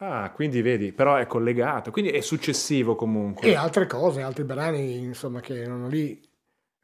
Ah, 0.00 0.30
quindi 0.32 0.62
vedi, 0.62 0.92
però 0.92 1.16
è 1.16 1.26
collegato, 1.26 1.90
quindi 1.90 2.12
è 2.12 2.20
successivo 2.20 2.94
comunque. 2.94 3.48
e 3.48 3.54
altre 3.56 3.86
cose, 3.86 4.22
altri 4.22 4.44
brani 4.44 4.96
insomma 4.98 5.40
che 5.40 5.60
erano 5.60 5.88
lì. 5.88 6.20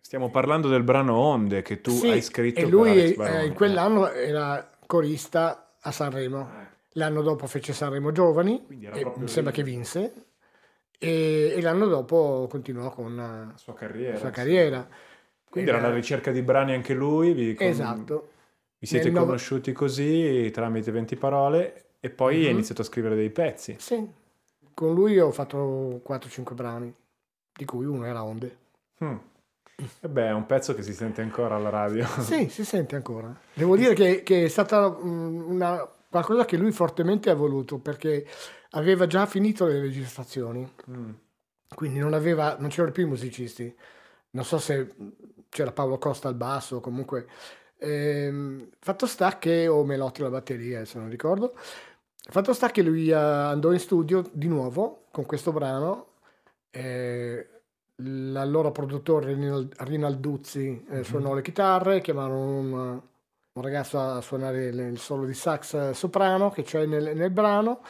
Stiamo 0.00 0.30
parlando 0.30 0.68
del 0.68 0.82
brano 0.82 1.14
Onde 1.16 1.62
che 1.62 1.80
tu 1.80 1.90
Sì, 1.92 2.08
hai 2.08 2.20
scritto 2.22 2.60
e 2.60 2.66
lui 2.66 3.14
eh, 3.14 3.44
in 3.46 3.54
quell'anno 3.54 4.10
era 4.10 4.68
corista 4.86 5.76
a 5.80 5.90
Sanremo. 5.92 6.40
Eh. 6.40 6.66
L'anno 6.96 7.22
dopo 7.22 7.46
fece 7.46 7.72
Sanremo 7.72 8.12
Giovani, 8.12 8.64
Quindi 8.66 8.88
mi 9.16 9.28
sembra 9.28 9.52
che 9.52 9.62
vinse. 9.62 10.12
e, 10.98 11.54
e 11.56 11.60
l'anno 11.60 11.86
dopo 11.86 12.46
continuò 12.50 12.90
con 12.90 13.16
La 13.16 13.52
eh, 13.54 13.58
sua 13.58 13.74
carriera. 13.74 14.12
la 14.12 14.18
sua 14.18 14.28
sì. 14.28 14.34
carriera. 14.34 14.88
Quindi 15.48 15.70
Ed 15.70 15.76
era 15.76 15.84
alla 15.86 15.94
è- 15.94 15.96
ricerca 15.98 16.32
di 16.32 16.42
brani 16.42 16.74
anche 16.74 16.94
lui, 16.94 17.32
vi, 17.32 17.54
con- 17.54 17.66
Esatto. 17.66 18.28
vi 18.78 18.86
siete 18.86 19.04
Nel 19.04 19.14
nove- 19.14 19.26
conosciuti 19.26 19.72
così 19.72 20.50
tramite 20.52 20.90
20 20.90 21.16
parole 21.16 21.84
e 22.04 22.10
poi 22.10 22.40
Mhm. 22.40 22.44
hai 22.44 22.50
iniziato 22.50 22.82
a 22.82 22.84
scrivere 22.84 23.14
dei 23.14 23.30
pezzi. 23.30 23.76
Sì, 23.78 24.06
con 24.74 24.92
lui 24.92 25.18
ho 25.18 25.30
fatto 25.30 26.00
4-5 26.04 26.54
brani, 26.54 26.94
di 27.56 27.64
cui 27.64 27.86
uno 27.86 28.04
era 28.04 28.22
Onde. 28.22 28.56
Mm. 29.02 29.16
E 30.00 30.08
beh, 30.08 30.26
è 30.26 30.32
un 30.32 30.44
pezzo 30.44 30.74
che 30.74 30.82
si 30.82 30.92
sente 30.92 31.22
ancora 31.22 31.54
alla 31.56 31.70
radio. 31.70 32.04
Sì, 32.20 32.48
si 32.50 32.62
sente 32.64 32.94
ancora. 32.94 33.34
Devo 33.54 33.74
dire 33.76 33.94
che, 33.94 34.22
che 34.22 34.44
è 34.44 34.48
stata 34.48 34.88
mm, 34.90 35.50
una, 35.50 35.88
qualcosa 36.10 36.44
che 36.44 36.58
lui 36.58 36.72
fortemente 36.72 37.30
ha 37.30 37.34
voluto 37.34 37.78
perché 37.78 38.26
aveva 38.72 39.06
già 39.06 39.24
finito 39.24 39.64
le 39.66 39.80
registrazioni, 39.80 40.70
Mm. 40.90 41.10
quindi 41.74 41.98
non, 42.00 42.12
aveva, 42.12 42.56
non 42.58 42.68
c'erano 42.68 42.92
più 42.92 43.04
i 43.04 43.08
musicisti. 43.08 43.74
Non 44.32 44.44
so 44.44 44.58
se 44.58 44.94
c'era 45.48 45.72
Paolo 45.72 45.96
Costa 45.96 46.28
al 46.28 46.34
basso, 46.34 46.80
comunque. 46.80 47.26
Ehm, 47.78 48.68
fatto 48.78 49.06
sta 49.06 49.38
che, 49.38 49.68
o 49.68 49.84
Melotti 49.84 50.20
alla 50.20 50.30
batteria, 50.30 50.84
se 50.84 50.98
non 50.98 51.08
ricordo. 51.08 51.54
Fatto 52.26 52.52
sta 52.54 52.70
che 52.70 52.82
lui 52.82 53.08
eh, 53.08 53.12
andò 53.14 53.72
in 53.72 53.78
studio 53.78 54.28
di 54.32 54.48
nuovo 54.48 55.04
con 55.10 55.26
questo 55.26 55.52
brano. 55.52 56.06
eh, 56.70 57.48
l'allora 57.98 58.72
produttore 58.72 59.34
Rinal- 59.34 59.68
Rinalduzzi 59.76 60.84
eh, 60.90 61.04
suonò 61.04 61.32
le 61.32 61.42
chitarre, 61.42 62.00
chiamarono 62.00 62.58
un, 62.58 62.72
un 63.52 63.62
ragazzo 63.62 64.00
a 64.00 64.20
suonare 64.20 64.64
il, 64.66 64.78
il 64.80 64.98
solo 64.98 65.24
di 65.26 65.34
sax 65.34 65.74
eh, 65.74 65.94
soprano 65.94 66.50
che 66.50 66.62
c'è 66.64 66.86
nel, 66.86 67.14
nel 67.14 67.30
brano. 67.30 67.82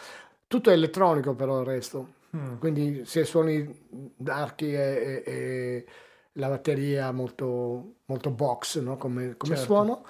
Tutto 0.47 0.68
è 0.70 0.74
elettronico 0.74 1.35
però 1.35 1.61
il 1.61 1.66
resto, 1.66 2.12
Mm. 2.37 2.59
quindi 2.59 3.03
se 3.05 3.24
suoni 3.24 3.87
d'archi 4.16 4.74
e, 4.74 5.22
e- 5.24 5.32
e 5.32 5.87
la 6.32 6.49
batteria 6.49 7.12
molto, 7.12 7.95
molto 8.07 8.30
box 8.30 8.80
no? 8.80 8.97
come, 8.97 9.37
come 9.37 9.55
Certo. 9.55 9.72
suono, 9.72 10.05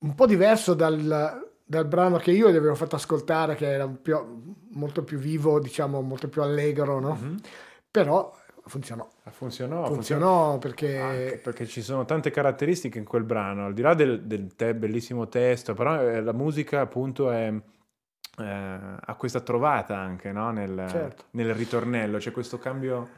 un 0.00 0.14
po' 0.14 0.26
diverso 0.26 0.74
dal, 0.74 1.45
dal 1.68 1.86
brano 1.86 2.16
che 2.18 2.30
io 2.30 2.48
gli 2.50 2.56
avevo 2.56 2.76
fatto 2.76 2.94
ascoltare 2.94 3.56
che 3.56 3.66
era 3.66 3.88
più- 3.88 4.54
molto 4.70 5.02
più 5.02 5.18
vivo, 5.18 5.58
diciamo 5.58 6.00
molto 6.00 6.28
più 6.28 6.42
allegro, 6.42 7.00
no? 7.00 7.14
Mhm. 7.20 7.36
però 7.90 8.32
funzionò. 8.66 9.08
Funzionò, 9.30 9.86
funzionò. 9.86 9.94
Funzionò 9.94 10.58
perché 10.58 11.40
perché 11.42 11.66
ci 11.66 11.82
sono 11.82 12.04
tante 12.04 12.30
caratteristiche 12.30 12.98
in 12.98 13.04
quel 13.04 13.24
brano, 13.24 13.66
al 13.66 13.74
di 13.74 13.82
là 13.82 13.94
del, 13.94 14.22
del 14.22 14.54
te- 14.54 14.74
bellissimo 14.74 15.28
testo, 15.28 15.74
però 15.74 16.00
eh, 16.00 16.22
la 16.22 16.32
musica 16.32 16.80
appunto 16.80 17.30
è, 17.30 17.52
eh, 18.38 18.44
ha 18.44 19.14
questa 19.16 19.40
trovata 19.40 19.96
anche 19.98 20.30
no? 20.30 20.50
nel, 20.52 20.84
Certo. 20.88 21.24
nel 21.32 21.54
ritornello, 21.54 22.18
c'è 22.18 22.30
questo 22.30 22.58
cambio 22.58 23.08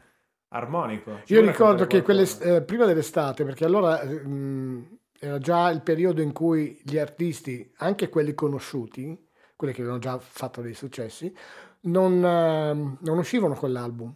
armonico. 0.49 1.19
Ci 1.25 1.33
Io 1.33 1.41
ricordo 1.41 1.85
che 1.85 2.01
quelle, 2.01 2.25
eh, 2.41 2.61
prima 2.63 2.85
dell'estate, 2.85 3.43
perché 3.43 3.65
allora 3.65 4.01
eh, 4.01 4.07
mh, 4.07 4.98
era 5.19 5.37
già 5.37 5.69
il 5.69 5.81
periodo 5.81 6.21
in 6.21 6.31
cui 6.31 6.79
gli 6.83 6.97
artisti, 6.97 7.71
anche 7.77 8.09
quelli 8.09 8.33
conosciuti, 8.33 9.27
quelli 9.55 9.73
che 9.73 9.81
avevano 9.81 10.01
già 10.01 10.17
fatto 10.17 10.61
dei 10.61 10.73
successi, 10.73 11.33
non, 11.81 12.23
ehm, 12.23 12.97
non 13.01 13.17
uscivano 13.17 13.53
con 13.55 13.71
l'album, 13.71 14.13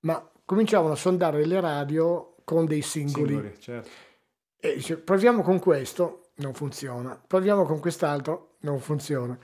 ma 0.00 0.30
cominciavano 0.44 0.94
a 0.94 0.96
sondare 0.96 1.44
le 1.44 1.60
radio 1.60 2.36
con 2.44 2.64
dei 2.64 2.82
singoli. 2.82 3.34
Singoli, 3.34 3.60
certo. 3.60 3.88
E 4.58 4.74
dice, 4.74 4.98
proviamo 4.98 5.42
con 5.42 5.58
questo, 5.58 6.30
non 6.36 6.54
funziona. 6.54 7.20
Proviamo 7.26 7.64
con 7.64 7.78
quest'altro, 7.80 8.56
non 8.60 8.80
funziona. 8.80 9.38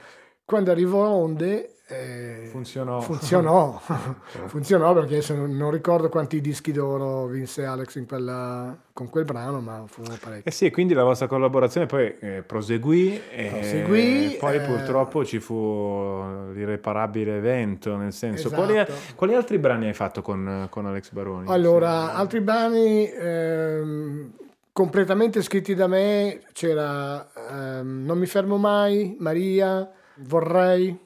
Quando 0.47 0.70
arrivò 0.70 1.09
Onde, 1.09 1.74
eh, 1.88 2.49
Funzionò. 2.53 3.01
funzionò. 3.01 3.80
funzionò 4.47 4.94
perché 4.94 5.14
adesso 5.14 5.34
non, 5.34 5.72
ricordo 5.72 6.09
quanti 6.09 6.40
dischi 6.40 6.70
d'oro 6.70 7.26
vinse 7.26 7.64
Alex 7.64 7.97
in 7.97 8.07
quella- 8.07 8.72
con 8.92 9.11
quel 9.11 9.24
brano, 9.24 9.61
ma 9.61 9.82
furono 9.88 10.16
parecchi. 10.20 10.47
Eh 10.49 10.53
sì, 10.53 10.70
quindi 10.70 10.94
la 10.94 11.03
vostra 11.03 11.26
collaborazione 11.26 11.86
poi 11.86 12.16
eh, 12.20 12.44
proseguì 12.47 13.20
e 13.28 13.49
Proseguì, 13.49 14.36
poi 14.38 14.55
eh, 14.55 14.61
purtroppo 14.61 15.24
ci 15.24 15.40
fu 15.40 16.22
l'irreparabile 16.53 17.38
evento, 17.38 17.97
nel 17.97 18.12
senso, 18.12 18.47
Esatto. 18.47 18.62
quali, 18.62 18.86
quali 19.16 19.34
altri 19.34 19.59
brani 19.59 19.86
hai 19.88 19.94
fatto 19.94 20.22
con, 20.22 20.68
con 20.70 20.86
Alex 20.86 21.11
Baroni? 21.11 21.49
Allora, 21.49 22.14
altri 22.14 22.40
brani 22.40 23.11
ehm, 23.11 24.30
completamente 24.72 25.42
scritti 25.42 25.74
da 25.74 25.88
me 25.88 26.42
c'era 26.53 27.26
ehm, 27.51 28.05
Non 28.05 28.16
mi 28.16 28.26
fermo 28.26 28.59
mai, 28.59 29.16
Maria, 29.18 29.90
Vorrei, 30.19 30.99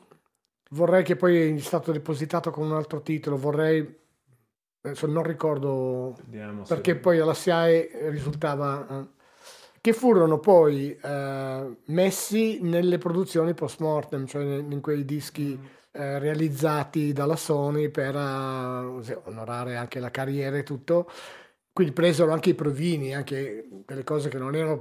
vorrei 0.70 1.02
che 1.02 1.16
poi 1.16 1.56
è 1.56 1.58
stato 1.58 1.92
depositato 1.92 2.50
con 2.50 2.66
un 2.66 2.74
altro 2.74 3.02
titolo, 3.02 3.36
vorrei, 3.36 3.98
adesso 4.82 5.06
non 5.06 5.22
ricordo 5.22 6.14
Vediamo 6.24 6.64
se- 6.64 6.74
perché 6.74 6.96
poi 6.96 7.18
alla 7.18 7.34
SIAE 7.34 8.10
risultava 8.10 8.86
eh, 8.88 9.06
che 9.80 9.92
furono 9.92 10.38
poi 10.38 10.96
eh, 10.96 11.76
messi 11.86 12.60
nelle 12.62 12.98
produzioni 12.98 13.54
post 13.54 13.80
mortem, 13.80 14.26
cioè 14.26 14.42
in 14.42 14.80
quei 14.80 15.04
dischi 15.04 15.58
eh, 15.92 16.18
realizzati 16.18 17.12
dalla 17.12 17.36
Sony 17.36 17.88
per 17.88 18.14
così, 18.14 19.16
onorare 19.24 19.76
anche 19.76 19.98
la 19.98 20.10
carriera 20.10 20.56
e 20.56 20.62
tutto. 20.62 21.10
Quindi 21.72 21.92
presero 21.92 22.32
anche 22.32 22.50
i 22.50 22.54
provini, 22.54 23.14
anche 23.14 23.66
delle 23.86 24.04
cose 24.04 24.28
che 24.28 24.38
non 24.38 24.54
erano 24.54 24.80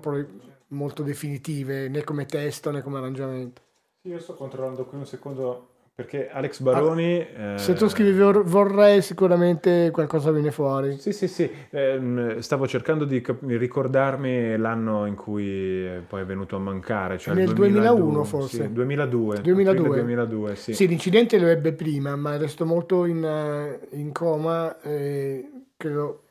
molto 0.69 1.01
definitive 1.03 1.87
né 1.87 2.03
come 2.03 2.25
testo 2.25 2.71
né 2.71 2.81
come 2.81 2.97
arrangiamento. 2.97 3.61
Io 4.09 4.17
sto 4.19 4.33
controllando 4.33 4.85
qui 4.85 4.97
un 4.97 5.05
secondo 5.05 5.67
perché 5.93 6.31
Alex 6.31 6.61
Baroni... 6.61 7.23
Ah, 7.37 7.57
Se 7.59 7.73
tu 7.73 7.83
eh, 7.83 7.89
scrivi 7.89 8.17
vor- 8.17 8.43
vorrei 8.43 9.03
sicuramente 9.03 9.91
qualcosa 9.91 10.31
viene 10.31 10.49
fuori. 10.49 10.97
Sì, 10.97 11.11
sì, 11.11 11.27
sì, 11.27 11.47
ehm, 11.69 12.39
stavo 12.39 12.65
cercando 12.67 13.05
di 13.05 13.21
cap- 13.21 13.43
ricordarmi 13.45 14.57
l'anno 14.57 15.05
in 15.05 15.13
cui 15.13 15.45
eh, 15.85 16.01
poi 16.07 16.21
è 16.21 16.25
venuto 16.25 16.55
a 16.55 16.59
mancare, 16.59 17.19
cioè 17.19 17.35
Nel 17.35 17.53
2002, 17.53 17.95
2001 17.97 18.23
forse. 18.23 18.63
Sì, 18.63 18.71
2002. 18.71 19.41
2002. 19.41 19.85
aprile 19.87 20.01
2002, 20.03 20.55
sì. 20.55 20.73
Sì, 20.73 20.87
l'incidente 20.87 21.37
lo 21.37 21.47
ebbe 21.47 21.73
prima, 21.73 22.15
ma 22.15 22.35
restò 22.37 22.65
molto 22.65 23.05
in, 23.05 23.23
eh, 23.23 23.79
in 23.97 24.11
coma 24.11 24.81
e 24.81 25.49
credo 25.77 26.21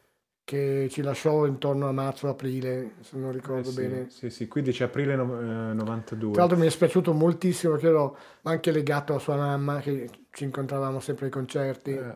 che 0.49 0.89
ci 0.91 1.03
lasciò 1.03 1.45
intorno 1.45 1.89
a 1.89 1.93
marzo-aprile, 1.93 2.93
se 3.01 3.19
non 3.19 3.29
Eh, 3.29 3.33
ricordo 3.33 3.69
sì, 3.69 3.83
bene. 3.83 4.07
Sì, 4.09 4.31
sì, 4.31 4.49
15 4.49 4.83
aprile 4.83 5.15
no- 5.15 5.39
eh, 5.39 5.75
92. 5.75 6.33
Tra 6.33 6.41
l'altro 6.41 6.57
mi 6.59 6.67
è 6.67 6.71
spiaciuto 6.71 7.13
moltissimo 7.13 7.73
perché 7.73 7.89
ero 7.89 8.17
anche 8.45 8.71
legato 8.71 9.15
a 9.15 9.19
sua 9.19 9.37
mamma, 9.37 9.81
che 9.81 10.09
ci 10.31 10.45
incontravamo 10.45 11.01
sempre 11.01 11.27
ai 11.27 11.31
concerti, 11.31 11.91
Eh, 11.91 12.15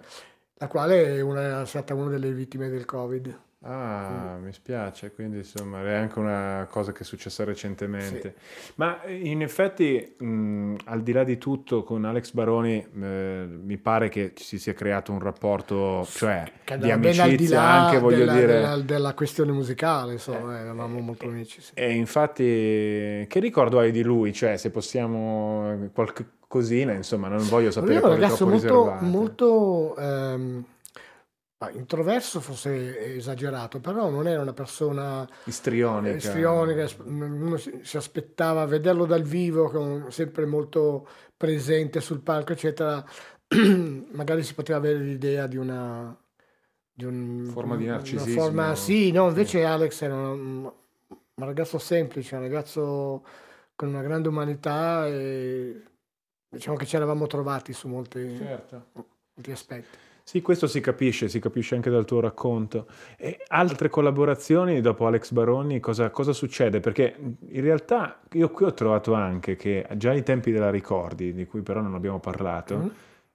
la 0.54 0.66
quale 0.68 1.16
è, 1.16 1.20
una- 1.20 1.60
è 1.60 1.66
stata 1.66 1.92
una 1.92 2.08
delle 2.08 2.32
vittime 2.32 2.70
del 2.70 2.86
Covid. 2.86 3.38
Ah, 3.64 4.38
mi 4.42 4.52
spiace, 4.52 5.12
quindi 5.12 5.36
insomma 5.38 5.82
è 5.84 5.92
anche 5.92 6.18
una 6.18 6.66
cosa 6.68 6.90
che 6.90 7.00
è 7.00 7.04
successa 7.04 7.44
recentemente. 7.44 8.34
Ma 8.74 9.00
eh, 9.02 9.14
in 9.14 9.40
effetti, 9.40 10.14
mh, 10.18 10.74
al 10.86 11.02
di 11.02 11.12
là 11.12 11.22
di 11.22 11.38
tutto, 11.38 11.84
con 11.84 12.04
Alex 12.04 12.32
Baroni 12.32 12.84
eh, 13.00 13.46
mi 13.48 13.76
pare 13.78 14.08
che 14.08 14.32
si 14.34 14.58
sia 14.58 14.74
creato 14.74 15.12
un 15.12 15.20
rapporto, 15.20 16.04
cioè 16.10 16.42
Che 16.64 16.76
di 16.76 16.88
ben 16.88 16.92
al 16.92 17.00
di 17.00 17.08
amicizia 17.20 17.60
là 17.60 17.84
anche, 17.86 17.98
voglio 18.00 18.16
della, 18.18 18.32
dire. 18.32 18.46
della- 18.46 18.78
della 18.78 19.14
questione 19.14 19.52
musicale, 19.52 20.12
insomma, 20.14 20.58
eh, 20.58 20.62
eravamo 20.62 20.98
molto 20.98 21.26
amici. 21.26 21.60
sì. 21.60 21.70
E 21.74 21.92
infatti, 21.92 22.42
che 23.28 23.38
ricordo 23.38 23.78
hai 23.78 23.92
di 23.92 24.02
lui? 24.02 24.32
Cioè, 24.32 24.56
se 24.56 24.70
possiamo 24.70 25.88
qualche 25.94 26.26
cosina, 26.48 26.92
insomma, 26.94 27.28
non 27.28 27.46
voglio 27.46 27.64
Lui 27.66 27.72
sapere 27.72 27.94
era 27.94 28.06
un 28.08 28.12
cose 28.14 28.20
ragazzo 28.20 28.46
molto, 28.46 28.96
molto 29.06 29.96
ehm, 29.96 30.64
ma 31.62 31.70
introverso, 31.70 32.40
forse 32.40 33.14
esagerato, 33.14 33.78
però 33.78 34.10
non 34.10 34.26
era 34.26 34.42
una 34.42 34.52
persona 34.52 35.28
Istrionica. 35.44 36.16
istrionica, 36.16 36.82
es- 36.82 36.96
uno 37.04 37.56
si, 37.56 37.96
aspettava 37.96 38.64
vederlo 38.66 39.04
dal 39.06 39.22
vivo, 39.22 39.70
con- 39.70 40.06
sempre 40.10 40.44
molto 40.44 41.06
presente 41.36 42.00
sul 42.00 42.20
palco, 42.20 42.50
eccetera. 42.52 43.04
Magari 44.12 44.42
si 44.42 44.54
poteva 44.54 44.78
avere 44.78 44.98
l'idea 44.98 45.46
di 45.46 45.56
una 45.56 46.16
di 46.94 47.04
un- 47.04 47.48
Forma 47.50 47.76
di 47.76 47.86
narcisismo. 47.86 48.40
forma- 48.42 48.74
sì, 48.74 49.12
no, 49.12 49.28
invece 49.28 49.64
Alex 49.64 50.02
era 50.02 50.14
un, 50.14 50.64
un 50.64 51.44
ragazzo 51.46 51.78
semplice, 51.78 52.34
un 52.34 52.42
ragazzo 52.42 53.24
con 53.76 53.88
una 53.88 54.02
grande 54.02 54.28
umanità 54.28 55.06
e 55.06 55.80
diciamo 56.48 56.76
che 56.76 56.84
ci 56.86 56.96
eravamo 56.96 57.26
trovati 57.28 57.72
su 57.72 57.88
molti, 57.88 58.36
Certo. 58.36 58.86
molti 59.34 59.50
aspetti. 59.52 59.98
Sì, 60.24 60.40
questo 60.40 60.66
si 60.66 60.80
capisce, 60.80 61.28
si 61.28 61.40
capisce 61.40 61.74
anche 61.74 61.90
dal 61.90 62.04
tuo 62.04 62.20
racconto. 62.20 62.86
E 63.16 63.40
altre 63.48 63.88
collaborazioni 63.88 64.80
dopo 64.80 65.06
Alex 65.06 65.32
Baroni, 65.32 65.80
cosa, 65.80 66.10
cosa 66.10 66.32
succede? 66.32 66.80
Perché 66.80 67.14
in 67.48 67.60
realtà 67.60 68.20
io 68.32 68.48
qui 68.50 68.64
ho 68.66 68.72
trovato 68.72 69.14
anche 69.14 69.56
che 69.56 69.86
già 69.96 70.10
ai 70.10 70.22
tempi 70.22 70.50
della 70.52 70.70
Ricordi, 70.70 71.34
di 71.34 71.46
cui 71.46 71.62
però 71.62 71.80
non 71.80 71.94
abbiamo 71.94 72.20
parlato, 72.20 72.76
Mm. 72.76 72.86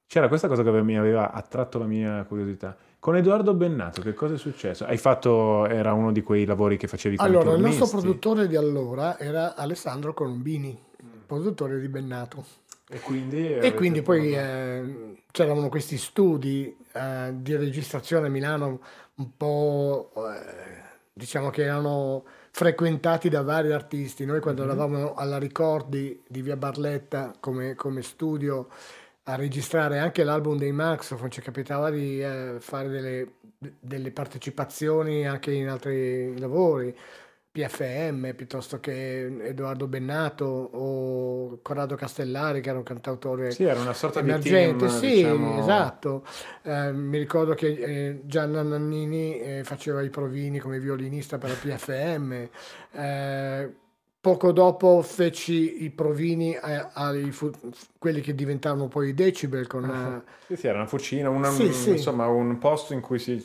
c'era 0.07 0.27
questa 0.27 0.47
cosa 0.47 0.63
che 0.63 0.81
mi 0.81 0.97
aveva 0.97 1.31
attratto 1.31 1.77
la 1.77 1.85
mia 1.85 2.23
curiosità. 2.27 2.75
Con 2.99 3.15
Edoardo 3.15 3.53
Bennato, 3.53 4.01
che 4.01 4.13
cosa 4.13 4.33
è 4.33 4.37
successo? 4.37 4.85
Hai 4.85 4.97
fatto, 4.97 5.67
era 5.67 5.93
uno 5.93 6.11
di 6.11 6.21
quei 6.23 6.45
lavori 6.45 6.77
che 6.77 6.87
facevi 6.87 7.17
con 7.17 7.25
Allora, 7.25 7.53
il 7.53 7.61
nostro 7.61 7.87
produttore 7.87 8.47
di 8.47 8.55
allora 8.55 9.19
era 9.19 9.55
Alessandro 9.55 10.13
Colombini, 10.13 10.77
produttore 11.25 11.79
di 11.79 11.87
Bennato. 11.89 12.43
E 12.89 12.99
quindi, 13.01 13.53
e 13.53 13.73
quindi 13.73 14.01
poi 14.01 14.33
eh, 14.33 15.23
c'erano 15.31 15.67
questi 15.67 15.97
studi 15.97 16.75
eh, 16.93 17.31
di 17.33 17.55
registrazione 17.55 18.27
a 18.27 18.29
Milano 18.29 18.79
un 19.15 19.35
po' 19.35 20.11
eh, 20.15 20.85
diciamo 21.11 21.49
che 21.49 21.63
erano 21.63 22.23
frequentati 22.51 23.29
da 23.29 23.41
vari 23.41 23.71
artisti. 23.71 24.25
Noi 24.25 24.39
quando 24.39 24.63
mm-hmm. 24.63 24.71
eravamo 24.71 25.13
alla 25.15 25.37
Ricordi 25.37 26.23
di 26.27 26.41
Via 26.41 26.55
Barletta 26.55 27.33
come, 27.39 27.75
come 27.75 28.01
studio 28.01 28.69
a 29.23 29.35
registrare 29.35 29.99
anche 29.99 30.23
l'album 30.23 30.57
dei 30.57 30.71
Maxophone, 30.71 31.29
ci 31.29 31.41
capitava 31.41 31.89
di 31.89 32.21
eh, 32.21 32.55
fare 32.59 32.87
delle, 32.87 33.31
delle, 33.79 34.11
partecipazioni 34.11 35.27
anche 35.27 35.51
in 35.51 35.67
altri 35.67 36.39
lavori. 36.39 36.95
PFM 37.57 38.33
piuttosto 38.35 38.79
che 38.79 39.25
Edoardo 39.47 39.87
Bennato 39.87 40.45
o 40.45 41.59
Corrado 41.63 41.95
Castellari 41.95 42.61
che 42.61 42.69
era 42.69 42.77
un 42.77 42.83
cantautore 42.83 43.49
sì, 43.51 43.63
era 43.63 43.79
una 43.79 43.93
sorta 43.93 44.19
emergente. 44.19 44.85
di 44.85 44.91
team, 44.91 44.99
sì, 44.99 45.15
diciamo... 45.15 45.59
esatto. 45.59 46.25
Eh, 46.61 46.91
mi 46.91 47.17
ricordo 47.17 47.55
che 47.55 47.67
eh, 47.67 48.21
Gianna 48.25 48.61
Nannini 48.61 49.39
eh, 49.39 49.63
faceva 49.63 50.03
i 50.03 50.09
provini 50.09 50.59
come 50.59 50.79
violinista 50.79 51.39
per 51.39 51.49
la 51.49 51.55
PFM. 51.55 52.49
Eh, 54.27 54.31
Poco 54.31 54.51
dopo 54.51 55.01
feci 55.01 55.83
i 55.83 55.89
provini 55.89 56.57
ai 56.57 57.31
fu- 57.31 57.51
quelli 57.97 58.19
che 58.21 58.35
diventavano 58.35 58.87
poi 58.87 59.09
i 59.09 59.13
decibel 59.13 59.67
con... 59.67 59.83
Uh, 59.83 60.29
sì, 60.47 60.55
sì, 60.57 60.67
era 60.67 60.79
una 60.79 60.87
fucina, 60.87 61.29
una, 61.29 61.49
sì, 61.49 61.71
sì. 61.71 61.91
insomma 61.91 62.27
un 62.27 62.57
posto 62.57 62.93
in 62.93 62.99
cui 62.99 63.19
si, 63.19 63.39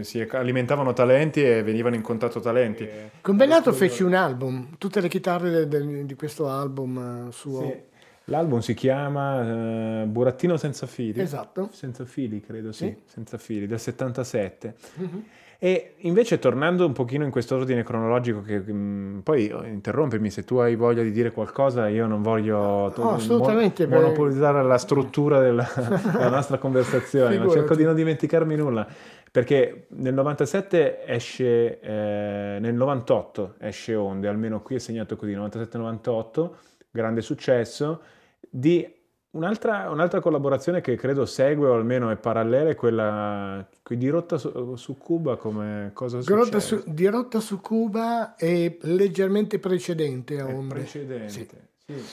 si, 0.00 0.20
alimentavano 0.20 0.92
talenti 0.92 1.42
e 1.42 1.62
venivano 1.62 1.94
in 1.94 2.02
contatto 2.02 2.40
talenti. 2.40 2.84
E... 2.84 3.10
Con 3.22 3.36
Bennato 3.36 3.72
feci 3.72 4.02
un 4.02 4.14
album, 4.14 4.76
tutte 4.78 5.00
le 5.00 5.08
chitarre 5.08 5.50
de, 5.50 5.68
de, 5.68 6.04
di 6.04 6.14
questo 6.14 6.48
album 6.48 7.26
uh, 7.26 7.30
suo. 7.30 7.60
Sì. 7.62 7.94
L'album 8.24 8.58
si 8.58 8.74
chiama 8.74 10.02
uh, 10.02 10.06
Burattino 10.06 10.56
senza 10.56 10.86
fili. 10.86 11.20
Esatto. 11.20 11.70
Senza 11.72 12.04
fili, 12.04 12.40
credo, 12.40 12.72
sì, 12.72 12.94
senza 13.06 13.38
fili, 13.38 13.66
del 13.66 13.80
77. 13.80 14.74
Mm-hmm. 15.00 15.20
E 15.58 15.94
invece 16.00 16.38
tornando 16.38 16.84
un 16.84 16.92
pochino 16.92 17.24
in 17.24 17.30
questo 17.30 17.56
ordine 17.56 17.82
cronologico, 17.82 18.42
che 18.42 18.58
mh, 18.58 18.72
mm, 18.72 19.18
poi 19.20 19.50
oh, 19.50 19.64
interrompimi 19.64 20.30
se 20.30 20.44
tu 20.44 20.56
hai 20.56 20.76
voglia 20.76 21.02
di 21.02 21.10
dire 21.10 21.30
qualcosa, 21.30 21.88
io 21.88 22.06
non 22.06 22.20
voglio 22.20 22.92
to- 22.94 23.12
assolutamente 23.12 23.86
mo- 23.86 23.96
monopolizzare 24.00 24.62
la 24.62 24.76
struttura 24.76 25.40
della, 25.40 25.66
della 26.12 26.28
nostra 26.28 26.58
conversazione, 26.58 27.38
ma 27.38 27.48
cerco 27.48 27.74
di 27.74 27.84
non 27.84 27.94
dimenticarmi 27.94 28.54
nulla, 28.54 28.86
perché 29.30 29.86
nel 29.90 30.12
97 30.12 31.06
esce, 31.06 31.80
eh, 31.80 32.58
nel 32.60 32.74
98 32.74 33.54
esce 33.58 33.94
Onde, 33.94 34.28
almeno 34.28 34.60
qui 34.60 34.76
è 34.76 34.78
segnato 34.78 35.16
così, 35.16 35.32
97-98, 35.32 36.50
grande 36.90 37.22
successo, 37.22 38.02
di 38.48 38.95
Un'altra, 39.36 39.90
un'altra, 39.90 40.20
collaborazione 40.20 40.80
che 40.80 40.96
credo 40.96 41.26
segue 41.26 41.68
o 41.68 41.74
almeno 41.74 42.08
è 42.10 42.16
parallela 42.16 42.70
è 42.70 42.74
quella 42.74 43.68
di 43.86 44.08
Rotta 44.08 44.38
su, 44.38 44.76
su 44.76 44.96
Cuba 44.96 45.36
come 45.36 45.90
cosa 45.92 46.22
succede? 46.22 46.60
Su, 46.60 46.82
di 46.86 47.06
Rotta 47.06 47.38
su 47.40 47.60
Cuba 47.60 48.34
è 48.34 48.76
leggermente 48.80 49.58
precedente 49.58 50.40
a 50.40 50.46
Ombre. 50.46 50.80
precedente, 50.80 51.28
sì. 51.28 51.48
sì. 51.84 52.04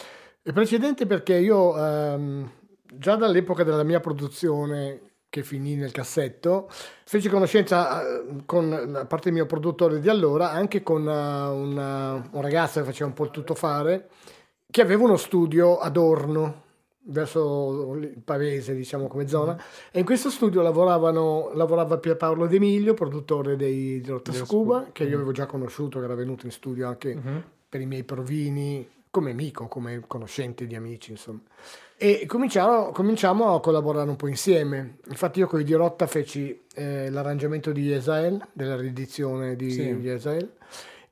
È 0.41 0.51
precedente 0.51 1.05
perché 1.05 1.36
io 1.36 1.78
ehm, 1.78 2.51
già 2.93 3.15
dall'epoca 3.15 3.63
della 3.63 3.84
mia 3.84 4.01
produzione 4.01 4.99
che 5.30 5.41
finì 5.41 5.76
nel 5.76 5.91
cassetto, 5.91 6.69
feci 7.05 7.28
conoscenza 7.30 8.03
eh, 8.03 8.43
con, 8.45 8.95
a 8.95 9.05
parte 9.05 9.30
il 9.30 9.34
mio 9.34 9.47
produttore 9.47 9.99
di 9.99 10.07
allora, 10.07 10.51
anche 10.51 10.84
con 10.84 11.01
una, 11.01 11.49
una, 11.49 12.30
un 12.32 12.41
ragazzo 12.41 12.80
che 12.80 12.86
faceva 12.86 13.07
un 13.07 13.15
po' 13.15 13.32
tutto 13.32 13.55
fare, 13.55 14.09
che 14.69 14.82
aveva 14.82 15.03
uno 15.03 15.17
studio 15.17 15.80
ad 15.80 15.97
Orno, 15.97 16.62
verso 17.06 17.95
il 17.95 18.22
Pavese, 18.24 18.76
diciamo 18.76 19.08
come 19.08 19.28
zona. 19.28 19.62
E 19.91 19.99
in 19.99 20.06
questo 20.06 20.30
studio 20.30 20.62
lavoravano, 20.62 21.51
lavorava 21.54 21.97
Pierpaolo 21.97 22.47
D'Emilio, 22.47 22.93
produttore 22.93 23.56
dei 23.56 24.01
di 24.01 24.10
Rotta 24.10 24.32
Scuba, 24.32 24.89
che 24.91 25.04
io 25.04 25.16
avevo 25.16 25.32
già 25.32 25.45
conosciuto, 25.45 25.99
che 25.99 26.06
era 26.06 26.16
venuto 26.16 26.45
in 26.45 26.51
studio 26.51 26.88
anche 26.88 27.12
uh-huh. 27.12 27.41
per 27.68 27.82
i 27.82 27.86
miei 27.86 28.04
provini, 28.04 28.88
come 29.10 29.32
amico, 29.32 29.68
come 29.68 30.04
conoscente 30.08 30.66
di 30.66 30.76
amici, 30.76 31.12
insomma. 31.12 31.41
E 31.95 32.26
cominciamo, 32.26 32.91
cominciamo 32.91 33.54
a 33.54 33.60
collaborare 33.62 34.10
un 34.10 34.16
po' 34.16 34.28
insieme. 34.28 34.97
Infatti 35.08 35.39
io 35.39 35.47
con 35.47 35.60
i 35.60 35.64
Dirotta 35.64 36.08
feci 36.08 36.66
eh, 36.74 37.10
l'arrangiamento 37.10 37.72
di 37.72 37.84
Yesael, 37.84 38.47
della 38.51 38.76
riedizione 38.76 39.56
di 39.56 39.72
sì. 39.72 39.82
Yesael, 39.82 40.51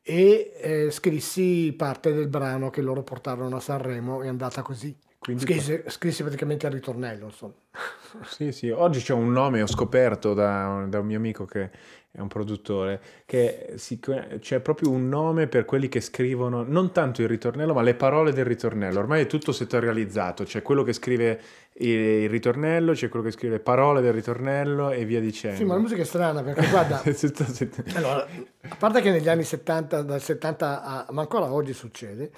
e 0.02 0.52
eh, 0.60 0.90
scrissi 0.90 1.74
parte 1.78 2.12
del 2.12 2.28
brano 2.28 2.72
che 2.72 2.82
loro 2.82 3.04
portarono 3.04 3.56
a 3.56 3.60
Sanremo, 3.60 4.24
è 4.24 4.28
andata 4.28 4.64
così. 4.64 4.98
Quindi 5.22 5.44
scrisse, 5.44 5.84
scrisse, 5.86 6.24
praticamente 6.24 6.66
al 6.66 6.74
ritornello. 6.74 7.26
Insomma. 7.26 7.54
Sì, 8.26 8.52
sì, 8.52 8.70
oggi 8.70 9.00
c'è 9.00 9.14
un 9.14 9.32
nome, 9.32 9.62
ho 9.62 9.68
scoperto 9.68 10.34
da, 10.34 10.86
da 10.90 11.00
un 11.00 11.06
mio 11.06 11.16
amico 11.16 11.46
che 11.46 11.70
è 12.12 12.20
un 12.20 12.28
produttore, 12.28 13.00
che 13.26 13.76
si, 13.78 14.00
c'è 14.00 14.60
proprio 14.60 14.90
un 14.90 15.08
nome 15.08 15.48
per 15.48 15.64
quelli 15.64 15.88
che 15.88 16.02
scrivono 16.02 16.64
non 16.64 16.92
tanto 16.92 17.22
il 17.22 17.30
ritornello, 17.30 17.74
ma 17.74 17.82
le 17.82 17.94
parole 17.94 18.34
del 18.34 18.44
ritornello. 18.44 19.00
Ormai 19.00 19.22
è 19.22 19.28
tutto 19.28 19.54
settorializzato, 19.54 20.44
c'è 20.44 20.62
quello 20.62 20.84
che 20.84 20.92
scrive 20.92 21.40
il 21.76 22.28
ritornello, 22.28 22.92
c'è 22.92 23.08
quello 23.08 23.24
che 23.24 23.32
scrive 23.32 23.60
parole 23.60 24.02
del 24.02 24.12
ritornello 24.12 24.92
e 24.92 25.06
via 25.06 25.22
dicendo. 25.22 25.56
Sì, 25.56 25.64
ma 25.64 25.76
la 25.76 25.80
musica 25.80 26.02
è 26.02 26.06
strana 26.06 26.44
perché 26.44 26.68
guarda, 26.68 27.02
allora, 27.96 28.28
a 28.62 28.76
parte 28.76 29.00
che 29.00 29.12
negli 29.12 29.30
anni 29.30 29.44
70, 29.44 30.02
dal 30.02 30.22
70 30.22 30.84
a, 30.84 31.06
ma 31.12 31.22
ancora 31.22 31.54
oggi 31.54 31.72
succede, 31.72 32.32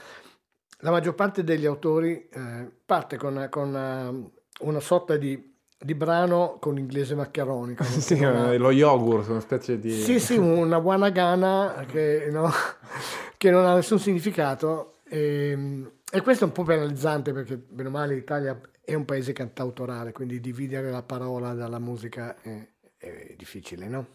la 0.83 0.91
maggior 0.91 1.15
parte 1.15 1.43
degli 1.43 1.65
autori 1.65 2.27
eh, 2.29 2.69
parte 2.85 3.17
con, 3.17 3.47
con 3.49 3.73
uh, 3.73 4.65
una 4.67 4.79
sorta 4.81 5.15
di, 5.15 5.55
di, 5.77 5.95
brano 5.95 6.57
con 6.59 6.77
inglese 6.77 7.15
maccheronico. 7.15 7.83
sì, 7.87 8.15
una, 8.15 8.55
lo 8.57 8.69
yogurt, 8.69 9.29
una 9.29 9.39
specie 9.39 9.79
di... 9.79 9.91
Sì, 9.91 10.19
sì, 10.19 10.37
una 10.37 10.79
buona 10.81 11.09
gana 11.09 11.85
che, 11.87 12.27
no, 12.29 12.51
che 13.37 13.49
non 13.49 13.65
ha 13.65 13.75
nessun 13.75 13.97
significato. 13.97 14.99
E, 15.07 15.51
ehm, 15.51 15.91
e, 16.11 16.21
questo 16.21 16.43
è 16.43 16.47
un 16.47 16.53
po' 16.53 16.63
penalizzante 16.63 17.31
perché, 17.31 17.55
bene 17.57 17.87
o 17.87 17.91
male, 17.91 18.15
l'Italia 18.15 18.59
è 18.83 18.93
un 18.93 19.05
paese 19.05 19.31
cantautorale, 19.31 20.11
quindi 20.11 20.41
dividere 20.41 20.91
la 20.91 21.03
parola 21.03 21.53
dalla 21.53 21.79
musica 21.79 22.35
è, 22.41 22.67
è 22.97 23.33
difficile, 23.37 23.87
no? 23.87 24.05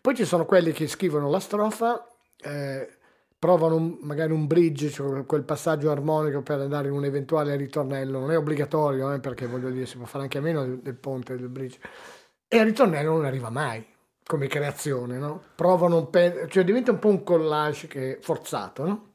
Poi 0.00 0.14
ci 0.14 0.24
sono 0.24 0.44
quelli 0.44 0.70
che 0.70 0.86
scrivono 0.86 1.28
la 1.28 1.40
strofa... 1.40 2.06
Eh, 2.40 3.02
provano 3.44 3.76
un, 3.76 3.98
magari 4.00 4.32
un 4.32 4.46
bridge, 4.46 4.88
cioè 4.88 5.26
quel 5.26 5.42
passaggio 5.42 5.90
armonico 5.90 6.40
per 6.40 6.60
andare 6.60 6.88
in 6.88 6.94
un 6.94 7.04
eventuale 7.04 7.56
ritornello, 7.56 8.18
non 8.18 8.30
è 8.30 8.38
obbligatorio 8.38 9.12
eh, 9.12 9.20
perché 9.20 9.46
voglio 9.46 9.68
dire 9.68 9.84
si 9.84 9.98
può 9.98 10.06
fare 10.06 10.22
anche 10.22 10.38
a 10.38 10.40
meno 10.40 10.62
del, 10.62 10.78
del 10.78 10.94
ponte, 10.94 11.36
del 11.36 11.50
bridge, 11.50 11.78
e 12.48 12.56
il 12.56 12.64
ritornello 12.64 13.12
non 13.12 13.26
arriva 13.26 13.50
mai 13.50 13.84
come 14.24 14.46
creazione, 14.46 15.18
no? 15.18 15.42
Provano 15.54 15.98
un 15.98 16.08
pe- 16.08 16.46
cioè 16.48 16.64
diventa 16.64 16.92
un 16.92 16.98
po' 16.98 17.08
un 17.08 17.22
collage 17.22 17.86
che 17.86 18.16
è 18.16 18.18
forzato, 18.18 18.86
no? 18.86 19.08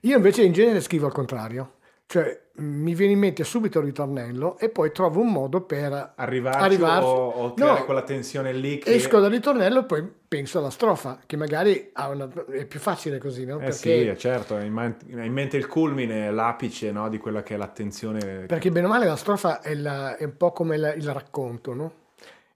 Io 0.00 0.16
invece 0.16 0.42
in 0.42 0.50
genere 0.50 0.80
scrivo 0.80 1.06
al 1.06 1.12
contrario, 1.12 1.74
cioè 2.08 2.40
mi 2.60 2.94
viene 2.94 3.12
in 3.12 3.18
mente 3.18 3.44
subito 3.44 3.80
il 3.80 3.84
ritornello 3.84 4.56
e 4.58 4.70
poi 4.70 4.92
trovo 4.92 5.20
un 5.20 5.30
modo 5.30 5.60
per 5.60 6.14
Arrivarci, 6.16 6.58
arrivarci. 6.58 7.06
o, 7.06 7.28
o 7.28 7.52
creare 7.52 7.80
no, 7.80 7.84
quella 7.84 8.02
tensione 8.02 8.54
lì 8.54 8.78
che... 8.78 8.94
esco 8.94 9.20
dal 9.20 9.30
ritornello 9.30 9.80
e 9.80 9.84
poi 9.84 10.10
penso 10.26 10.58
alla 10.58 10.70
strofa 10.70 11.20
che 11.26 11.36
magari 11.36 11.92
una, 11.94 12.26
è 12.50 12.64
più 12.64 12.80
facile 12.80 13.18
così 13.18 13.44
no? 13.44 13.56
Eh 13.56 13.66
perché, 13.66 14.14
sì 14.14 14.18
certo 14.18 14.56
hai 14.56 14.66
in 14.68 15.32
mente 15.32 15.58
il 15.58 15.66
culmine 15.66 16.30
l'apice 16.30 16.92
no? 16.92 17.10
di 17.10 17.18
quella 17.18 17.42
che 17.42 17.54
è 17.54 17.56
l'attenzione 17.58 18.46
perché 18.46 18.70
bene 18.70 18.86
o 18.86 18.88
male 18.88 19.04
la 19.04 19.16
strofa 19.16 19.60
è, 19.60 19.74
la, 19.74 20.16
è 20.16 20.24
un 20.24 20.36
po' 20.38 20.50
come 20.52 20.78
la, 20.78 20.94
il 20.94 21.12
racconto 21.12 21.74
no? 21.74 21.92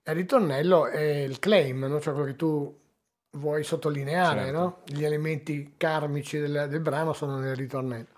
e 0.03 0.13
il 0.13 0.17
ritornello 0.17 0.87
è 0.87 1.25
il 1.25 1.39
claim 1.39 1.85
no? 1.85 2.01
cioè 2.01 2.15
quello 2.15 2.29
che 2.29 2.37
tu 2.37 2.75
vuoi 3.33 3.65
sottolineare 3.65 4.45
certo. 4.45 4.59
no? 4.59 4.79
gli 4.87 5.05
elementi 5.05 5.75
karmici 5.77 6.39
del, 6.39 6.69
del 6.71 6.81
brano 6.81 7.13
sono 7.13 7.37
nel 7.37 7.55
ritornello 7.55 8.12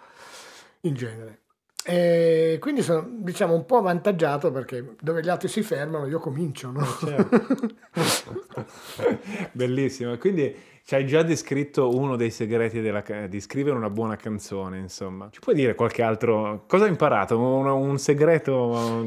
in 0.84 0.94
genere 0.94 1.42
e 1.86 2.56
quindi 2.62 2.80
sono 2.80 3.06
diciamo 3.06 3.52
un 3.54 3.66
po' 3.66 3.76
avvantaggiato 3.76 4.50
perché 4.50 4.94
dove 5.02 5.22
gli 5.22 5.28
altri 5.28 5.48
si 5.48 5.62
fermano 5.62 6.06
io 6.06 6.18
comincio. 6.18 6.70
No? 6.70 6.82
Certo. 6.98 7.66
Bellissimo. 9.52 10.16
Quindi 10.16 10.56
ci 10.82 10.94
hai 10.94 11.06
già 11.06 11.22
descritto 11.22 11.94
uno 11.94 12.16
dei 12.16 12.30
segreti 12.30 12.80
della, 12.80 13.02
di 13.28 13.38
scrivere 13.38 13.76
una 13.76 13.90
buona 13.90 14.16
canzone, 14.16 14.78
insomma. 14.78 15.28
Ci 15.30 15.40
puoi 15.40 15.54
dire 15.54 15.74
qualche 15.74 16.00
altro? 16.00 16.64
Cosa 16.66 16.84
hai 16.84 16.90
imparato? 16.90 17.38
Un, 17.38 17.66
un 17.66 17.98
segreto? 17.98 19.04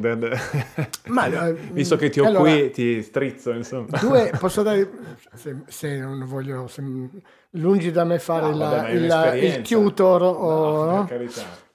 Ma, 1.07 1.27
Visto 1.71 1.95
che 1.95 2.09
ti 2.09 2.19
ho 2.19 2.27
allora, 2.27 2.51
qui, 2.51 2.69
ti 2.69 3.01
strizzo, 3.01 3.53
insomma. 3.53 3.97
Due, 3.99 4.33
posso 4.39 4.61
dare, 4.61 4.87
se, 5.33 5.61
se 5.65 5.97
non 5.97 6.23
voglio, 6.27 6.67
se, 6.67 6.83
lungi 7.51 7.89
da 7.89 8.03
me 8.03 8.19
fare 8.19 8.51
no, 8.51 8.57
la, 8.57 8.69
vabbè, 8.69 8.89
il, 9.35 9.43
il, 9.45 9.61
tutor 9.63 10.21
o... 10.21 10.85
No, 10.85 10.95
no? 10.97 11.05
carità 11.05 11.65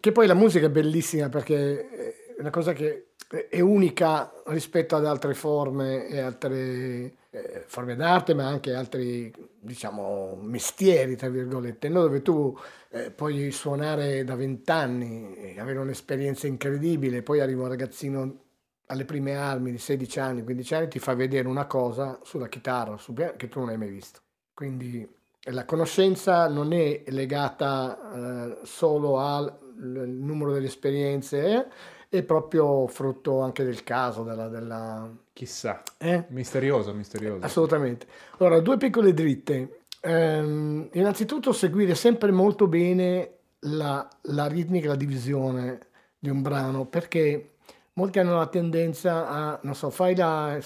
che 0.00 0.12
poi 0.12 0.26
la 0.26 0.34
musica 0.34 0.66
è 0.66 0.70
bellissima 0.70 1.28
perché 1.28 1.88
è 2.36 2.40
una 2.40 2.50
cosa 2.50 2.72
che 2.72 3.10
è 3.48 3.60
unica 3.60 4.32
rispetto 4.46 4.96
ad 4.96 5.06
altre 5.06 5.34
forme 5.34 6.08
e 6.08 6.18
altre 6.18 7.14
eh, 7.30 7.64
forme 7.66 7.94
d'arte, 7.94 8.34
ma 8.34 8.46
anche 8.46 8.74
altri 8.74 9.32
diciamo, 9.60 10.36
mestieri, 10.40 11.14
tra 11.14 11.28
virgolette, 11.28 11.88
no? 11.88 12.02
dove 12.02 12.22
tu 12.22 12.56
eh, 12.90 13.12
puoi 13.12 13.52
suonare 13.52 14.24
da 14.24 14.34
vent'anni, 14.34 15.56
avere 15.58 15.78
un'esperienza 15.78 16.48
incredibile, 16.48 17.22
poi 17.22 17.40
arriva 17.40 17.62
un 17.62 17.68
ragazzino 17.68 18.38
alle 18.86 19.04
prime 19.04 19.36
armi 19.36 19.70
di 19.70 19.78
16 19.78 20.18
anni, 20.18 20.42
15 20.42 20.74
anni, 20.74 20.88
ti 20.88 20.98
fa 20.98 21.14
vedere 21.14 21.46
una 21.46 21.66
cosa 21.66 22.18
sulla 22.24 22.48
chitarra 22.48 22.96
su, 22.96 23.12
che 23.12 23.48
tu 23.48 23.60
non 23.60 23.68
hai 23.68 23.78
mai 23.78 23.90
visto. 23.90 24.18
Quindi 24.52 25.08
la 25.44 25.64
conoscenza 25.64 26.48
non 26.48 26.72
è 26.72 27.02
legata 27.08 27.98
eh, 28.14 28.58
solo 28.64 29.18
al 29.18 29.58
numero 29.76 30.52
delle 30.52 30.66
esperienze, 30.66 31.42
eh, 31.46 31.66
è 32.08 32.22
proprio 32.22 32.86
frutto 32.88 33.40
anche 33.40 33.64
del 33.64 33.82
caso, 33.82 34.22
della... 34.22 34.48
della... 34.48 35.10
Chissà, 35.32 35.82
eh? 35.96 36.26
misterioso, 36.28 36.92
misterioso. 36.92 37.44
Assolutamente. 37.44 38.06
Allora, 38.38 38.60
due 38.60 38.76
piccole 38.76 39.14
dritte. 39.14 39.84
Ehm, 40.02 40.88
innanzitutto 40.92 41.52
seguire 41.52 41.94
sempre 41.94 42.30
molto 42.30 42.66
bene 42.66 43.36
la, 43.60 44.06
la 44.22 44.46
ritmica, 44.46 44.88
la 44.88 44.96
divisione 44.96 45.78
di 46.18 46.28
un 46.28 46.42
brano, 46.42 46.84
perché 46.84 47.52
molti 47.94 48.18
hanno 48.18 48.36
la 48.36 48.46
tendenza 48.46 49.28
a, 49.28 49.58
non 49.62 49.74
so, 49.74 49.90
fai 49.90 50.14
la, 50.14 50.58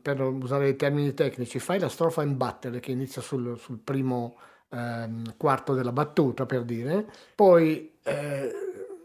per 0.00 0.20
usare 0.20 0.68
i 0.68 0.76
termini 0.76 1.14
tecnici, 1.14 1.58
fai 1.58 1.78
la 1.78 1.88
strofa 1.88 2.22
in 2.22 2.36
battere 2.36 2.80
che 2.80 2.90
inizia 2.90 3.20
sul, 3.22 3.58
sul 3.58 3.78
primo 3.78 4.36
ehm, 4.70 5.36
quarto 5.36 5.74
della 5.74 5.92
battuta, 5.92 6.46
per 6.46 6.64
dire, 6.64 7.06
poi, 7.34 7.92
eh, 8.02 8.50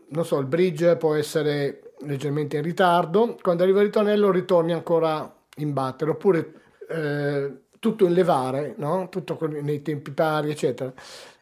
non 0.08 0.26
so, 0.26 0.40
il 0.40 0.46
bridge 0.46 0.96
può 0.98 1.16
essere 1.16 1.94
leggermente 2.02 2.58
in 2.58 2.64
ritardo, 2.64 3.38
quando 3.42 3.64
arriva 3.64 3.80
il 3.80 3.86
ritornello 3.86 4.32
ritorni 4.32 4.74
ancora 4.74 5.34
in 5.58 5.74
battere, 5.74 6.12
oppure 6.12 6.54
eh, 6.90 7.54
tutto 7.80 8.06
in 8.06 8.14
levare, 8.14 8.74
no? 8.78 9.10
tutto 9.10 9.38
nei 9.48 9.82
tempi 9.82 10.12
pari, 10.12 10.50
eccetera. 10.52 10.92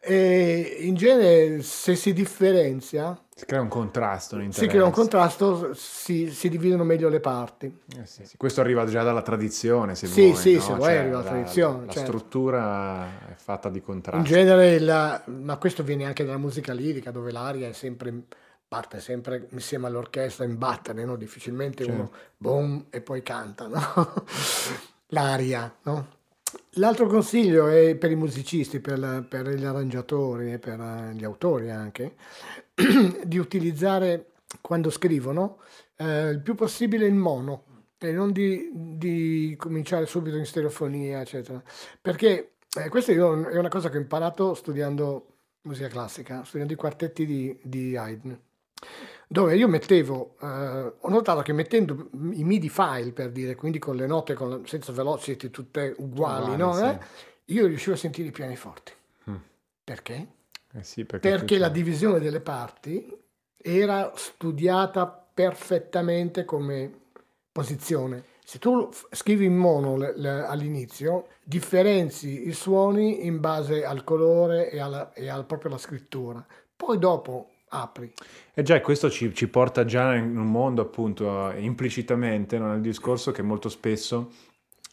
E 0.00 0.76
in 0.80 0.94
genere 0.94 1.62
se 1.62 1.94
si 1.94 2.12
differenzia... 2.12 3.18
Si 3.36 3.46
crea 3.46 3.60
un 3.60 3.68
contrasto. 3.68 4.40
Si 4.50 4.66
crea 4.68 4.84
un 4.84 4.92
contrasto, 4.92 5.74
si, 5.74 6.30
si, 6.30 6.48
dividono 6.48 6.84
meglio 6.84 7.08
le 7.08 7.18
parti. 7.18 7.66
Eh 7.98 8.06
sì, 8.06 8.24
sì. 8.24 8.36
Questo 8.36 8.60
arriva 8.60 8.86
già 8.86 9.02
dalla 9.02 9.22
tradizione, 9.22 9.96
se 9.96 10.06
sì, 10.06 10.26
vuoi. 10.26 10.36
Sì, 10.36 10.54
no? 10.54 10.60
se 10.60 10.74
vuoi 10.74 10.88
cioè, 10.88 10.96
arriva 10.98 11.16
dalla 11.16 11.28
tradizione. 11.30 11.86
La 11.86 11.92
certo. 11.92 12.08
struttura 12.08 13.04
è 13.28 13.34
fatta 13.34 13.70
di 13.70 13.80
contrasto. 13.80 14.18
In 14.18 14.24
genere, 14.24 14.78
la, 14.78 15.20
ma 15.26 15.56
questo 15.56 15.82
viene 15.82 16.04
anche 16.04 16.24
dalla 16.24 16.38
musica 16.38 16.72
lirica, 16.72 17.10
dove 17.10 17.32
l'aria 17.32 17.68
è 17.68 17.72
sempre 17.72 18.22
parte 18.66 18.98
sempre 18.98 19.46
insieme 19.50 19.86
all'orchestra 19.86 20.44
in 20.44 20.56
battere, 20.56 21.04
no? 21.04 21.16
difficilmente 21.16 21.84
certo. 21.84 22.00
uno 22.00 22.10
boom 22.36 22.86
e 22.90 23.00
poi 23.00 23.22
canta, 23.22 23.66
no? 23.66 24.24
l'aria. 25.08 25.72
No? 25.82 26.08
L'altro 26.76 27.06
consiglio 27.06 27.68
è 27.68 27.94
per 27.94 28.10
i 28.10 28.16
musicisti, 28.16 28.80
per, 28.80 29.26
per 29.28 29.48
gli 29.48 29.64
arrangiatori 29.64 30.52
e 30.52 30.58
per 30.58 30.78
gli 31.14 31.24
autori 31.24 31.70
anche, 31.70 32.14
di 33.24 33.38
utilizzare 33.38 34.32
quando 34.60 34.90
scrivono 34.90 35.60
eh, 35.96 36.30
il 36.30 36.40
più 36.40 36.54
possibile 36.54 37.06
il 37.06 37.14
mono 37.14 37.64
e 37.98 38.12
non 38.12 38.32
di, 38.32 38.70
di 38.72 39.54
cominciare 39.58 40.06
subito 40.06 40.36
in 40.36 40.44
stereofonia, 40.44 41.20
eccetera. 41.20 41.62
Perché 42.00 42.56
eh, 42.76 42.88
questa 42.88 43.12
è 43.12 43.18
una 43.22 43.68
cosa 43.68 43.88
che 43.88 43.96
ho 43.96 44.00
imparato 44.00 44.54
studiando 44.54 45.28
musica 45.62 45.88
classica, 45.88 46.44
studiando 46.44 46.72
i 46.72 46.76
quartetti 46.76 47.24
di, 47.24 47.58
di 47.62 47.96
Haydn 47.96 48.38
dove 49.26 49.56
io 49.56 49.68
mettevo, 49.68 50.36
eh, 50.40 50.46
ho 51.00 51.08
notato 51.08 51.42
che 51.42 51.52
mettendo 51.52 52.08
i 52.32 52.44
MIDI 52.44 52.68
file 52.68 53.12
per 53.12 53.30
dire, 53.30 53.54
quindi 53.54 53.78
con 53.78 53.96
le 53.96 54.06
note 54.06 54.34
con, 54.34 54.66
senza 54.66 54.92
velocity 54.92 55.50
tutte 55.50 55.94
uguali, 55.98 56.52
uguali 56.52 56.56
no? 56.56 56.72
sì. 56.74 56.84
eh? 56.84 56.98
io 57.46 57.66
riuscivo 57.66 57.94
a 57.94 57.98
sentire 57.98 58.28
i 58.28 58.32
pianoforti. 58.32 58.92
Mm. 59.30 59.34
Perché? 59.82 60.28
Eh 60.76 60.82
sì, 60.82 61.04
perché, 61.04 61.28
perché 61.28 61.58
la 61.58 61.68
divisione 61.68 62.18
delle 62.18 62.40
parti 62.40 63.06
era 63.56 64.12
studiata 64.14 65.06
perfettamente 65.06 66.44
come 66.44 66.90
posizione. 67.50 68.24
Se 68.44 68.58
tu 68.58 68.90
scrivi 69.10 69.46
in 69.46 69.56
mono 69.56 69.96
le, 69.96 70.12
le, 70.16 70.44
all'inizio, 70.44 71.28
differenzi 71.42 72.46
i 72.46 72.52
suoni 72.52 73.24
in 73.24 73.40
base 73.40 73.84
al 73.84 74.04
colore 74.04 74.70
e, 74.70 74.80
alla, 74.80 75.12
e 75.12 75.28
al, 75.28 75.46
proprio 75.46 75.70
alla 75.70 75.78
scrittura. 75.78 76.44
Poi 76.76 76.98
dopo 76.98 77.50
apri. 77.68 78.12
E 78.52 78.62
già 78.62 78.80
questo 78.80 79.08
ci, 79.10 79.32
ci, 79.34 79.48
porta 79.48 79.84
già 79.84 80.14
in 80.14 80.36
un 80.36 80.50
mondo 80.50 80.82
appunto 80.82 81.52
implicitamente 81.56 82.58
no? 82.58 82.68
nel 82.68 82.80
discorso 82.80 83.32
che 83.32 83.42
molto 83.42 83.68
spesso 83.68 84.30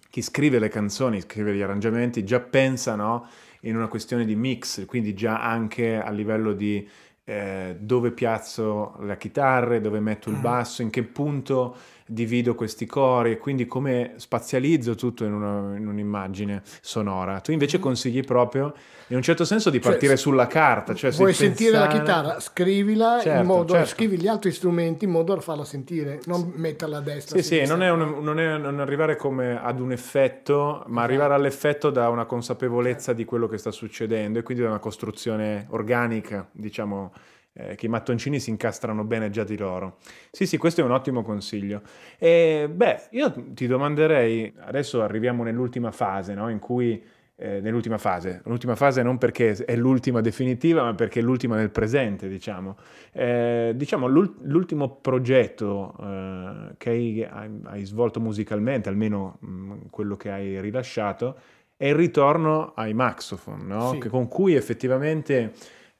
chi 0.09 0.21
scrive 0.21 0.59
le 0.59 0.67
canzoni, 0.67 1.21
scrive 1.21 1.55
gli 1.55 1.61
arrangiamenti, 1.61 2.23
già 2.23 2.41
pensa 2.41 2.95
no? 2.95 3.27
In 3.61 3.75
una 3.75 3.87
questione 3.87 4.25
di 4.25 4.35
mix, 4.35 4.85
quindi 4.85 5.13
già 5.13 5.41
anche 5.41 5.99
a 5.99 6.09
livello 6.09 6.53
di 6.53 6.87
eh, 7.23 7.77
dove 7.79 8.11
piazzo 8.11 8.95
la 9.01 9.15
chitarra, 9.15 9.79
dove 9.79 9.99
metto 9.99 10.29
il 10.29 10.37
mm. 10.37 10.41
basso, 10.41 10.81
in 10.81 10.89
che 10.89 11.03
punto 11.03 11.75
divido 12.11 12.55
questi 12.55 12.85
cori 12.85 13.31
e 13.31 13.37
quindi 13.37 13.65
come 13.65 14.13
spazializzo 14.17 14.95
tutto 14.95 15.23
in, 15.23 15.33
una, 15.33 15.77
in 15.77 15.87
un'immagine 15.87 16.61
sonora. 16.81 17.39
Tu 17.39 17.51
invece 17.53 17.77
mm. 17.77 17.81
consigli 17.81 18.21
proprio 18.21 18.73
in 19.07 19.15
un 19.15 19.21
certo 19.21 19.45
senso 19.45 19.69
di 19.69 19.79
cioè, 19.79 19.91
partire 19.91 20.13
cioè, 20.13 20.21
sulla 20.21 20.47
carta. 20.47 20.93
Cioè 20.93 21.11
vuoi 21.11 21.33
sentire 21.33 21.77
la 21.77 21.87
chitarra, 21.87 22.39
scrivila 22.39 23.19
certo, 23.21 23.39
in 23.41 23.45
modo, 23.45 23.73
certo. 23.73 23.87
scrivi 23.89 24.17
gli 24.17 24.27
altri 24.27 24.51
strumenti 24.51 25.05
in 25.05 25.11
modo 25.11 25.35
da 25.35 25.41
farla 25.41 25.63
sentire, 25.63 26.19
non 26.25 26.51
metterla 26.55 26.97
a 26.97 27.01
destra. 27.01 27.41
Sì, 27.41 27.43
sì, 27.43 27.65
non 27.65 27.81
è, 27.81 27.89
un, 27.89 28.21
non 28.21 28.39
è, 28.39 28.57
non 28.57 28.79
arrivare 28.79 29.15
come 29.15 29.61
ad 29.61 29.79
un 29.79 29.93
effetto, 29.93 30.83
ma 30.87 31.03
arrivare 31.03 31.33
all'effetto 31.33 31.89
da 31.89 32.09
una 32.09 32.25
consapevolezza 32.25 33.05
certo. 33.05 33.21
di 33.21 33.25
quello 33.25 33.47
che 33.47 33.57
sta 33.57 33.71
succedendo 33.71 34.39
e 34.39 34.43
quindi 34.43 34.63
da 34.63 34.69
una 34.69 34.79
costruzione 34.79 35.67
organica, 35.69 36.47
diciamo 36.51 37.13
eh, 37.53 37.75
che 37.75 37.85
i 37.85 37.89
mattoncini 37.89 38.39
si 38.39 38.49
incastrano 38.49 39.03
bene 39.03 39.29
già 39.29 39.43
di 39.43 39.57
loro. 39.57 39.97
Sì, 40.31 40.45
sì, 40.45 40.57
questo 40.57 40.81
è 40.81 40.83
un 40.83 40.91
ottimo 40.91 41.21
consiglio. 41.21 41.81
E, 42.17 42.69
beh, 42.71 43.07
io 43.11 43.33
ti 43.53 43.67
domanderei, 43.67 44.53
adesso 44.59 45.01
arriviamo 45.01 45.43
nell'ultima 45.43 45.91
fase, 45.91 46.33
no? 46.33 46.49
in 46.49 46.59
cui 46.59 47.03
eh, 47.41 47.59
nell'ultima 47.59 47.97
fase. 47.97 48.41
L'ultima 48.45 48.75
fase 48.75 49.01
non 49.01 49.17
perché 49.17 49.53
è 49.65 49.75
l'ultima 49.75 50.21
definitiva, 50.21 50.83
ma 50.83 50.93
perché 50.93 51.21
è 51.21 51.23
l'ultima 51.23 51.55
nel 51.55 51.71
presente, 51.71 52.27
diciamo. 52.27 52.77
Eh, 53.11 53.73
diciamo 53.75 54.05
l'ultimo 54.07 54.97
progetto 55.01 55.95
eh, 55.99 56.75
che 56.77 57.27
hai, 57.27 57.59
hai, 57.63 57.83
svolto 57.83 58.19
musicalmente, 58.19 58.89
almeno 58.89 59.37
mh, 59.39 59.73
quello 59.89 60.15
che 60.17 60.29
hai 60.29 60.61
rilasciato, 60.61 61.35
è 61.75 61.87
il 61.87 61.95
ritorno 61.95 62.73
ai 62.75 62.93
Maxophone, 62.93 63.63
no? 63.63 63.97
sì. 63.99 64.07
con 64.07 64.27
cui 64.27 64.53
effettivamente 64.53 65.51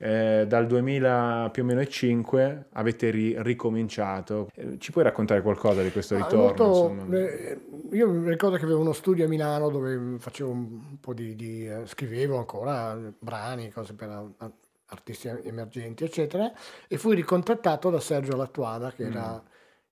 eh, 0.04 0.46
dal 0.48 0.66
2000 0.66 1.50
più 1.54 1.62
o 1.62 1.66
meno 1.68 1.86
5 1.86 2.70
avete 2.72 3.12
ri- 3.12 3.36
ricominciato. 3.38 4.50
Eh, 4.56 4.80
ci 4.80 4.92
puoi 4.92 5.04
raccontare 5.04 5.44
qualcosa 5.44 5.84
di 5.84 5.92
questo 5.92 6.16
ritorno? 6.16 6.64
Molto, 6.64 7.16
eh, 7.16 7.60
io 7.92 8.10
mi 8.10 8.30
ricordo 8.30 8.58
che 8.58 8.66
avevo 8.66 8.80
uno 8.80 8.94
studio 8.94 9.26
a 9.26 9.28
Milano 9.28 9.70
dove 9.70 10.18
facevo 10.18 10.50
un 10.50 11.00
po' 11.00 11.14
di, 11.14 11.36
di 11.36 11.68
eh, 11.68 11.86
scrivevo 11.86 12.38
ancora 12.38 12.98
brani, 13.20 13.70
cose 13.70 13.94
per 13.94 14.10
a, 14.10 14.52
artisti 14.88 15.28
emergenti, 15.28 16.04
eccetera, 16.04 16.52
e 16.88 16.98
fui 16.98 17.14
ricontattato 17.14 17.92
da 17.92 18.00
Sergio 18.00 18.36
Lattuada, 18.36 18.92
che 18.92 19.06
mm. 19.06 19.12
era 19.12 19.44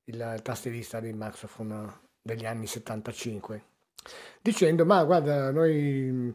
il 0.05 0.39
tastierista 0.41 0.99
di 0.99 1.13
Maxophone 1.13 1.87
degli 2.19 2.47
anni 2.47 2.65
75, 2.65 3.63
dicendo, 4.41 4.85
ma 4.85 5.03
guarda, 5.03 5.51
noi 5.51 6.33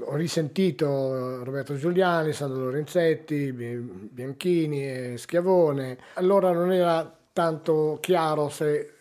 ho 0.00 0.14
risentito 0.16 1.42
Roberto 1.44 1.76
Giuliani, 1.76 2.32
Sandro 2.32 2.64
Lorenzetti, 2.64 3.52
Bianchini 3.52 4.88
e 4.88 5.14
Schiavone. 5.18 5.98
Allora 6.14 6.52
non 6.52 6.72
era 6.72 7.16
tanto 7.32 7.98
chiaro 8.00 8.48
se 8.48 8.94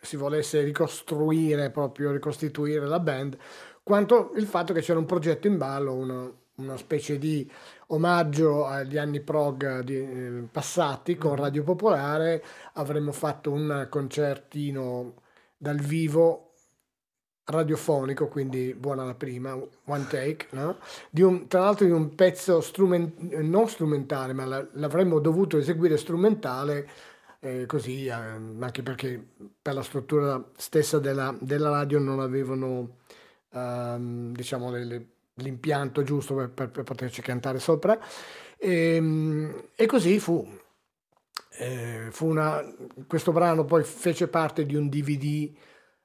si 0.00 0.16
volesse 0.16 0.62
ricostruire, 0.62 1.70
proprio 1.70 2.10
ricostituire 2.10 2.86
la 2.86 2.98
band, 2.98 3.36
quanto 3.82 4.32
il 4.36 4.46
fatto 4.46 4.72
che 4.72 4.80
c'era 4.80 4.98
un 4.98 5.06
progetto 5.06 5.46
in 5.46 5.58
ballo, 5.58 5.94
una, 5.94 6.30
una 6.56 6.76
specie 6.76 7.18
di 7.18 7.48
omaggio 7.88 8.66
agli 8.66 8.96
anni 8.96 9.20
prog 9.20 9.80
di, 9.80 9.96
eh, 9.96 10.48
passati 10.50 11.16
con 11.16 11.36
Radio 11.36 11.62
Popolare. 11.62 12.42
Avremmo 12.74 13.12
fatto 13.12 13.52
un 13.52 13.86
concertino 13.90 15.14
dal 15.56 15.78
vivo 15.78 16.51
radiofonico, 17.44 18.28
quindi 18.28 18.74
buona 18.74 19.04
la 19.04 19.14
prima, 19.14 19.54
one 19.54 20.06
take, 20.08 20.46
no? 20.50 20.78
un, 21.10 21.48
tra 21.48 21.60
l'altro 21.60 21.86
di 21.86 21.92
un 21.92 22.14
pezzo 22.14 22.60
strument, 22.60 23.20
non 23.40 23.68
strumentale, 23.68 24.32
ma 24.32 24.44
la, 24.44 24.66
l'avremmo 24.72 25.18
dovuto 25.18 25.58
eseguire 25.58 25.96
strumentale, 25.96 26.88
eh, 27.40 27.66
così, 27.66 28.06
eh, 28.06 28.12
anche 28.12 28.82
perché 28.82 29.20
per 29.60 29.74
la 29.74 29.82
struttura 29.82 30.42
stessa 30.56 30.98
della, 30.98 31.34
della 31.40 31.70
radio 31.70 31.98
non 31.98 32.20
avevano, 32.20 32.98
ehm, 33.52 34.32
diciamo, 34.32 34.70
le, 34.70 34.84
le, 34.84 35.06
l'impianto 35.34 36.02
giusto 36.04 36.34
per, 36.34 36.50
per, 36.50 36.70
per, 36.70 36.84
poterci 36.84 37.22
cantare 37.22 37.58
sopra. 37.58 37.98
E, 38.56 38.94
ehm, 38.96 39.64
e 39.74 39.86
così 39.86 40.18
fu. 40.20 40.60
Eh, 41.58 42.08
fu 42.10 42.26
una, 42.28 42.64
questo 43.06 43.30
brano 43.32 43.64
poi 43.64 43.84
fece 43.84 44.26
parte 44.28 44.64
di 44.64 44.74
un 44.74 44.88
DVD 44.88 45.52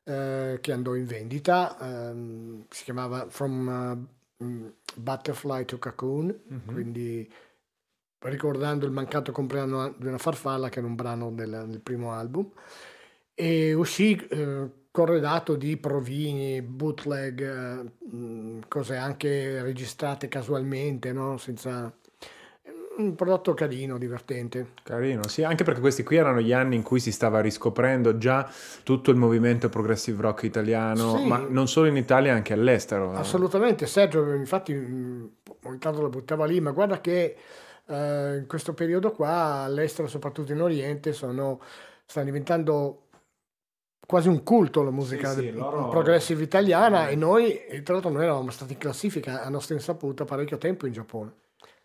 eh, 0.08 0.60
che 0.62 0.72
andò 0.72 0.96
in 0.96 1.06
vendita, 1.06 1.78
ehm, 1.80 2.66
si 2.70 2.84
chiamava 2.86 3.28
From 3.30 4.08
mm, 4.42 4.68
Butterfly 4.96 5.66
to 5.66 5.78
Cocoon, 5.80 6.64
quindi 6.66 7.30
ricordando 8.20 8.86
il 8.86 8.92
mancato 8.92 9.32
compleanno 9.32 9.94
di 9.98 10.08
una 10.08 10.18
farfalla, 10.18 10.70
che 10.70 10.80
era 10.80 10.88
un 10.88 10.96
brano 10.96 11.32
del, 11.32 11.66
del 11.68 11.82
primo 11.82 12.14
album, 12.14 12.50
e 13.34 13.74
uscì 13.74 14.16
eh, 14.16 14.70
corredato 14.92 15.56
di 15.56 15.78
provini, 15.78 16.62
bootleg, 16.62 17.42
eh, 17.42 18.16
mh, 18.16 18.68
cose 18.68 18.96
anche 18.96 19.62
registrate 19.62 20.28
casualmente, 20.28 21.12
no? 21.12 21.38
Senza... 21.38 21.94
Un 22.98 23.14
prodotto 23.16 23.54
carino, 23.54 23.98
divertente. 24.00 24.74
Carino, 24.82 25.28
sì, 25.28 25.44
anche 25.44 25.64
perché 25.64 25.80
questi 25.80 26.04
qui 26.04 26.16
erano 26.16 26.40
gli 26.42 26.52
anni 26.52 26.76
in 26.76 26.82
cui 26.82 27.00
si 27.00 27.12
stava 27.12 27.42
riscoprendo 27.42 28.18
già 28.18 28.50
tutto 28.84 29.12
il 29.12 29.18
movimento 29.18 29.70
progressive 29.70 30.22
rock 30.22 30.44
italiano, 30.44 31.18
Sì. 31.18 31.28
ma 31.28 31.46
non 31.48 31.68
solo 31.68 31.88
in 31.88 31.96
Italia, 31.96 32.34
anche 32.34 32.54
all'estero. 32.54 33.14
Assolutamente, 33.14 33.86
Sergio 33.86 34.34
infatti 34.34 34.74
mh, 34.74 35.32
ogni 35.66 35.78
tanto 35.78 36.02
lo 36.02 36.10
buttava 36.10 36.46
lì, 36.46 36.60
ma 36.60 36.72
guarda 36.72 37.00
che 37.00 37.36
eh, 37.86 38.38
in 38.38 38.46
questo 38.48 38.74
periodo 38.74 39.12
qua 39.12 39.64
all'estero, 39.66 40.08
soprattutto 40.08 40.52
in 40.52 40.62
Oriente, 40.62 41.14
sono, 41.14 41.62
sta 42.06 42.24
diventando 42.24 43.04
quasi 44.08 44.28
un 44.28 44.42
culto 44.42 44.82
la 44.84 44.90
musica 44.92 45.34
Sì, 45.34 45.42
sì, 45.42 45.52
loro- 45.52 45.90
progressive 45.90 46.42
italiana 46.42 47.10
e 47.10 47.16
noi, 47.16 47.60
tra 47.84 47.94
l'altro 47.94 48.10
noi 48.12 48.24
eravamo 48.24 48.50
stati 48.50 48.74
in 48.74 48.80
classifica 48.80 49.44
a 49.44 49.50
nostra 49.50 49.76
insaputa 49.76 50.26
parecchio 50.26 50.58
tempo 50.58 50.88
in 50.88 50.94
Giappone. 50.94 51.32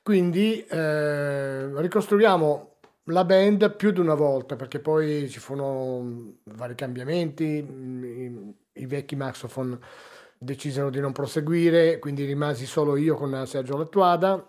Quindi 0.03 0.65
eh, 0.67 1.81
ricostruiamo 1.81 2.71
la 3.07 3.25
band 3.25 3.77
più 3.77 3.93
di 3.93 4.01
una 4.01 4.15
volta 4.15 4.57
perché 4.57 4.81
poi 4.81 5.29
ci 5.29 5.39
furono 5.39 6.01
mh, 6.01 6.35
vari 6.55 6.75
cambiamenti, 6.75 7.63
mh, 7.63 8.05
i, 8.05 8.83
i 8.83 8.87
vecchi 8.87 9.15
Maxophone 9.15 9.79
decisero 10.39 10.91
di 10.91 10.99
non 10.99 11.13
proseguire, 11.13 12.01
quindi 12.01 12.25
rimasi 12.25 12.67
solo 12.67 12.97
io 12.97 13.15
con 13.15 13.47
Sergio 13.47 13.77
Lattuada, 13.77 14.45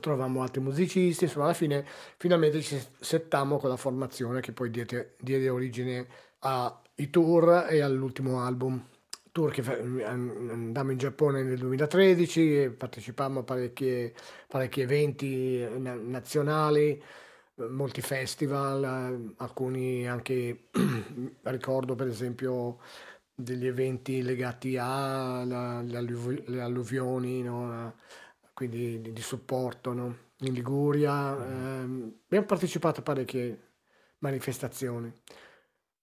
trovammo 0.00 0.40
altri 0.42 0.62
musicisti, 0.62 1.24
insomma 1.24 1.44
alla 1.46 1.54
fine 1.54 1.84
finalmente 2.16 2.62
ci 2.62 2.80
settammo 2.98 3.58
con 3.58 3.68
la 3.68 3.76
formazione 3.76 4.40
che 4.40 4.52
poi 4.52 4.70
diede, 4.70 5.16
diede 5.20 5.50
origine 5.50 6.06
ai 6.40 7.10
tour 7.10 7.66
e 7.68 7.80
all'ultimo 7.80 8.40
album. 8.40 8.82
Tour 9.38 9.52
che 9.52 9.62
fa- 9.62 9.78
andammo 9.78 10.90
in 10.90 10.98
Giappone 10.98 11.44
nel 11.44 11.58
2013 11.58 12.62
e 12.62 12.70
partecipammo 12.70 13.38
a 13.38 13.42
parecchie- 13.44 14.12
parecchi 14.48 14.80
eventi 14.80 15.62
eh, 15.62 15.78
na- 15.78 15.94
nazionali, 15.94 17.00
eh, 17.54 17.68
molti 17.68 18.00
festival, 18.00 18.82
eh, 18.82 19.34
alcuni 19.36 20.08
anche 20.08 20.70
ricordo 21.42 21.94
per 21.94 22.08
esempio 22.08 22.78
degli 23.32 23.66
eventi 23.68 24.22
legati 24.22 24.76
alle 24.76 25.96
alluvioni, 26.60 27.42
no? 27.42 27.94
Quindi 28.52 29.00
di, 29.00 29.12
di 29.12 29.22
supporto 29.22 29.92
no? 29.92 30.16
in 30.38 30.52
Liguria. 30.52 31.30
ehm, 31.36 32.12
abbiamo 32.24 32.46
partecipato 32.46 33.00
a 33.00 33.02
parecchie 33.04 33.58
manifestazioni. 34.18 35.12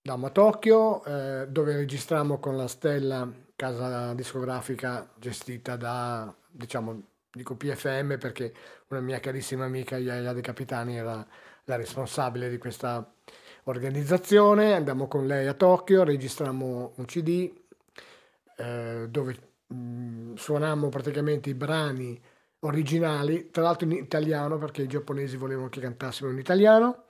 Andammo 0.08 0.28
a 0.28 0.30
Tokyo, 0.30 1.04
eh, 1.04 1.48
dove 1.50 1.76
registrammo 1.76 2.38
con 2.38 2.56
la 2.56 2.68
Stella, 2.68 3.28
casa 3.56 4.14
discografica 4.14 5.10
gestita 5.18 5.78
da, 5.78 6.32
diciamo, 6.48 7.02
dico 7.32 7.56
PFM 7.56 8.20
perché 8.20 8.54
una 8.90 9.00
mia 9.00 9.20
carissima 9.20 9.66
amica, 9.66 9.98
Yaya 9.98 10.32
De 10.32 10.42
Capitani, 10.42 10.96
era 10.96 11.26
la 11.64 11.76
responsabile 11.76 12.52
di 12.52 12.60
questa 12.60 13.12
organizzazione. 13.64 14.76
Andammo 14.76 15.08
con 15.08 15.26
lei 15.26 15.48
a 15.48 15.56
Tokyo, 15.56 16.04
registrammo 16.04 16.94
un 16.98 17.06
CD 17.06 17.52
eh, 18.58 19.08
dove 19.10 19.38
mh, 19.66 20.36
suonammo 20.36 20.88
praticamente 20.90 21.50
i 21.50 21.56
brani 21.56 22.22
originali, 22.60 23.50
tra 23.50 23.64
l'altro 23.64 23.88
in 23.88 23.94
italiano 23.94 24.60
perché 24.60 24.84
i 24.84 24.88
giapponesi 24.88 25.36
volevano 25.36 25.70
che 25.70 25.80
cantassimo 25.80 26.30
in 26.30 26.38
italiano, 26.38 27.06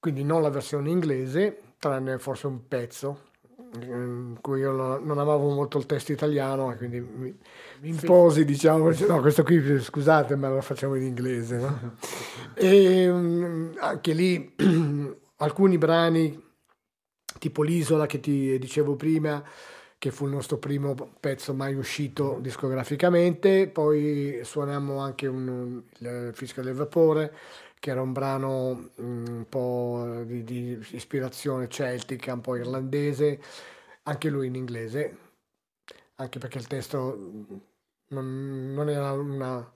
quindi 0.00 0.24
non 0.24 0.42
la 0.42 0.50
versione 0.50 0.90
inglese, 0.90 1.60
tranne 1.78 2.18
forse 2.18 2.46
un 2.46 2.66
pezzo 2.68 3.34
in 3.80 4.38
cui 4.40 4.60
io 4.60 4.72
non 4.72 5.18
amavo 5.18 5.50
molto 5.50 5.78
il 5.78 5.86
testo 5.86 6.12
italiano 6.12 6.72
e 6.72 6.76
quindi 6.76 7.00
mi, 7.00 7.36
mi 7.80 7.88
imposi 7.88 8.44
diciamo 8.44 8.90
no 9.06 9.20
questo 9.20 9.42
qui 9.42 9.80
scusate 9.80 10.36
ma 10.36 10.48
lo 10.48 10.60
facciamo 10.60 10.94
in 10.94 11.02
inglese 11.02 11.56
no? 11.56 11.96
e 12.54 13.08
mm, 13.10 13.72
anche 13.78 14.12
lì 14.12 14.54
alcuni 15.36 15.78
brani 15.78 16.42
tipo 17.38 17.62
l'isola 17.62 18.06
che 18.06 18.20
ti 18.20 18.58
dicevo 18.58 18.94
prima 18.96 19.42
che 19.98 20.10
fu 20.10 20.26
il 20.26 20.32
nostro 20.32 20.58
primo 20.58 20.94
pezzo 21.18 21.54
mai 21.54 21.74
uscito 21.74 22.38
discograficamente 22.40 23.68
poi 23.68 24.40
suonammo 24.42 24.98
anche 24.98 25.26
un, 25.26 25.82
il 25.98 26.30
Fiscal 26.34 26.64
del 26.64 26.74
Vapore 26.74 27.34
che 27.86 27.92
era 27.92 28.02
un 28.02 28.12
brano 28.12 28.90
mm, 29.00 29.26
un 29.28 29.46
po' 29.48 30.22
di, 30.24 30.42
di 30.42 30.84
ispirazione 30.90 31.68
celtica, 31.68 32.32
un 32.32 32.40
po' 32.40 32.56
irlandese, 32.56 33.40
anche 34.02 34.28
lui 34.28 34.48
in 34.48 34.56
inglese, 34.56 35.16
anche 36.16 36.40
perché 36.40 36.58
il 36.58 36.66
testo 36.66 37.16
mm, 37.16 37.56
non, 38.08 38.72
non 38.74 38.88
era 38.88 39.12
una 39.12 39.72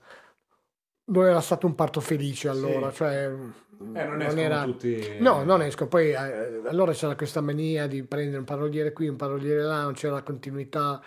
non 1.05 1.25
era 1.25 1.39
stato 1.39 1.67
un 1.67 1.75
parto 1.75 2.01
felice 2.01 2.49
allora, 2.49 2.89
Sì. 2.89 2.95
cioè 2.97 3.25
Eh, 3.93 4.05
non 4.05 4.21
escono 4.21 4.41
era 4.41 4.63
tutti... 4.65 5.17
No, 5.19 5.43
non 5.45 5.61
esco. 5.61 5.87
Poi 5.87 6.09
eh, 6.11 6.61
allora 6.67 6.91
c'era 6.91 7.15
questa 7.15 7.39
mania 7.41 7.87
di 7.87 8.03
prendere 8.03 8.39
un 8.39 8.43
paroliere 8.45 8.91
qui, 8.93 9.07
un 9.07 9.15
paroliere 9.15 9.61
là, 9.63 9.83
non 9.83 9.93
c'era 9.93 10.21
continuità. 10.21 11.01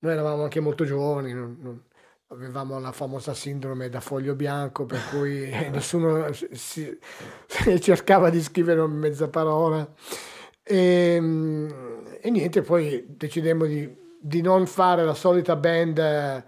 Noi 0.00 0.12
eravamo 0.12 0.42
anche 0.42 0.60
molto 0.60 0.84
giovani, 0.84 1.32
non- 1.32 1.56
non- 1.60 1.82
avevamo 2.28 2.78
la 2.78 2.92
famosa 2.92 3.32
sindrome 3.32 3.88
da 3.88 4.00
foglio 4.00 4.34
bianco, 4.34 4.84
per 4.84 5.00
cui 5.10 5.48
nessuno 5.70 6.32
si, 6.32 6.48
si- 6.52 6.98
cercava 7.80 8.30
di 8.30 8.42
scrivere 8.42 8.86
mezza 8.86 9.28
parola. 9.28 9.86
E, 10.62 11.18
mm, 11.20 11.68
e 12.20 12.30
niente, 12.30 12.62
poi 12.62 13.04
decidemmo 13.08 13.64
di, 13.64 13.90
di 14.20 14.40
non 14.42 14.66
fare 14.66 15.04
la 15.04 15.14
solita 15.14 15.56
band 15.56 16.44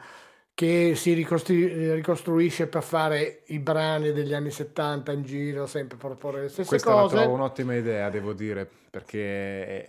che 0.61 0.93
si 0.95 1.15
ricostru- 1.15 1.73
ricostruisce 1.95 2.67
per 2.67 2.83
fare 2.83 3.45
i 3.47 3.59
brani 3.59 4.13
degli 4.13 4.35
anni 4.35 4.51
70 4.51 5.11
in 5.13 5.23
giro, 5.23 5.65
sempre 5.67 5.97
proporre 5.97 6.43
le 6.43 6.49
stesse 6.51 6.69
Questa 6.69 6.95
la 6.95 7.01
cose. 7.01 7.17
trovo 7.17 7.33
un'ottima 7.33 7.75
idea, 7.75 8.11
devo 8.11 8.35
dire, 8.35 8.69
perché 8.91 9.89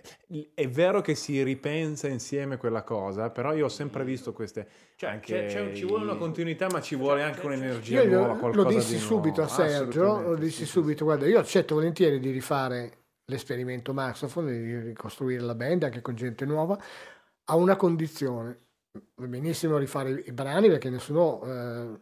è 0.54 0.68
vero 0.70 1.02
che 1.02 1.14
si 1.14 1.42
ripensa 1.42 2.08
insieme 2.08 2.56
quella 2.56 2.84
cosa, 2.84 3.28
però 3.28 3.52
io 3.52 3.66
ho 3.66 3.68
sempre 3.68 4.02
visto 4.02 4.32
queste... 4.32 4.66
Cioè, 4.96 5.20
C'è- 5.20 5.44
c'è 5.48 5.60
un- 5.60 5.74
ci 5.74 5.84
vuole 5.84 6.04
una 6.04 6.16
continuità, 6.16 6.68
ma 6.70 6.80
ci 6.80 6.96
vuole 6.96 7.22
anche 7.22 7.44
un'energia 7.44 8.00
Io 8.00 8.08
nuova, 8.08 8.32
lo, 8.32 8.38
qualcosa 8.38 8.68
lo 8.70 8.74
dissi 8.74 8.94
di 8.94 8.98
subito 9.00 9.42
a 9.42 9.44
nuovo. 9.44 9.62
Sergio, 9.68 10.20
lo 10.22 10.34
dissi 10.36 10.60
sì, 10.60 10.64
sì, 10.64 10.70
subito, 10.70 11.04
guarda, 11.04 11.26
io 11.26 11.38
accetto 11.38 11.74
volentieri 11.74 12.18
di 12.18 12.30
rifare 12.30 12.92
l'esperimento 13.26 13.92
Maxophone, 13.92 14.50
di 14.58 14.78
ricostruire 14.78 15.42
la 15.42 15.54
band 15.54 15.82
anche 15.82 16.00
con 16.00 16.14
gente 16.14 16.46
nuova, 16.46 16.78
a 17.44 17.56
una 17.56 17.76
condizione. 17.76 18.58
Va 18.92 19.26
benissimo 19.26 19.78
rifare 19.78 20.22
i 20.26 20.32
brani 20.32 20.68
perché 20.68 20.90
nessuno, 20.90 21.42
eh, 21.44 21.98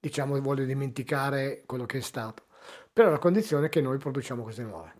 diciamo, 0.00 0.40
vuole 0.40 0.66
dimenticare 0.66 1.62
quello 1.66 1.86
che 1.86 1.98
è 1.98 2.00
stato, 2.00 2.46
però 2.92 3.10
la 3.10 3.18
condizione 3.18 3.66
è 3.66 3.68
che 3.68 3.80
noi 3.80 3.98
produciamo 3.98 4.42
cose 4.42 4.64
nuove. 4.64 4.94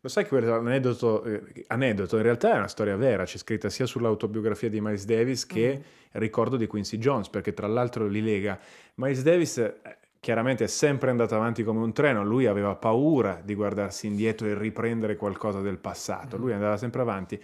Lo 0.00 0.08
sai 0.08 0.24
che 0.24 0.30
quell'aneddoto, 0.30 1.22
eh, 1.22 1.64
aneddoto 1.68 2.16
in 2.16 2.22
realtà 2.22 2.54
è 2.54 2.56
una 2.56 2.66
storia 2.66 2.96
vera, 2.96 3.24
c'è 3.24 3.38
scritta 3.38 3.68
sia 3.68 3.86
sull'autobiografia 3.86 4.68
di 4.68 4.80
Miles 4.80 5.04
Davis 5.04 5.46
che 5.46 5.82
il 6.12 6.20
ricordo 6.20 6.56
di 6.56 6.66
Quincy 6.66 6.98
Jones, 6.98 7.28
perché 7.28 7.54
tra 7.54 7.68
l'altro 7.68 8.08
li 8.08 8.20
lega. 8.20 8.58
Miles 8.94 9.22
Davis 9.22 9.58
eh, 9.58 9.98
chiaramente 10.18 10.64
è 10.64 10.68
sempre 10.68 11.10
andato 11.10 11.36
avanti 11.36 11.62
come 11.62 11.78
un 11.80 11.92
treno, 11.92 12.24
lui 12.24 12.46
aveva 12.46 12.74
paura 12.74 13.40
di 13.44 13.54
guardarsi 13.54 14.08
indietro 14.08 14.48
e 14.48 14.58
riprendere 14.58 15.14
qualcosa 15.14 15.60
del 15.60 15.78
passato, 15.78 16.36
lui 16.36 16.52
andava 16.52 16.76
sempre 16.76 17.02
avanti. 17.02 17.40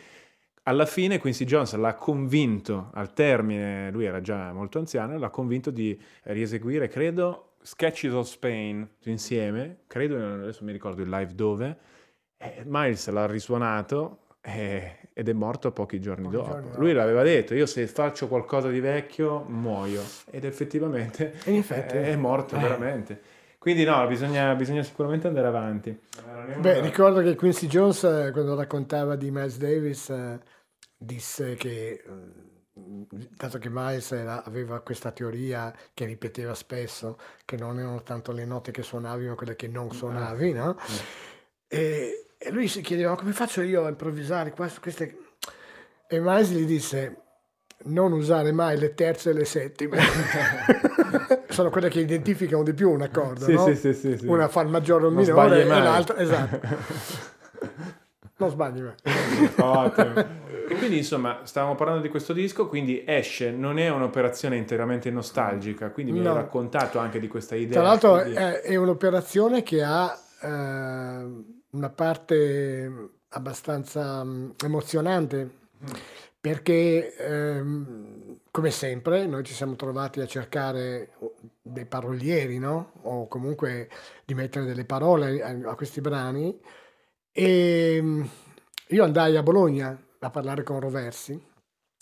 Alla 0.65 0.87
fine 0.87 1.19
Quincy 1.19 1.45
Jones 1.45 1.75
l'ha 1.75 1.95
convinto, 1.95 2.91
al 2.95 3.13
termine, 3.13 3.91
lui 3.91 4.05
era 4.05 4.21
già 4.21 4.53
molto 4.53 4.79
anziano, 4.79 5.19
l'ha 5.19 5.31
convinto 5.31 5.71
di 5.71 6.01
rieseguire, 6.25 6.87
credo, 6.87 7.55
Sketches 7.63 8.13
of 8.13 8.29
Spain 8.29 8.89
insieme, 9.05 9.79
credo, 9.89 10.17
adesso 10.17 10.63
mi 10.65 10.71
ricordo 10.71 11.03
il 11.03 11.09
live 11.09 11.35
dove, 11.35 11.77
eh, 12.37 12.63
Miles 12.65 13.09
l'ha 13.09 13.27
risuonato 13.27 14.19
eh, 14.41 15.09
ed 15.13 15.29
è 15.29 15.33
morto 15.33 15.73
pochi 15.73 16.01
giorni 16.01 16.25
Pochi 16.25 16.37
dopo. 16.37 16.49
giorni 16.51 16.69
dopo. 16.69 16.81
Lui 16.81 16.93
l'aveva 16.93 17.23
detto, 17.23 17.55
io 17.55 17.67
se 17.67 17.87
faccio 17.89 18.29
qualcosa 18.29 18.69
di 18.69 18.81
vecchio 18.81 19.45
muoio. 19.49 20.03
Ed 20.31 20.45
effettivamente 20.45 21.35
effetti- 21.45 21.97
è 21.97 22.15
morto 22.17 22.57
eh. 22.57 22.61
veramente. 22.61 23.21
Quindi 23.63 23.85
no, 23.85 24.05
bisogna, 24.09 24.57
bisogna 24.57 24.83
sicuramente 24.83 25.29
andare 25.29 25.47
avanti. 25.47 25.97
Beh, 26.59 26.81
ricordo 26.81 27.23
che 27.23 27.37
Quincy 27.37 27.69
Jones, 27.69 28.03
eh, 28.03 28.31
quando 28.33 28.57
raccontava 28.57 29.15
di 29.15 29.31
Miles 29.31 29.57
Davis, 29.57 30.11
eh, 30.11 30.41
disse 30.97 31.55
che, 31.55 32.03
eh, 32.05 33.07
dato 33.37 33.59
che 33.59 33.69
Miles 33.71 34.11
era- 34.11 34.43
aveva 34.43 34.81
questa 34.81 35.13
teoria 35.13 35.73
che 35.95 36.07
ripeteva 36.07 36.55
spesso, 36.55 37.17
che 37.45 37.57
non 37.57 37.79
erano 37.79 38.03
tanto 38.03 38.33
le 38.33 38.45
note 38.45 38.73
che 38.73 38.83
suonavi, 38.83 39.29
ma 39.29 39.37
quelle 39.37 39.55
che 39.55 39.69
non 39.69 39.93
suonavi, 39.93 40.53
no? 40.55 40.77
E, 41.69 42.31
e 42.37 42.51
lui 42.51 42.67
si 42.67 42.81
chiedeva 42.81 43.15
come 43.15 43.31
faccio 43.31 43.63
io 43.63 43.85
a 43.85 43.89
improvvisare 43.91 44.51
questo, 44.51 44.81
queste... 44.81 45.19
E 46.09 46.19
Miles 46.19 46.51
gli 46.51 46.65
disse, 46.65 47.17
non 47.85 48.13
usare 48.13 48.53
mai 48.53 48.79
le 48.79 48.95
terze 48.95 49.31
e 49.31 49.33
le 49.33 49.45
settime. 49.45 49.99
Sono 51.49 51.71
quelle 51.71 51.89
che 51.89 52.01
identificano 52.01 52.63
di 52.63 52.73
più 52.75 52.91
un 52.91 53.03
accordo, 53.03 53.45
Sì, 53.45 53.53
no? 53.55 53.65
sì, 53.67 53.75
sì, 53.77 53.93
sì, 53.95 54.17
sì. 54.19 54.27
Una 54.27 54.49
fa 54.49 54.63
il 54.63 54.69
maggiore 54.69 55.05
o 55.05 55.09
il 55.09 55.15
Non 55.15 55.25
minore 55.25 55.63
e 55.63 55.65
mai. 55.67 55.83
l'altra, 55.83 56.17
esatto. 56.19 56.61
non 58.39 58.51
sbagli 58.51 58.81
mai. 58.81 58.95
Ottimo. 59.59 60.41
E 60.69 60.75
quindi 60.77 60.97
insomma 60.99 61.41
stavamo 61.45 61.75
parlando 61.75 62.01
di 62.03 62.09
questo 62.09 62.33
disco, 62.33 62.67
quindi 62.69 63.05
esce, 63.07 63.51
non 63.51 63.79
è 63.79 63.89
un'operazione 63.91 64.57
interamente 64.57 65.11
nostalgica, 65.11 65.91
quindi 65.91 66.13
mi 66.13 66.21
No. 66.21 66.31
hai 66.31 66.37
raccontato 66.37 66.99
anche 66.99 67.21
di 67.21 67.29
questa 67.29 67.55
idea. 67.55 67.73
Tra 67.81 67.83
l'altro 67.83 68.21
quindi- 68.21 68.35
è, 68.39 68.61
è 68.63 68.77
un'operazione 68.77 69.63
che 69.63 69.83
ha 69.83 70.19
eh, 70.41 70.49
una 71.71 71.91
parte 71.95 72.91
abbastanza 73.31 74.25
mh, 74.25 74.55
emozionante 74.65 75.51
perché 76.43 77.15
ehm, 77.15 78.39
come 78.51 78.71
sempre 78.73 79.27
noi 79.27 79.45
ci 79.45 79.55
siamo 79.55 79.77
trovati 79.77 80.21
a 80.21 80.27
cercare 80.27 81.13
dei 81.63 81.87
parolieri, 81.87 82.59
no? 82.59 82.95
O 83.03 83.29
comunque 83.29 83.89
di 84.25 84.35
mettere 84.35 84.65
delle 84.65 84.85
parole 84.85 85.41
a, 85.41 85.71
a 85.71 85.75
questi 85.77 86.01
brani. 86.01 86.59
E 87.31 88.03
mh, 88.03 88.29
io 88.89 89.05
andai 89.05 89.37
a 89.37 89.43
Bologna 89.45 89.97
a 90.19 90.31
parlare 90.31 90.65
con 90.65 90.81
Roversi 90.81 91.41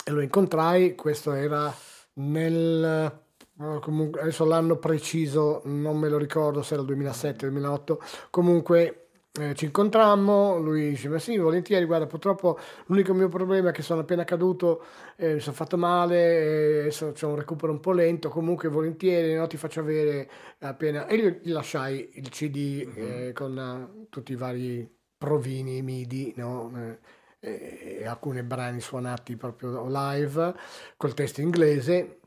e 0.03 0.11
lo 0.11 0.23
incontrai, 0.23 0.95
questo 0.95 1.33
era 1.33 1.71
nel 2.15 3.23
eh, 3.61 3.79
comunque, 3.81 4.23
adesso 4.23 4.47
l'anno 4.47 4.77
preciso 4.77 5.61
non 5.67 5.99
me 5.99 6.09
lo 6.09 6.17
ricordo 6.17 6.63
se 6.63 6.73
era 6.73 6.83
il 6.83 6.89
2007 6.89 7.47
2008 7.51 8.03
comunque 8.31 9.00
eh, 9.39 9.55
ci 9.55 9.67
incontrammo 9.67 10.59
lui 10.59 10.91
dice 10.91 11.09
ma 11.09 11.21
sì 11.21 11.37
volentieri 11.37 11.85
guarda 11.85 12.07
purtroppo 12.07 12.59
l'unico 12.87 13.15
mio 13.15 13.29
problema 13.29 13.71
è 13.71 13.73
che 13.73 13.83
sono 13.83 14.01
appena 14.01 14.25
caduto 14.25 14.85
eh, 15.17 15.35
mi 15.35 15.41
sono 15.41 15.55
fatto 15.55 15.77
male 15.77 16.17
e 16.17 16.81
adesso 16.81 17.13
c'è 17.13 17.27
un 17.27 17.37
recupero 17.37 17.71
un 17.71 17.79
po' 17.79 17.93
lento 17.93 18.29
comunque 18.29 18.69
volentieri 18.69 19.35
no, 19.35 19.47
ti 19.47 19.57
faccio 19.57 19.81
avere 19.81 20.29
appena 20.59 21.07
e 21.07 21.15
io 21.15 21.39
gli 21.43 21.53
lasciai 21.53 22.11
il 22.15 22.29
cd 22.29 22.91
eh, 22.97 23.33
con 23.33 23.57
eh, 23.57 24.07
tutti 24.09 24.33
i 24.33 24.37
vari 24.37 24.89
provini 25.17 25.81
midi 25.83 26.33
no? 26.37 26.73
Eh, 26.77 26.99
e 27.43 28.07
alcuni 28.07 28.43
brani 28.43 28.81
suonati 28.81 29.37
proprio 29.37 29.87
live 29.89 30.55
col 30.97 31.15
testo 31.15 31.41
inglese 31.41 32.19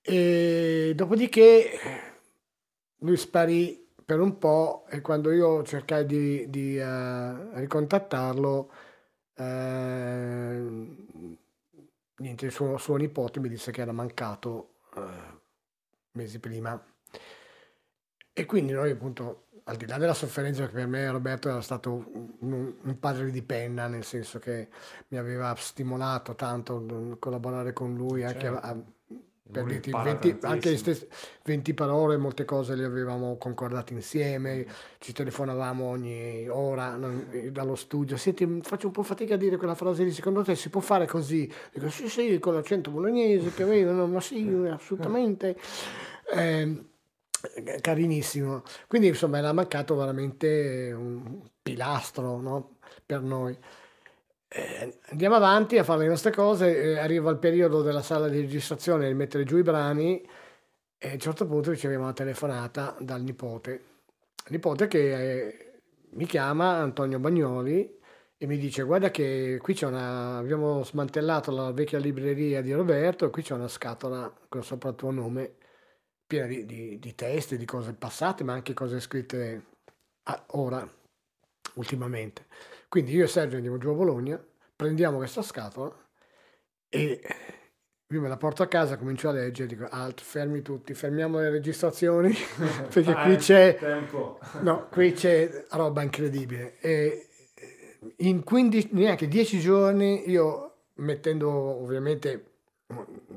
e 0.00 0.92
dopodiché 0.96 1.78
lui 3.00 3.16
sparì 3.16 3.85
per 4.06 4.20
un 4.20 4.38
po' 4.38 4.86
e 4.88 5.00
quando 5.00 5.32
io 5.32 5.64
cercai 5.64 6.06
di, 6.06 6.48
di, 6.48 6.78
eh, 6.78 7.58
ricontattarlo 7.58 8.70
eh, 9.34 10.96
niente, 12.18 12.50
suo, 12.50 12.76
suo 12.78 12.96
nipote 12.96 13.40
mi 13.40 13.48
disse 13.48 13.72
che 13.72 13.80
era 13.80 13.90
mancato 13.90 14.76
eh, 14.94 15.40
mesi 16.12 16.38
prima 16.38 16.80
e 18.32 18.44
quindi 18.46 18.72
noi 18.72 18.92
appunto 18.92 19.48
al 19.64 19.74
di 19.76 19.86
là 19.86 19.98
della 19.98 20.14
sofferenza 20.14 20.66
che 20.66 20.72
per 20.72 20.86
me 20.86 21.10
Roberto 21.10 21.48
era 21.48 21.60
stato 21.60 22.08
un, 22.12 22.74
un 22.80 22.98
padre 23.00 23.32
di 23.32 23.42
penna 23.42 23.88
nel 23.88 24.04
senso 24.04 24.38
che 24.38 24.68
mi 25.08 25.18
aveva 25.18 25.52
stimolato 25.56 26.36
tanto 26.36 26.76
a 26.76 27.16
collaborare 27.18 27.72
con 27.72 27.96
lui 27.96 28.22
anche 28.22 28.38
Certo. 28.38 28.58
a, 28.58 28.68
a- 28.68 28.94
per 29.50 29.64
dirti, 29.64 29.90
impara 29.90 30.18
20 30.18 30.46
anche 30.46 30.76
stesse 30.76 31.08
20 31.44 31.74
parole, 31.74 32.16
molte 32.16 32.44
cose 32.44 32.74
le 32.74 32.84
avevamo 32.84 33.36
concordate 33.36 33.92
insieme, 33.92 34.66
ci 34.98 35.12
telefonavamo 35.12 35.84
ogni 35.84 36.48
ora 36.48 36.96
non- 36.96 37.28
eh, 37.30 37.52
dallo 37.52 37.76
studio. 37.76 38.16
Senti, 38.16 38.60
faccio 38.62 38.86
un 38.86 38.92
po' 38.92 39.02
fatica 39.02 39.34
a 39.34 39.38
dire 39.38 39.56
quella 39.56 39.74
frase 39.74 40.04
lì, 40.04 40.12
secondo 40.12 40.42
te 40.42 40.56
si 40.56 40.68
può 40.68 40.80
fare 40.80 41.06
così? 41.06 41.50
Dico 41.72 41.88
sì, 41.88 42.08
sì, 42.08 42.38
con 42.38 42.54
l'accento 42.54 42.90
bolognese 42.90 43.52
che 43.54 43.62
avevo, 43.62 44.06
ma 44.06 44.20
sì, 44.20 44.48
assolutamente. 44.68 45.56
Eh, 46.34 46.84
carinissimo. 47.80 48.62
Quindi 48.86 49.08
insomma 49.08 49.38
era 49.38 49.52
mancato 49.52 49.94
veramente 49.94 50.92
un 50.96 51.40
pilastro 51.62 52.40
no? 52.40 52.78
per 53.04 53.22
noi. 53.22 53.56
Eh, 54.48 54.98
andiamo 55.10 55.34
avanti 55.34 55.76
a 55.76 55.84
fare 55.84 56.02
le 56.02 56.08
nostre 56.08 56.30
cose, 56.30 56.92
eh, 56.92 56.98
arriva 56.98 57.30
il 57.30 57.38
periodo 57.38 57.82
della 57.82 58.02
sala 58.02 58.28
di 58.28 58.40
registrazione 58.40 59.08
di 59.08 59.14
mettere 59.14 59.44
giù 59.44 59.56
i 59.56 59.62
brani 59.62 60.24
e 60.98 61.08
a 61.10 61.12
un 61.12 61.18
certo 61.18 61.46
punto 61.46 61.70
riceviamo 61.70 62.04
una 62.04 62.12
telefonata 62.12 62.96
dal 63.00 63.22
nipote. 63.22 63.84
Nipote 64.48 64.86
che 64.86 65.46
eh, 65.48 65.80
mi 66.10 66.26
chiama, 66.26 66.76
Antonio 66.76 67.18
Bagnoli, 67.18 67.98
e 68.38 68.46
mi 68.46 68.58
dice 68.58 68.82
guarda 68.82 69.10
che 69.10 69.58
qui 69.60 69.74
c'è 69.74 69.86
una, 69.86 70.36
abbiamo 70.38 70.84
smantellato 70.84 71.50
la 71.50 71.72
vecchia 71.72 71.98
libreria 71.98 72.60
di 72.62 72.72
Roberto, 72.72 73.30
qui 73.30 73.42
c'è 73.42 73.54
una 73.54 73.68
scatola 73.68 74.32
con 74.48 74.62
sopra 74.62 74.90
il 74.90 74.94
tuo 74.94 75.10
nome, 75.10 75.56
piena 76.26 76.46
di, 76.46 76.64
di, 76.66 76.98
di 76.98 77.14
testi, 77.14 77.56
di 77.56 77.64
cose 77.64 77.94
passate, 77.94 78.44
ma 78.44 78.52
anche 78.52 78.74
cose 78.74 79.00
scritte 79.00 79.64
a- 80.24 80.44
ora, 80.52 80.88
ultimamente. 81.74 82.46
Quindi 82.88 83.12
io 83.14 83.24
e 83.24 83.28
Sergio 83.28 83.56
andiamo 83.56 83.78
giù 83.78 83.88
a 83.90 83.94
Bologna, 83.94 84.42
prendiamo 84.74 85.18
questa 85.18 85.42
scatola 85.42 85.94
e 86.88 87.20
io 88.08 88.20
me 88.20 88.28
la 88.28 88.36
porto 88.36 88.62
a 88.62 88.68
casa, 88.68 88.96
comincio 88.96 89.28
a 89.28 89.32
leggere, 89.32 89.68
dico 89.68 89.86
alt, 89.90 90.20
fermi 90.20 90.62
tutti, 90.62 90.94
fermiamo 90.94 91.38
le 91.40 91.50
registrazioni, 91.50 92.32
perché 92.92 93.10
Ah, 93.10 93.24
qui 93.24 93.32
eh, 93.32 93.36
c'è... 93.36 93.76
tempo. 93.78 94.38
No, 94.62 94.86
qui 94.90 95.12
c'è 95.12 95.64
roba 95.70 96.02
incredibile. 96.02 96.76
E 96.80 97.26
eh, 97.54 98.14
in 98.18 98.44
15, 98.44 98.90
neanche 98.92 99.26
10 99.26 99.58
giorni, 99.58 100.30
io 100.30 100.74
mettendo 100.98 101.50
ovviamente 101.50 102.52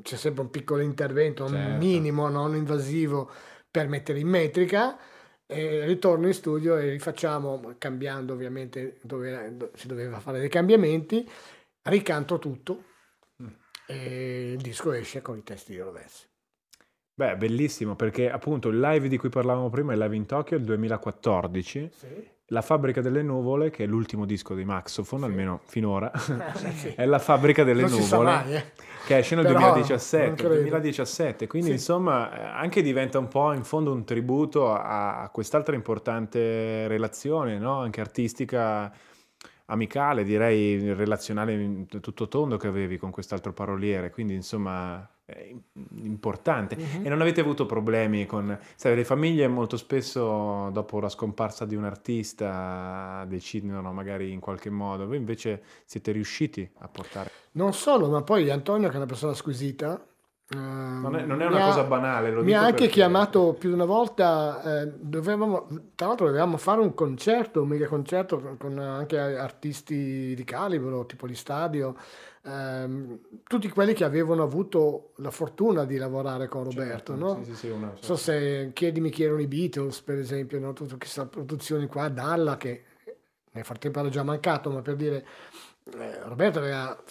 c'è 0.04 0.16
sempre 0.16 0.44
un 0.44 0.52
piccolo 0.52 0.82
intervento, 0.82 1.44
un 1.46 1.50
Certo. 1.54 1.78
minimo, 1.78 2.28
non 2.30 2.56
invasivo, 2.56 3.30
per 3.72 3.88
mettere 3.88 4.20
in 4.20 4.28
metrica. 4.28 4.98
E 5.52 5.84
ritorno 5.86 6.28
in 6.28 6.34
studio 6.34 6.78
e 6.78 6.92
rifacciamo, 6.92 7.74
cambiando 7.80 8.34
ovviamente 8.34 9.00
dove 9.02 9.52
do- 9.58 9.72
si 9.74 9.88
doveva 9.88 10.20
fare 10.20 10.40
dei 10.40 10.48
cambiamenti, 10.50 11.28
ricanto 11.84 12.38
tutto 12.38 12.84
Mm. 13.42 13.48
e 13.88 14.52
il 14.52 14.62
disco 14.62 14.92
esce 14.92 15.22
con 15.24 15.38
i 15.38 15.44
testi 15.44 15.72
di 15.72 15.80
Rovessi. 15.80 16.28
Beh, 17.16 17.36
bellissimo 17.36 17.96
perché 17.96 18.30
appunto 18.30 18.70
il 18.70 18.80
live 18.80 19.08
di 19.08 19.18
cui 19.18 19.30
parlavamo 19.30 19.70
prima, 19.72 19.94
il 19.94 20.00
live 20.00 20.16
in 20.16 20.26
Tokyo, 20.28 20.56
il 20.58 20.64
2014, 20.66 21.90
La 22.52 22.62
fabbrica 22.62 23.00
delle 23.02 23.22
nuvole, 23.22 23.70
che 23.72 23.84
è 23.84 23.88
l'ultimo 23.88 24.26
disco 24.26 24.54
di 24.56 24.66
Maxophone, 24.66 25.24
Sì. 25.26 25.30
almeno 25.30 25.62
finora, 25.66 26.12
Sì. 26.16 26.94
è 26.96 27.06
la 27.06 27.20
fabbrica 27.20 27.64
delle 27.64 27.82
non 27.82 27.90
si 27.92 28.02
sa 28.04 28.18
nuvole. 28.18 28.36
mai, 28.36 28.56
eh. 28.56 28.64
Che 29.06 29.18
esce 29.18 29.36
nel 29.36 29.46
Però, 29.46 29.60
2017, 29.60 30.26
non 30.28 30.36
credo. 30.36 30.54
2017, 30.56 31.48
quindi 31.48 31.68
Sì. 31.70 31.74
insomma 31.74 32.32
eh, 32.32 32.44
anche 32.44 32.82
diventa 32.82 33.20
un 33.20 33.28
po' 33.28 33.54
in 33.54 33.64
fondo 33.64 33.92
un 33.92 34.04
tributo 34.06 34.72
a, 34.74 35.22
a 35.22 35.30
quest'altra 35.30 35.76
importante 35.76 36.88
relazione, 36.88 37.58
no? 37.58 37.80
anche 37.80 38.02
artistica, 38.02 38.92
amicale, 39.66 40.24
direi 40.24 40.94
relazionale 40.94 41.86
tutto 41.88 42.28
tondo 42.28 42.58
che 42.58 42.68
avevi 42.68 42.98
con 42.98 43.12
quest'altro 43.12 43.54
paroliere, 43.54 44.10
quindi 44.10 44.34
insomma 44.34 45.08
importante. 45.96 46.76
Mhm. 46.76 47.06
E 47.06 47.10
non 47.10 47.22
avete 47.22 47.42
avuto 47.42 47.66
problemi 47.66 48.26
con... 48.26 48.58
Sai, 48.76 48.96
le 48.96 49.04
famiglie 49.04 49.48
molto 49.48 49.78
spesso 49.78 50.70
dopo 50.72 51.00
la 51.00 51.10
scomparsa 51.10 51.66
di 51.66 51.76
un 51.76 51.84
artista 51.86 53.26
decidono 53.28 53.92
magari 53.94 54.32
in 54.32 54.40
qualche 54.40 54.70
modo, 54.70 55.06
voi 55.08 55.18
invece 55.18 55.62
siete 55.86 56.12
riusciti 56.12 56.70
a 56.80 56.88
portare... 56.88 57.30
Non 57.52 57.74
solo, 57.74 58.10
ma 58.10 58.22
poi 58.22 58.50
Antonio, 58.50 58.88
che 58.88 58.94
è 58.94 58.98
una 58.98 59.06
persona 59.06 59.34
squisita, 59.34 60.00
ehm, 60.50 61.02
Non 61.02 61.16
è, 61.16 61.24
non 61.26 61.42
è 61.42 61.46
una 61.48 61.64
ha- 61.64 61.68
cosa 61.68 61.84
banale, 61.84 62.32
Mi 62.42 62.54
ha 62.54 62.60
anche 62.62 62.72
perché- 62.74 62.88
chiamato 62.90 63.54
più 63.54 63.70
di 63.70 63.76
una 63.76 63.86
volta, 63.86 64.82
eh, 64.82 64.92
dovevamo, 65.00 65.68
tra 65.96 66.08
l'altro 66.08 66.26
dovevamo 66.28 66.58
fare 66.58 66.82
un 66.82 66.94
concerto, 66.94 67.62
un 67.64 67.68
mega 67.68 67.88
concerto 67.88 68.40
con, 68.40 68.58
con 68.58 68.78
anche 68.80 69.18
artisti 69.18 70.34
di 70.36 70.44
calibro, 70.44 71.06
tipo 71.06 71.28
gli 71.28 71.36
stadio, 71.36 71.96
ehm, 72.50 73.20
tutti 73.44 73.70
quelli 73.70 73.94
che 73.94 74.04
avevano 74.04 74.44
avuto 74.44 75.12
la 75.18 75.32
fortuna 75.32 75.86
di 75.86 75.98
lavorare 75.98 76.48
con 76.48 76.64
Roberto, 76.64 77.14
Certo, 77.14 77.16
no? 77.16 77.44
Sì, 77.44 77.52
sì, 77.52 77.56
sì, 77.56 77.70
una- 77.70 77.88
Non 77.88 77.98
so 78.02 78.16
se 78.16 78.72
chiedimi 78.74 79.10
chi 79.10 79.24
erano 79.24 79.40
i 79.42 79.48
Beatles, 79.48 80.02
per 80.02 80.18
esempio, 80.18 80.60
no? 80.60 80.74
tutte 80.74 80.98
queste 80.98 81.26
produzioni 81.26 81.88
qua, 81.88 82.10
Dalla, 82.10 82.58
che 82.58 82.84
nel 83.52 83.64
frattempo 83.64 84.00
era 84.00 84.10
già 84.10 84.24
mancato, 84.24 84.70
ma 84.70 84.82
per 84.82 84.96
dire, 84.96 85.26
eh, 85.98 86.20
Roberto 86.24 86.60
aveva 86.60 87.02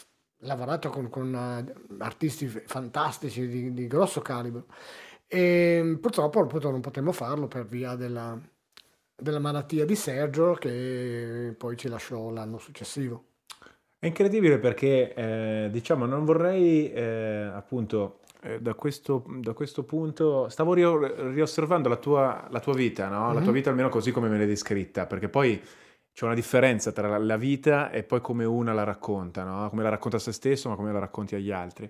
lavorato 0.42 0.90
con, 0.90 1.08
con, 1.08 1.34
eh, 1.34 1.74
artisti 1.98 2.46
fantastici 2.46 3.48
di, 3.48 3.72
di 3.72 3.86
grosso 3.86 4.20
calibro 4.20 4.66
e 5.26 5.98
purtroppo 6.00 6.40
appunto, 6.40 6.70
non 6.70 6.80
potemmo 6.80 7.12
farlo 7.12 7.48
per 7.48 7.66
via 7.66 7.96
della, 7.96 8.38
della 9.14 9.40
malattia 9.40 9.84
di 9.84 9.94
Sergio 9.94 10.54
che 10.54 11.54
poi 11.58 11.76
ci 11.76 11.88
lasciò 11.88 12.30
l'anno 12.30 12.58
successivo. 12.58 13.24
È 14.00 14.06
incredibile 14.06 14.58
perché, 14.58 15.12
eh, 15.12 15.68
diciamo, 15.72 16.06
non 16.06 16.24
vorrei, 16.24 16.92
eh, 16.92 17.50
appunto, 17.52 18.20
eh, 18.42 18.60
da 18.60 18.74
questo, 18.74 19.24
da 19.40 19.52
questo 19.54 19.82
punto, 19.82 20.48
stavo 20.48 20.72
rio- 20.72 21.32
riosservando 21.32 21.88
la 21.88 21.96
tua, 21.96 22.46
la 22.48 22.60
tua 22.60 22.74
vita, 22.74 23.08
no? 23.08 23.32
La 23.32 23.40
tua 23.40 23.48
Mhm. 23.50 23.56
vita 23.56 23.70
almeno 23.70 23.88
così 23.88 24.12
come 24.12 24.28
me 24.28 24.38
l'hai 24.38 24.46
descritta, 24.46 25.06
perché 25.06 25.28
poi, 25.28 25.60
c'è 26.12 26.24
una 26.24 26.34
differenza 26.34 26.92
tra 26.92 27.16
la 27.18 27.36
vita 27.36 27.90
e 27.90 28.02
poi 28.04 28.20
come 28.20 28.44
una 28.44 28.72
la 28.72 28.82
racconta, 28.84 29.42
no? 29.44 29.68
come 29.68 29.82
la 29.84 29.88
racconta 29.88 30.16
a 30.16 30.20
se 30.20 30.32
stesso, 30.32 30.68
ma 30.68 30.74
come 30.76 30.92
la 30.92 30.98
racconti 31.00 31.34
agli 31.36 31.50
altri. 31.52 31.88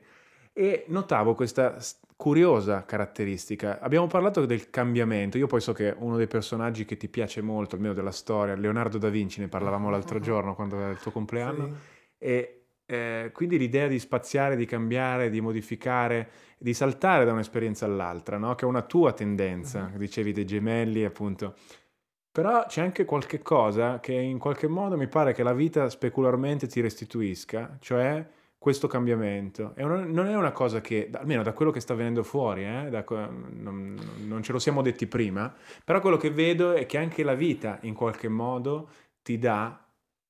E 0.52 0.84
notavo 0.88 1.34
questa 1.34 1.76
curiosa 2.16 2.84
caratteristica. 2.84 3.80
Abbiamo 3.80 4.06
parlato 4.06 4.44
del 4.44 4.68
cambiamento. 4.70 5.38
Io 5.38 5.46
poi 5.46 5.60
so 5.62 5.72
che 5.72 5.94
uno 5.98 6.16
dei 6.16 6.26
personaggi 6.26 6.84
che 6.84 6.96
ti 6.98 7.08
piace 7.08 7.40
molto, 7.40 7.76
almeno 7.76 7.94
della 7.94 8.10
storia, 8.10 8.54
Leonardo 8.54 8.98
da 8.98 9.08
Vinci, 9.08 9.40
ne 9.40 9.48
parlavamo 9.48 9.88
l'altro 9.88 10.18
giorno 10.20 10.54
quando 10.54 10.78
era 10.78 10.90
il 10.90 10.98
tuo 10.98 11.10
compleanno. 11.10 11.64
Sì. 11.66 11.72
E 12.18 12.58
eh, 12.86 13.30
quindi 13.34 13.58
l'idea 13.58 13.86
di 13.86 13.98
spaziare, 13.98 14.56
di 14.56 14.64
cambiare, 14.64 15.28
di 15.28 15.40
modificare, 15.40 16.30
di 16.56 16.72
saltare 16.72 17.24
da 17.24 17.32
un'esperienza 17.32 17.84
all'altra, 17.84 18.38
no? 18.38 18.54
che 18.54 18.64
è 18.64 18.68
una 18.68 18.82
tua 18.82 19.12
tendenza, 19.12 19.90
dicevi 19.94 20.32
dei 20.32 20.46
gemelli, 20.46 21.04
appunto. 21.04 21.54
Però 22.32 22.64
c'è 22.66 22.82
anche 22.82 23.04
qualche 23.04 23.40
cosa 23.40 24.00
che 24.00 24.12
in 24.12 24.38
qualche 24.38 24.68
modo 24.68 24.96
mi 24.96 25.08
pare 25.08 25.34
che 25.34 25.42
la 25.42 25.52
vita 25.52 25.88
specularmente 25.90 26.66
ti 26.66 26.80
restituisca, 26.80 27.76
cioè 27.80 28.26
questo 28.58 28.86
cambiamento. 28.86 29.72
E 29.76 29.84
non 29.84 30.26
è 30.26 30.34
una 30.34 30.52
cosa 30.52 30.80
che, 30.80 31.10
almeno 31.12 31.42
da 31.42 31.52
quello 31.52 31.70
che 31.70 31.80
sta 31.80 31.94
venendo 31.94 32.22
fuori, 32.22 32.64
eh, 32.64 32.88
da, 32.90 33.04
non, 33.50 33.98
non, 34.26 34.42
ce 34.42 34.52
lo 34.52 34.58
siamo 34.58 34.82
detti 34.82 35.06
prima, 35.06 35.52
però 35.84 36.00
quello 36.00 36.16
che 36.16 36.30
vedo 36.30 36.72
è 36.72 36.86
che 36.86 36.98
anche 36.98 37.22
la 37.22 37.34
vita 37.34 37.78
in 37.82 37.94
qualche 37.94 38.28
modo 38.28 38.88
ti 39.22 39.38
dà 39.38 39.87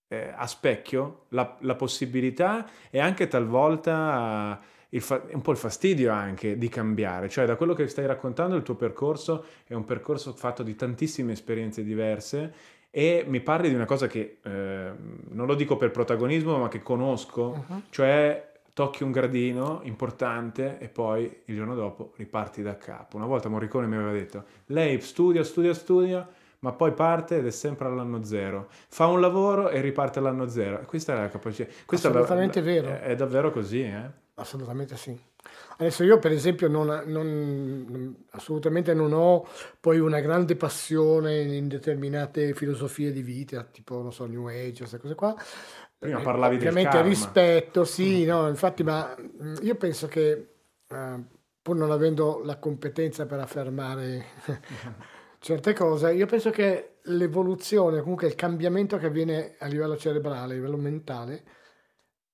eh, 0.09 0.33
a 0.35 0.47
specchio 0.47 1.27
la, 1.29 1.57
la, 1.61 1.75
possibilità 1.75 2.67
e 2.91 2.99
anche 2.99 3.29
talvolta... 3.29 4.61
Uh, 4.61 5.01
fa- 5.01 5.23
un 5.33 5.43
po' 5.43 5.51
il 5.51 5.59
fastidio 5.59 6.11
anche 6.11 6.57
di 6.57 6.69
cambiare, 6.69 7.29
cioè 7.29 7.45
da 7.45 7.57
quello 7.57 7.75
che 7.75 7.87
stai 7.89 8.07
raccontando 8.07 8.57
il 8.57 8.63
tuo 8.63 8.75
percorso 8.75 9.45
è 9.67 9.75
un 9.75 9.85
percorso 9.85 10.33
fatto 10.33 10.63
di 10.63 10.75
tantissime 10.75 11.33
esperienze 11.33 11.85
diverse 11.85 12.77
e 12.91 13.25
mi 13.29 13.41
parli 13.41 13.69
di 13.69 13.75
una 13.75 13.85
cosa 13.85 14.07
che 14.07 14.39
eh, 14.43 14.91
non 15.29 15.47
lo 15.47 15.55
dico 15.55 15.77
per 15.77 15.91
protagonismo 15.91 16.57
ma 16.57 16.69
che 16.69 16.83
conosco, 16.83 17.65
uh-huh. 17.69 17.83
cioè 17.91 18.49
tocchi 18.73 19.03
un 19.03 19.11
gradino 19.11 19.81
importante 19.83 20.79
e 20.79 20.89
poi 20.89 21.43
il 21.47 21.55
giorno 21.57 21.75
dopo 21.75 22.13
riparti 22.17 22.63
da 22.63 22.79
capo. 22.79 23.17
Una 23.17 23.27
volta 23.27 23.49
Morricone 23.49 23.89
mi 23.89 23.97
aveva 23.97 24.13
detto, 24.13 24.45
lei 24.67 25.01
studia, 25.01 25.43
studia, 25.43 25.75
studia, 25.75 26.27
ma 26.61 26.73
poi 26.73 26.93
parte 26.93 27.39
ed 27.39 27.47
è 27.47 27.51
sempre 27.51 27.87
all'anno 27.87 28.25
zero. 28.25 28.69
Fa 28.89 29.07
un 29.07 29.21
lavoro 29.21 29.69
e 29.69 29.81
riparte 29.81 30.19
all'anno 30.19 30.49
zero. 30.49 30.85
questa 30.87 31.15
è 31.15 31.17
la 31.17 31.29
capacità. 31.29 31.71
Questa 31.87 32.09
Assolutamente 32.09 32.61
è, 32.61 32.63
vero. 32.63 32.89
È, 32.89 33.01
è 33.01 33.15
davvero 33.15 33.51
così, 33.51 33.83
eh? 33.83 34.11
Assolutamente 34.35 34.97
sì. 34.97 35.19
Adesso 35.79 36.03
io 36.03 36.19
per 36.19 36.33
esempio 36.33 36.69
non, 36.69 37.03
non, 37.07 38.25
assolutamente 38.31 38.95
non 38.95 39.13
ho 39.13 39.47
poi 39.81 40.01
una 40.01 40.21
grande 40.21 40.57
passione 40.57 41.41
in 41.41 41.69
determinate 41.69 42.53
filosofie 42.53 43.13
di 43.13 43.23
vita, 43.23 43.63
tipo, 43.63 44.03
non 44.03 44.13
so, 44.13 44.27
New 44.27 44.49
Age, 44.49 44.79
queste 44.79 44.99
cose 44.99 45.15
qua. 45.15 45.37
Prima 45.97 46.21
parlavi 46.21 46.57
eh, 46.57 46.71
del 46.71 47.03
rispetto, 47.03 47.85
sì, 47.85 48.25
mm. 48.25 48.27
no, 48.27 48.49
infatti, 48.49 48.83
ma 48.83 49.15
mm, 49.17 49.57
io 49.63 49.75
penso 49.77 50.07
che 50.09 50.49
eh, 50.89 51.25
pur 51.63 51.77
non 51.77 51.91
avendo 51.91 52.41
la 52.45 52.57
competenza 52.59 53.27
per 53.27 53.41
affermare 53.41 54.25
certe 55.39 55.73
cose, 55.73 56.13
io 56.13 56.27
penso 56.27 56.51
che 56.51 56.97
l'evoluzione, 57.03 58.01
comunque 58.01 58.27
il 58.27 58.35
cambiamento 58.35 58.99
che 58.99 59.07
avviene 59.07 59.55
a 59.59 59.67
livello 59.67 59.97
cerebrale, 59.97 60.53
a 60.53 60.57
livello 60.57 60.77
mentale, 60.77 61.45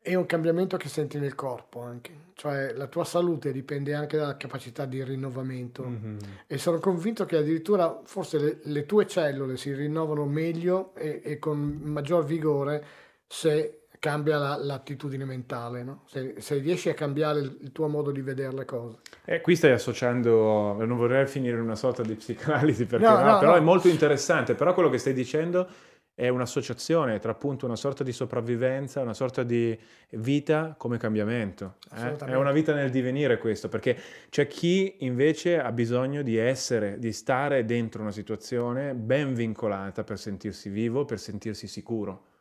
è 0.05 0.15
un 0.15 0.27
cambiamento 0.27 0.77
che 0.77 0.91
senti 0.91 1.19
nel 1.19 1.35
corpo 1.35 1.81
anche, 1.81 2.25
cioè 2.35 2.75
la 2.75 2.89
tua 2.89 3.05
salute 3.05 3.53
dipende 3.53 3.95
anche 3.95 4.19
dalla 4.19 4.37
capacità 4.37 4.85
di 4.85 5.03
rinnovamento 5.03 5.83
mm-hmm. 5.83 6.19
e 6.47 6.59
sono 6.59 6.79
convinto 6.79 7.25
che 7.25 7.39
addirittura 7.39 8.03
forse 8.05 8.39
le, 8.39 8.59
le 8.65 8.85
tue 8.85 9.07
cellule 9.07 9.57
si 9.57 9.73
rinnovano 9.73 10.27
meglio 10.27 10.95
e, 10.95 11.23
e, 11.25 11.39
con 11.39 11.59
maggior 11.59 12.27
vigore 12.27 12.85
se 13.27 13.84
cambia 14.05 14.37
la, 14.37 14.57
l'attitudine 14.57 15.25
mentale, 15.25 15.83
no? 15.83 16.03
se, 16.05 16.35
se, 16.37 16.59
riesci 16.59 16.91
a 16.91 16.95
cambiare 16.95 17.41
il, 17.41 17.57
il, 17.63 17.73
tuo 17.73 17.89
modo 17.89 18.11
di 18.11 18.21
vedere 18.21 18.53
le 18.53 18.67
cose. 18.67 18.99
E 19.25 19.41
qui 19.41 19.57
stai 19.57 19.71
associando, 19.71 20.77
non 20.85 20.99
vorrei 20.99 21.27
finire 21.27 21.57
in 21.57 21.63
una 21.63 21.75
sorta 21.75 22.03
di 22.03 22.15
psicanalisi 22.15 22.85
perché 22.85 23.07
no, 23.07 23.19
no, 23.23 23.39
però 23.39 23.55
è 23.55 23.61
molto 23.61 23.89
interessante, 23.89 24.55
però 24.55 24.75
quello 24.75 24.91
che 24.91 24.99
stai 24.99 25.15
dicendo 25.15 25.67
è 26.15 26.29
un'associazione 26.29 27.19
tra 27.19 27.31
appunto 27.31 27.65
una 27.65 27.77
sorta 27.77 28.05
di 28.05 28.13
sopravvivenza, 28.13 29.01
una 29.01 29.15
sorta 29.15 29.43
di 29.43 29.75
vita 30.11 30.75
come 30.77 30.99
cambiamento. 30.99 31.77
Eh? 31.97 32.15
È 32.15 32.35
una 32.35 32.53
vita 32.53 32.75
nel 32.75 32.91
divenire 32.91 33.39
questo, 33.39 33.71
perché 33.71 33.97
c'è 34.29 34.47
chi 34.47 34.97
invece 34.99 35.59
ha 35.59 35.73
bisogno 35.73 36.21
di 36.21 36.37
essere, 36.37 36.99
di 36.99 37.11
stare 37.11 37.65
dentro 37.65 38.03
una 38.03 38.13
situazione 38.13 38.93
ben 38.93 39.33
vincolata 39.33 40.05
per 40.05 40.19
sentirsi 40.19 40.69
vivo, 40.69 41.07
per 41.07 41.19
sentirsi 41.19 41.67
sicuro. 41.67 42.33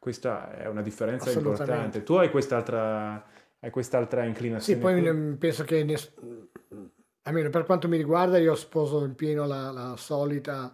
Questa 0.00 0.56
è 0.56 0.66
una 0.66 0.80
differenza 0.80 1.30
importante. 1.30 2.02
Tu 2.02 2.14
hai 2.14 2.30
quest'altra, 2.30 3.22
hai 3.58 3.70
quest'altra 3.70 4.24
inclinazione? 4.24 4.78
Sì, 4.78 4.82
poi 4.82 4.98
qui? 4.98 5.36
penso 5.36 5.62
che, 5.64 5.86
almeno 7.24 7.50
per 7.50 7.64
quanto 7.66 7.86
mi 7.86 7.98
riguarda, 7.98 8.38
io 8.38 8.54
sposo 8.54 9.04
in 9.04 9.14
pieno 9.14 9.44
la, 9.44 9.70
la 9.70 9.96
solita 9.98 10.72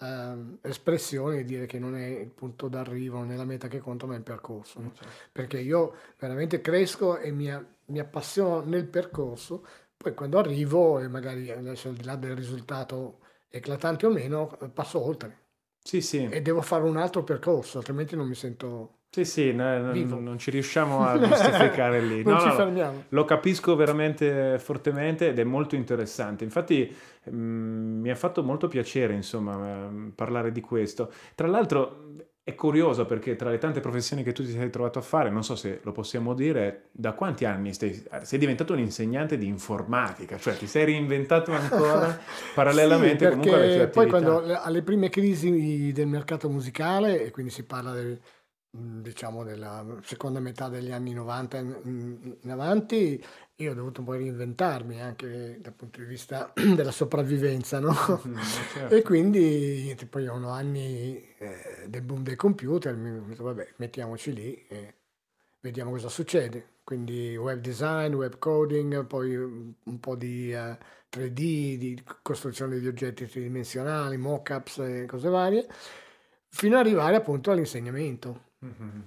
eh, 0.00 0.58
espressione 0.62 1.38
e 1.38 1.44
dire 1.44 1.66
che 1.66 1.78
non 1.78 1.94
è 1.94 2.04
il 2.04 2.30
punto 2.30 2.66
d'arrivo, 2.66 3.18
non 3.18 3.30
è 3.30 3.36
la 3.36 3.44
meta 3.44 3.68
che 3.68 3.78
conta, 3.78 4.06
ma 4.06 4.14
è 4.14 4.16
il 4.16 4.24
percorso. 4.24 4.80
No? 4.80 4.92
Certo. 4.92 5.12
Perché 5.30 5.60
io 5.60 5.94
veramente 6.18 6.60
cresco 6.60 7.18
e 7.18 7.30
mi, 7.30 7.48
mi, 7.84 7.98
appassiono 8.00 8.64
nel 8.64 8.86
percorso, 8.86 9.64
poi 9.96 10.14
quando 10.14 10.40
arrivo, 10.40 10.98
e 10.98 11.06
magari 11.06 11.48
adesso 11.48 11.90
al 11.90 11.94
di 11.94 12.02
là 12.02 12.16
del 12.16 12.34
risultato 12.34 13.20
eclatante 13.48 14.06
o 14.06 14.10
meno, 14.10 14.58
passo 14.74 15.00
oltre. 15.00 15.42
Sì, 15.86 16.00
sì. 16.00 16.26
E 16.30 16.40
devo 16.40 16.62
fare 16.62 16.84
un 16.84 16.96
altro 16.96 17.22
percorso, 17.22 17.78
altrimenti 17.78 18.16
non 18.16 18.26
mi 18.26 18.34
sento 18.34 19.02
sì, 19.14 19.24
sì, 19.24 19.52
no, 19.52 19.78
non, 19.78 20.24
non 20.24 20.38
ci 20.38 20.50
riusciamo 20.50 21.06
a 21.06 21.16
giustificare 21.22 22.00
lì. 22.00 22.24
non 22.24 22.32
no, 22.32 22.40
ci 22.40 22.46
no, 22.48 22.52
fermiamo. 22.54 23.04
Lo 23.10 23.24
capisco 23.24 23.76
veramente 23.76 24.58
fortemente 24.58 25.28
ed 25.28 25.38
è 25.38 25.44
molto 25.44 25.76
interessante. 25.76 26.42
Infatti 26.42 26.92
mh, 27.22 27.36
mm, 27.36 28.00
mi 28.00 28.10
ha 28.10 28.16
fatto 28.16 28.42
molto 28.42 28.66
piacere, 28.66 29.14
insomma, 29.14 29.88
mm, 29.88 30.08
parlare 30.16 30.50
di 30.50 30.60
questo. 30.60 31.12
Tra 31.36 31.46
l'altro 31.46 32.06
è 32.44 32.54
curioso 32.54 33.06
perché 33.06 33.36
tra 33.36 33.48
le 33.48 33.56
tante 33.56 33.80
professioni 33.80 34.22
che 34.22 34.32
tu 34.32 34.44
ti 34.44 34.50
sei 34.52 34.68
trovato 34.68 34.98
a 34.98 35.02
fare, 35.02 35.30
non 35.30 35.42
so 35.42 35.56
se 35.56 35.80
lo 35.82 35.92
possiamo 35.92 36.34
dire, 36.34 36.90
da 36.92 37.14
quanti 37.14 37.46
anni 37.46 37.72
stai, 37.72 38.04
sei 38.22 38.38
diventato 38.38 38.74
un 38.74 38.80
insegnante 38.80 39.38
di 39.38 39.46
informatica, 39.46 40.36
cioè 40.36 40.54
ti 40.54 40.66
sei 40.66 40.84
reinventato 40.84 41.52
ancora 41.52 42.20
parallelamente 42.54 43.24
sì, 43.24 43.30
comunque 43.30 43.54
alle 43.54 43.66
tue 43.66 43.82
attività. 43.82 44.00
Poi 44.00 44.08
quando 44.08 44.60
alle 44.60 44.82
prime 44.82 45.08
crisi 45.08 45.90
del 45.92 46.06
mercato 46.06 46.50
musicale, 46.50 47.24
e 47.24 47.30
quindi 47.30 47.50
si 47.50 47.64
parla 47.64 47.92
del 47.92 48.20
diciamo 48.76 49.44
della 49.44 49.86
seconda 50.02 50.40
metà 50.40 50.68
degli 50.68 50.90
anni 50.90 51.12
90 51.12 51.58
in, 51.58 52.36
in 52.42 52.50
avanti, 52.50 53.22
io 53.56 53.70
ho 53.70 53.74
dovuto 53.74 54.00
un 54.00 54.06
po' 54.06 54.12
reinventarmi 54.14 55.00
anche 55.00 55.58
dal 55.60 55.72
punto 55.74 56.00
di 56.00 56.06
vista 56.06 56.52
della 56.74 56.90
sopravvivenza, 56.90 57.78
no? 57.78 57.94
Mm, 58.26 58.36
certo. 58.72 58.94
E 58.94 59.02
quindi 59.02 59.96
poi 60.10 60.24
erano 60.24 60.50
anni 60.50 61.22
eh, 61.38 61.84
del 61.86 62.02
boom 62.02 62.22
dei 62.22 62.36
computer, 62.36 62.96
mi 62.96 63.16
ho 63.16 63.24
detto 63.26 63.44
vabbè 63.44 63.74
mettiamoci 63.76 64.32
lì 64.32 64.66
e 64.66 64.94
vediamo 65.60 65.92
cosa 65.92 66.08
succede. 66.08 66.72
Quindi 66.84 67.34
web 67.36 67.60
design, 67.60 68.12
web 68.12 68.38
coding, 68.38 69.06
poi 69.06 69.34
un 69.34 70.00
po' 70.00 70.16
di 70.16 70.52
eh, 70.52 70.76
3D, 71.10 71.32
di 71.32 72.02
costruzione 72.20 72.78
di 72.78 72.86
oggetti 72.86 73.26
tridimensionali, 73.26 74.18
mockups 74.18 74.78
e 74.78 75.06
cose 75.06 75.28
varie, 75.30 75.66
fino 76.48 76.76
ad 76.76 76.84
arrivare 76.84 77.16
appunto 77.16 77.50
all'insegnamento. 77.50 78.52
Mm-hmm. 78.64 79.00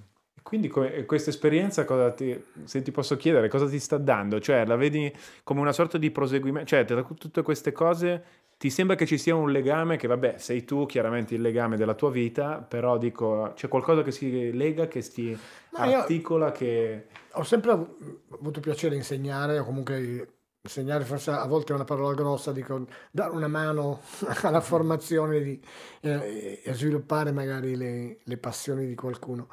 Quindi 0.47 0.69
questa 0.69 1.29
esperienza, 1.29 1.83
ti, 2.13 2.41
se 2.63 2.81
ti 2.81 2.91
posso 2.91 3.17
chiedere, 3.17 3.49
cosa 3.49 3.67
ti 3.67 3.79
sta 3.79 3.97
dando? 3.97 4.39
Cioè, 4.39 4.65
la 4.65 4.77
vedi 4.77 5.13
come 5.43 5.59
una 5.59 5.73
sorta 5.73 5.97
di 5.97 6.09
proseguimento? 6.09 6.69
Cioè, 6.69 6.85
tra 6.85 7.03
tutte 7.03 7.41
queste 7.41 7.73
cose, 7.73 8.23
ti 8.55 8.69
sembra 8.69 8.95
che 8.95 9.05
ci 9.05 9.17
sia 9.17 9.35
un 9.35 9.51
legame 9.51 9.97
che, 9.97 10.07
vabbè, 10.07 10.35
sei 10.37 10.63
tu 10.63 10.85
chiaramente 10.85 11.35
il 11.35 11.41
legame 11.41 11.75
della 11.75 11.95
tua 11.95 12.11
vita, 12.11 12.65
però 12.65 12.97
dico, 12.97 13.51
c'è 13.55 13.67
qualcosa 13.67 14.03
che 14.03 14.11
si 14.11 14.53
lega, 14.53 14.87
che 14.87 15.01
si 15.01 15.37
Ma 15.71 15.79
articola, 15.79 16.53
che... 16.53 17.07
Ho 17.33 17.43
sempre 17.43 17.71
avuto 17.71 18.61
piacere 18.61 18.95
insegnare, 18.95 19.59
o 19.59 19.65
comunque 19.65 20.29
insegnare 20.61 21.03
forse 21.03 21.31
a 21.31 21.45
volte 21.45 21.73
è 21.73 21.75
una 21.75 21.83
parola 21.83 22.13
grossa, 22.13 22.53
dico 22.53 22.87
dare 23.11 23.31
una 23.31 23.49
mano 23.49 23.99
alla 24.43 24.61
formazione 24.61 25.41
di, 25.41 25.61
eh, 25.99 26.61
e 26.63 26.73
sviluppare 26.73 27.33
magari 27.33 27.75
le, 27.75 28.19
le, 28.23 28.37
passioni 28.37 28.87
di 28.87 28.95
qualcuno. 28.95 29.49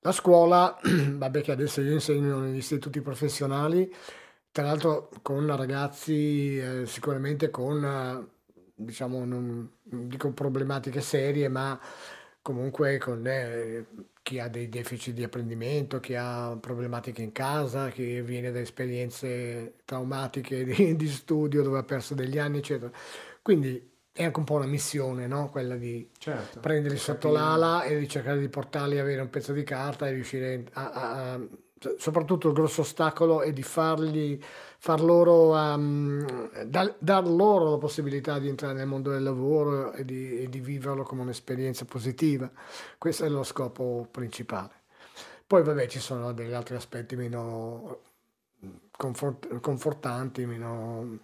La 0.00 0.12
scuola, 0.12 0.78
vabbè 0.82 1.42
che 1.42 1.52
adesso 1.52 1.80
io 1.80 1.92
insegno 1.92 2.38
negli 2.38 2.56
istituti 2.56 3.00
professionali, 3.00 3.92
tra 4.52 4.64
l'altro 4.64 5.10
con 5.22 5.44
ragazzi 5.56 6.56
eh, 6.56 6.86
sicuramente 6.86 7.50
con, 7.50 7.84
eh, 7.84 8.26
diciamo, 8.74 9.24
non, 9.24 9.68
dico 9.82 10.32
problematiche 10.32 11.00
serie, 11.00 11.48
ma 11.48 11.78
comunque 12.42 12.98
con 12.98 13.26
eh, 13.26 13.86
chi 14.22 14.38
ha 14.38 14.48
dei 14.48 14.68
deficit 14.68 15.14
di 15.14 15.24
apprendimento, 15.24 15.98
chi 16.00 16.14
ha 16.14 16.56
problematiche 16.60 17.22
in 17.22 17.32
casa, 17.32 17.90
chi 17.90 18.20
viene 18.20 18.52
da 18.52 18.60
esperienze 18.60 19.74
traumatiche 19.84 20.62
di, 20.64 20.94
di 20.96 21.08
studio 21.08 21.62
dove 21.62 21.78
ha 21.78 21.82
perso 21.84 22.14
degli 22.14 22.38
anni, 22.38 22.58
eccetera. 22.58 22.90
Quindi 23.42 23.96
è 24.18 24.24
anche 24.24 24.38
un 24.40 24.44
po' 24.44 24.54
una 24.54 24.66
missione, 24.66 25.28
no? 25.28 25.48
Quella 25.48 25.76
di 25.76 26.10
Certo. 26.18 26.58
prenderli 26.58 26.98
sotto 26.98 27.30
l'ala 27.30 27.84
e 27.84 27.96
di 27.96 28.08
cercare 28.08 28.40
di 28.40 28.48
portarli 28.48 28.98
a 28.98 29.02
avere 29.02 29.20
un 29.20 29.30
pezzo 29.30 29.52
di 29.52 29.62
carta 29.62 30.08
e 30.08 30.12
riuscire 30.12 30.64
a, 30.72 30.90
a- 30.90 31.32
a- 31.34 31.40
soprattutto 31.96 32.48
il 32.48 32.54
grosso 32.54 32.80
ostacolo 32.80 33.42
è 33.42 33.52
di 33.52 33.62
fargli 33.62 34.36
far 34.78 35.00
loro 35.00 35.52
um, 35.52 36.50
dar, 36.66 36.96
dar 36.98 37.24
loro 37.28 37.70
la 37.70 37.78
possibilità 37.78 38.40
di 38.40 38.48
entrare 38.48 38.74
nel 38.74 38.88
mondo 38.88 39.10
del 39.12 39.22
lavoro 39.22 39.92
e 39.92 40.04
di, 40.04 40.40
e 40.40 40.48
di 40.48 40.58
viverlo 40.58 41.04
come 41.04 41.22
un'esperienza 41.22 41.84
positiva 41.84 42.50
questo 42.98 43.24
è 43.24 43.28
lo 43.28 43.44
scopo 43.44 44.08
principale 44.10 44.72
poi 45.46 45.62
vabbè 45.62 45.86
ci 45.86 46.00
sono 46.00 46.32
degli 46.32 46.52
altri 46.52 46.74
aspetti 46.74 47.14
meno 47.14 48.00
confort- 48.90 49.60
confortanti 49.60 50.46
meno 50.46 51.18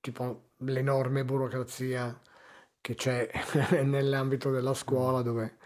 tipo 0.00 0.43
l'enorme 0.58 1.24
burocrazia 1.24 2.18
che 2.80 2.94
c'è 2.94 3.28
nell'ambito 3.84 4.50
della 4.50 4.74
scuola 4.74 5.22
dove 5.22 5.56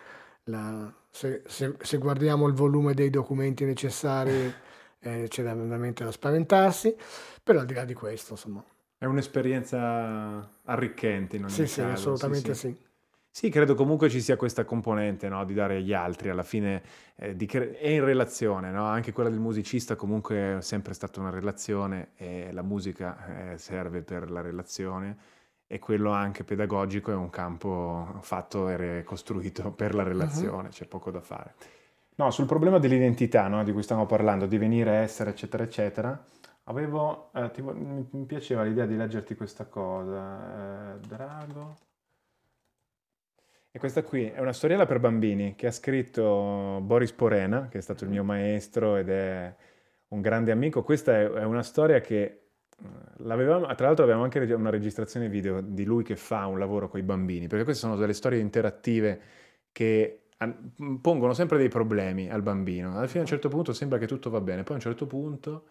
la- 0.44 0.92
se, 1.10 1.42
se- 1.46 1.76
se 1.80 1.98
guardiamo 1.98 2.46
il 2.46 2.54
volume 2.54 2.94
dei 2.94 3.10
documenti 3.10 3.64
necessari 3.64 4.54
eh, 5.00 5.26
c'è 5.28 5.42
da- 5.42 5.54
veramente 5.54 6.04
da 6.04 6.12
spaventarsi, 6.12 6.96
però 7.42 7.60
al 7.60 7.66
di 7.66 7.74
là 7.74 7.84
di 7.84 7.94
questo, 7.94 8.32
insomma, 8.32 8.64
È 8.96 9.04
un'esperienza 9.06 10.48
arricchente 10.64 11.34
in 11.36 11.44
ogni 11.44 11.54
sì, 11.54 11.66
sì, 11.66 11.80
caso. 11.80 11.92
assolutamente 11.92 12.54
sì. 12.54 12.54
sì. 12.54 12.68
Sì, 12.68 12.87
credo 13.50 13.74
comunque 13.74 14.08
ci 14.10 14.20
sia 14.20 14.36
questa 14.36 14.64
componente, 14.64 15.28
no, 15.28 15.44
di 15.44 15.54
dare 15.54 15.76
agli 15.76 15.92
altri, 15.92 16.28
alla 16.28 16.42
fine 16.42 16.82
eh, 17.16 17.36
di 17.36 17.46
cre- 17.46 17.72
è 17.78 17.88
in 17.88 18.04
relazione, 18.04 18.70
no? 18.70 18.84
Anche 18.84 19.12
quella 19.12 19.30
del 19.30 19.38
musicista 19.38 19.94
comunque 19.94 20.56
è 20.56 20.60
sempre 20.60 20.92
stata 20.94 21.20
una 21.20 21.30
relazione 21.30 22.10
e 22.16 22.50
la 22.52 22.62
musica 22.62 23.52
eh, 23.52 23.58
serve 23.58 24.02
per 24.02 24.30
la 24.30 24.40
relazione 24.40 25.16
e 25.68 25.78
quello 25.78 26.10
anche 26.10 26.44
pedagogico 26.44 27.12
è 27.12 27.14
un 27.14 27.30
campo 27.30 28.18
fatto 28.22 28.68
e 28.70 29.02
costruito 29.04 29.70
per 29.76 29.94
la 29.94 30.02
relazione, 30.02 30.70
c'è 30.70 30.86
poco 30.86 31.10
da 31.10 31.20
fare. 31.20 31.54
No, 32.16 32.30
sul 32.32 32.46
problema 32.46 32.78
dell'identità, 32.78 33.46
no, 33.46 33.62
di 33.62 33.72
cui 33.72 33.82
stiamo 33.84 34.04
parlando, 34.06 34.46
di 34.46 34.58
venire, 34.58 34.92
essere, 34.96 35.30
eccetera, 35.30 35.62
eccetera, 35.62 36.20
avevo, 36.64 37.30
eh, 37.32 37.50
ti 37.52 37.60
vo- 37.60 37.74
mi, 37.74 38.04
mi 38.10 38.24
piaceva 38.26 38.62
l'idea 38.64 38.86
di 38.86 38.96
leggerti 38.96 39.36
questa 39.36 39.66
cosa. 39.66 40.94
eh, 40.96 40.98
Drago. 41.06 41.76
E 43.70 43.78
questa 43.78 44.02
qui 44.02 44.24
è 44.24 44.40
una 44.40 44.52
storiella 44.52 44.86
per 44.86 44.98
bambini 44.98 45.54
che 45.54 45.66
ha 45.66 45.70
scritto 45.70 46.80
Boris 46.82 47.12
Porena, 47.12 47.68
che 47.68 47.78
è 47.78 47.80
stato 47.80 48.04
il 48.04 48.10
mio 48.10 48.24
maestro 48.24 48.96
ed 48.96 49.10
è 49.10 49.54
un 50.08 50.20
grande 50.20 50.50
amico. 50.52 50.82
Questa 50.82 51.12
è, 51.14 51.44
una 51.44 51.62
storia 51.62 52.00
che 52.00 52.22
eh, 52.22 52.86
l'avevamo, 53.18 53.66
tra 53.74 53.86
l'altro 53.86 54.04
avevamo 54.04 54.24
anche 54.24 54.40
una 54.52 54.70
registrazione 54.70 55.28
video 55.28 55.60
di 55.60 55.84
lui 55.84 56.02
che 56.02 56.16
fa 56.16 56.46
un 56.46 56.58
lavoro 56.58 56.88
con 56.88 56.98
i 56.98 57.02
bambini, 57.02 57.46
perché 57.46 57.64
queste 57.64 57.86
sono 57.86 57.96
delle 57.96 58.14
storie 58.14 58.40
interattive 58.40 59.20
che 59.72 60.22
pongono 61.00 61.34
sempre 61.34 61.58
dei 61.58 61.68
problemi 61.68 62.30
al 62.30 62.42
bambino. 62.42 62.96
Alla 62.96 63.06
fine 63.06 63.20
a 63.20 63.22
un 63.22 63.28
certo 63.28 63.48
punto 63.48 63.72
sembra 63.72 63.98
che 63.98 64.06
tutto 64.06 64.30
va 64.30 64.40
bene, 64.40 64.62
poi 64.62 64.72
a 64.72 64.76
un 64.76 64.82
certo 64.82 65.06
punto 65.06 65.64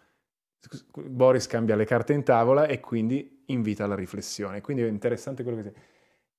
Boris 0.92 1.46
cambia 1.46 1.76
le 1.76 1.84
carte 1.84 2.12
in 2.12 2.24
tavola 2.24 2.66
e 2.66 2.80
quindi 2.80 3.44
invita 3.46 3.84
alla 3.84 3.94
riflessione. 3.94 4.60
Quindi 4.60 4.82
è 4.82 4.88
interessante 4.88 5.42
quello 5.42 5.62
che 5.62 5.70
si... 5.70 5.72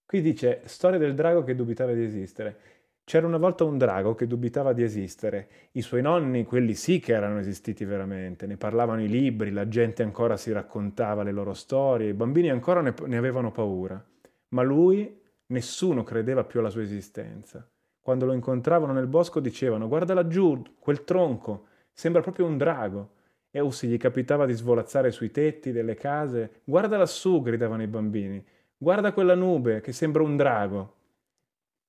Qui 0.09 0.21
dice, 0.21 0.61
storia 0.65 0.97
del 0.97 1.13
drago 1.13 1.43
che 1.43 1.53
dubitava 1.53 1.93
di 1.93 2.03
esistere. 2.03 2.57
C'era 3.03 3.27
una 3.27 3.37
volta 3.37 3.63
un 3.63 3.77
drago 3.77 4.15
che 4.15 4.25
dubitava 4.25 4.73
di 4.73 4.81
esistere. 4.81 5.49
I 5.73 5.83
suoi 5.83 6.01
nonni, 6.01 6.45
quelli 6.45 6.73
sì 6.73 6.99
che 6.99 7.13
erano 7.13 7.37
esistiti 7.37 7.85
veramente, 7.85 8.47
ne 8.47 8.57
parlavano 8.57 9.03
i 9.03 9.07
libri, 9.07 9.51
la 9.51 9.67
gente 9.67 10.01
ancora 10.01 10.35
si 10.35 10.51
raccontava 10.51 11.21
le 11.21 11.31
loro 11.31 11.53
storie, 11.53 12.09
i 12.09 12.15
bambini 12.15 12.49
ancora 12.49 12.81
ne, 12.81 12.95
ne 13.05 13.17
avevano 13.17 13.51
paura. 13.51 14.03
Ma 14.47 14.63
lui, 14.63 15.21
nessuno 15.45 16.01
credeva 16.01 16.43
più 16.43 16.59
alla 16.59 16.71
sua 16.71 16.81
esistenza. 16.81 17.69
Quando 18.01 18.25
lo 18.25 18.33
incontravano 18.33 18.93
nel 18.93 19.05
bosco 19.05 19.39
dicevano, 19.39 19.87
guarda 19.87 20.15
laggiù, 20.15 20.59
quel 20.79 21.03
tronco, 21.03 21.67
sembra 21.93 22.23
proprio 22.23 22.47
un 22.47 22.57
drago. 22.57 23.11
E 23.51 23.59
o 23.59 23.69
se 23.69 23.85
gli 23.85 23.97
capitava 23.97 24.47
di 24.47 24.53
svolazzare 24.53 25.11
sui 25.11 25.29
tetti 25.29 25.71
delle 25.71 25.93
case, 25.93 26.61
guarda 26.63 26.97
lassù, 26.97 27.43
gridavano 27.43 27.83
i 27.83 27.87
bambini. 27.87 28.43
Guarda 28.81 29.11
quella 29.11 29.35
nube 29.35 29.81
che 29.81 29.91
sembra 29.91 30.23
un 30.23 30.37
drago. 30.37 30.95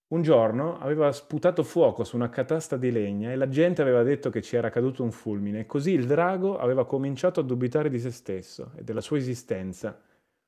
Un 0.09 0.23
giorno 0.23 0.77
aveva 0.81 1.13
sputato 1.13 1.63
fuoco 1.63 2.03
su 2.03 2.17
una 2.17 2.31
catasta 2.31 2.77
di 2.77 2.91
legna 2.91 3.31
e 3.31 3.37
la 3.37 3.49
gente 3.49 3.81
aveva 3.81 4.03
detto 4.03 4.29
che 4.29 4.43
ci 4.43 4.57
era 4.57 4.71
caduto 4.71 5.05
un 5.05 5.13
fulmine 5.13 5.61
e 5.61 5.67
così 5.67 5.93
il 5.93 6.05
drago 6.05 6.59
aveva 6.59 6.85
cominciato 6.85 7.39
a 7.39 7.45
dubitare 7.45 7.91
di 7.91 8.01
se 8.01 8.11
stesso 8.11 8.73
e 8.75 8.83
della 8.83 9.01
sua 9.01 9.19
esistenza. 9.19 10.01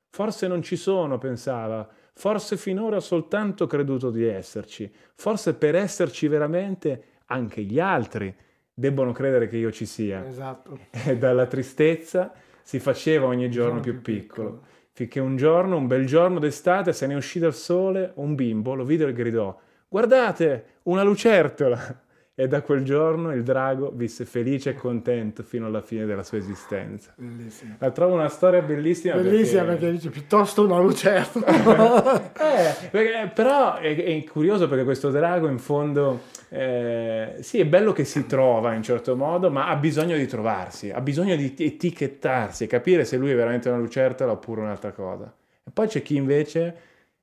Forse 0.09 0.47
non 0.47 0.61
ci 0.61 0.75
sono, 0.75 1.17
pensava, 1.17 1.87
forse 2.13 2.57
finora 2.57 2.97
ho 2.97 2.99
soltanto 2.99 3.65
creduto 3.65 4.11
di 4.11 4.25
esserci, 4.25 4.93
forse 5.15 5.53
per 5.53 5.75
esserci 5.75 6.27
veramente 6.27 7.03
anche 7.27 7.61
gli 7.61 7.79
altri 7.79 8.35
debbono 8.73 9.13
credere 9.13 9.47
che 9.47 9.55
io 9.55 9.71
ci 9.71 9.85
sia. 9.85 10.25
Esatto. 10.25 10.77
E 11.07 11.17
dalla 11.17 11.45
tristezza 11.45 12.33
si 12.61 12.79
faceva 12.79 13.27
ogni 13.27 13.49
giorno 13.49 13.79
più 13.79 14.01
piccolo 14.01 14.71
finché 14.93 15.19
un 15.19 15.35
giorno, 15.35 15.75
un 15.75 15.87
bel 15.87 16.05
giorno 16.05 16.39
d'estate, 16.39 16.93
se 16.93 17.07
ne 17.07 17.15
uscì 17.15 17.39
dal 17.39 17.53
sole 17.53 18.11
un 18.15 18.35
bimbo, 18.35 18.75
lo 18.75 18.85
vide 18.85 19.07
e 19.07 19.13
gridò 19.13 19.59
Guardate, 19.89 20.79
una 20.83 21.03
lucertola! 21.03 22.02
E 22.35 22.47
da 22.47 22.63
quel 22.63 22.83
giorno 22.83 23.31
il 23.31 23.43
drago 23.43 23.91
visse 23.93 24.25
felice 24.25 24.71
e 24.71 24.73
contento 24.73 25.43
fino 25.43 25.67
alla 25.67 25.81
fine 25.81 26.05
della 26.05 26.23
sua 26.23 26.39
esistenza. 26.39 27.13
Bellissimo. 27.15 27.75
La 27.77 27.91
trovo 27.91 28.15
una 28.15 28.27
storia 28.27 28.61
bellissima. 28.63 29.13
Bellissima 29.15 29.63
perché 29.65 29.91
dice 29.91 30.09
piuttosto 30.09 30.65
una 30.65 30.79
lucertola. 30.79 32.31
Eh, 32.43 32.89
perché- 32.89 33.31
però 33.33 33.77
è, 33.77 33.95
è 33.95 34.23
curioso 34.25 34.67
perché 34.67 34.83
questo 34.83 35.09
drago 35.09 35.47
in 35.47 35.57
fondo 35.59 36.21
eh, 36.49 37.37
sì 37.39 37.59
è 37.59 37.65
bello 37.65 37.93
che 37.93 38.03
si 38.03 38.27
trova 38.27 38.73
in 38.73 38.83
certo 38.83 39.15
modo 39.15 39.49
ma 39.49 39.69
ha 39.69 39.75
bisogno 39.75 40.15
di 40.15 40.27
trovarsi 40.27 40.91
ha 40.91 41.01
bisogno 41.01 41.35
di 41.35 41.55
etichettarsi 41.57 42.65
e 42.65 42.67
capire 42.67 43.05
se 43.05 43.17
lui 43.17 43.31
è 43.31 43.35
veramente 43.35 43.69
una 43.69 43.79
lucertola 43.79 44.33
oppure 44.33 44.61
un'altra 44.61 44.91
cosa 44.91 45.33
e 45.63 45.71
poi 45.71 45.87
c'è 45.87 46.03
chi 46.03 46.15
invece 46.15 46.75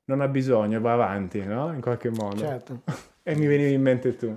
non 0.05 0.19
ha 0.19 0.27
bisogno 0.27 0.81
va 0.81 0.93
avanti 0.93 1.41
no? 1.45 1.71
in 1.73 1.79
qualche 1.79 2.09
modo 2.09 2.39
certo. 2.39 2.81
e 3.23 3.35
mi 3.35 3.45
venivi 3.45 3.71
in 3.71 3.81
mente 3.81 4.17
tu 4.17 4.35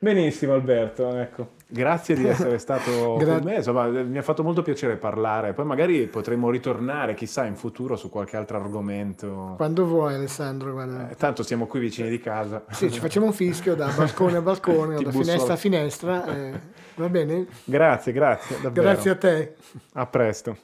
benissimo 0.00 0.52
Alberto 0.54 1.16
ecco 1.16 1.50
grazie 1.66 2.14
di 2.14 2.26
essere 2.26 2.58
stato 2.60 3.16
Gra- 3.16 3.34
con 3.38 3.42
me 3.44 3.56
insomma 3.56 3.86
mi 3.88 4.16
ha 4.16 4.22
fatto 4.22 4.42
molto 4.44 4.62
piacere 4.62 4.96
parlare 4.96 5.52
poi 5.54 5.64
magari 5.64 6.06
potremo 6.06 6.50
ritornare 6.50 7.14
chissà 7.14 7.44
in 7.46 7.56
futuro 7.56 7.96
su 7.96 8.08
qualche 8.08 8.36
altro 8.36 8.58
argomento 8.58 9.54
Quando 9.56 9.84
vuoi 9.84 10.14
Alessandro, 10.14 10.72
guarda. 10.72 11.10
eh, 11.10 11.14
tanto 11.16 11.42
siamo 11.42 11.66
qui 11.66 11.80
vicini 11.80 12.08
di 12.08 12.20
casa. 12.20 12.64
Sì, 12.70 12.90
ci 12.90 13.00
facciamo 13.00 13.26
un 13.26 13.32
fischio 13.32 13.74
da 13.74 13.88
balcone 13.94 14.36
a 14.36 14.40
balcone 14.42 14.94
da 15.02 15.10
busso 15.10 15.22
finestra 15.24 15.52
a 15.52 15.56
finestra. 15.56 16.36
eh, 16.36 16.60
va 16.94 17.08
bene? 17.08 17.46
Grazie, 17.64 18.12
grazie, 18.12 18.56
davvero. 18.62 18.86
Grazie 18.88 19.10
a 19.10 19.16
te. 19.16 19.54
A 19.94 20.06
presto. 20.06 20.56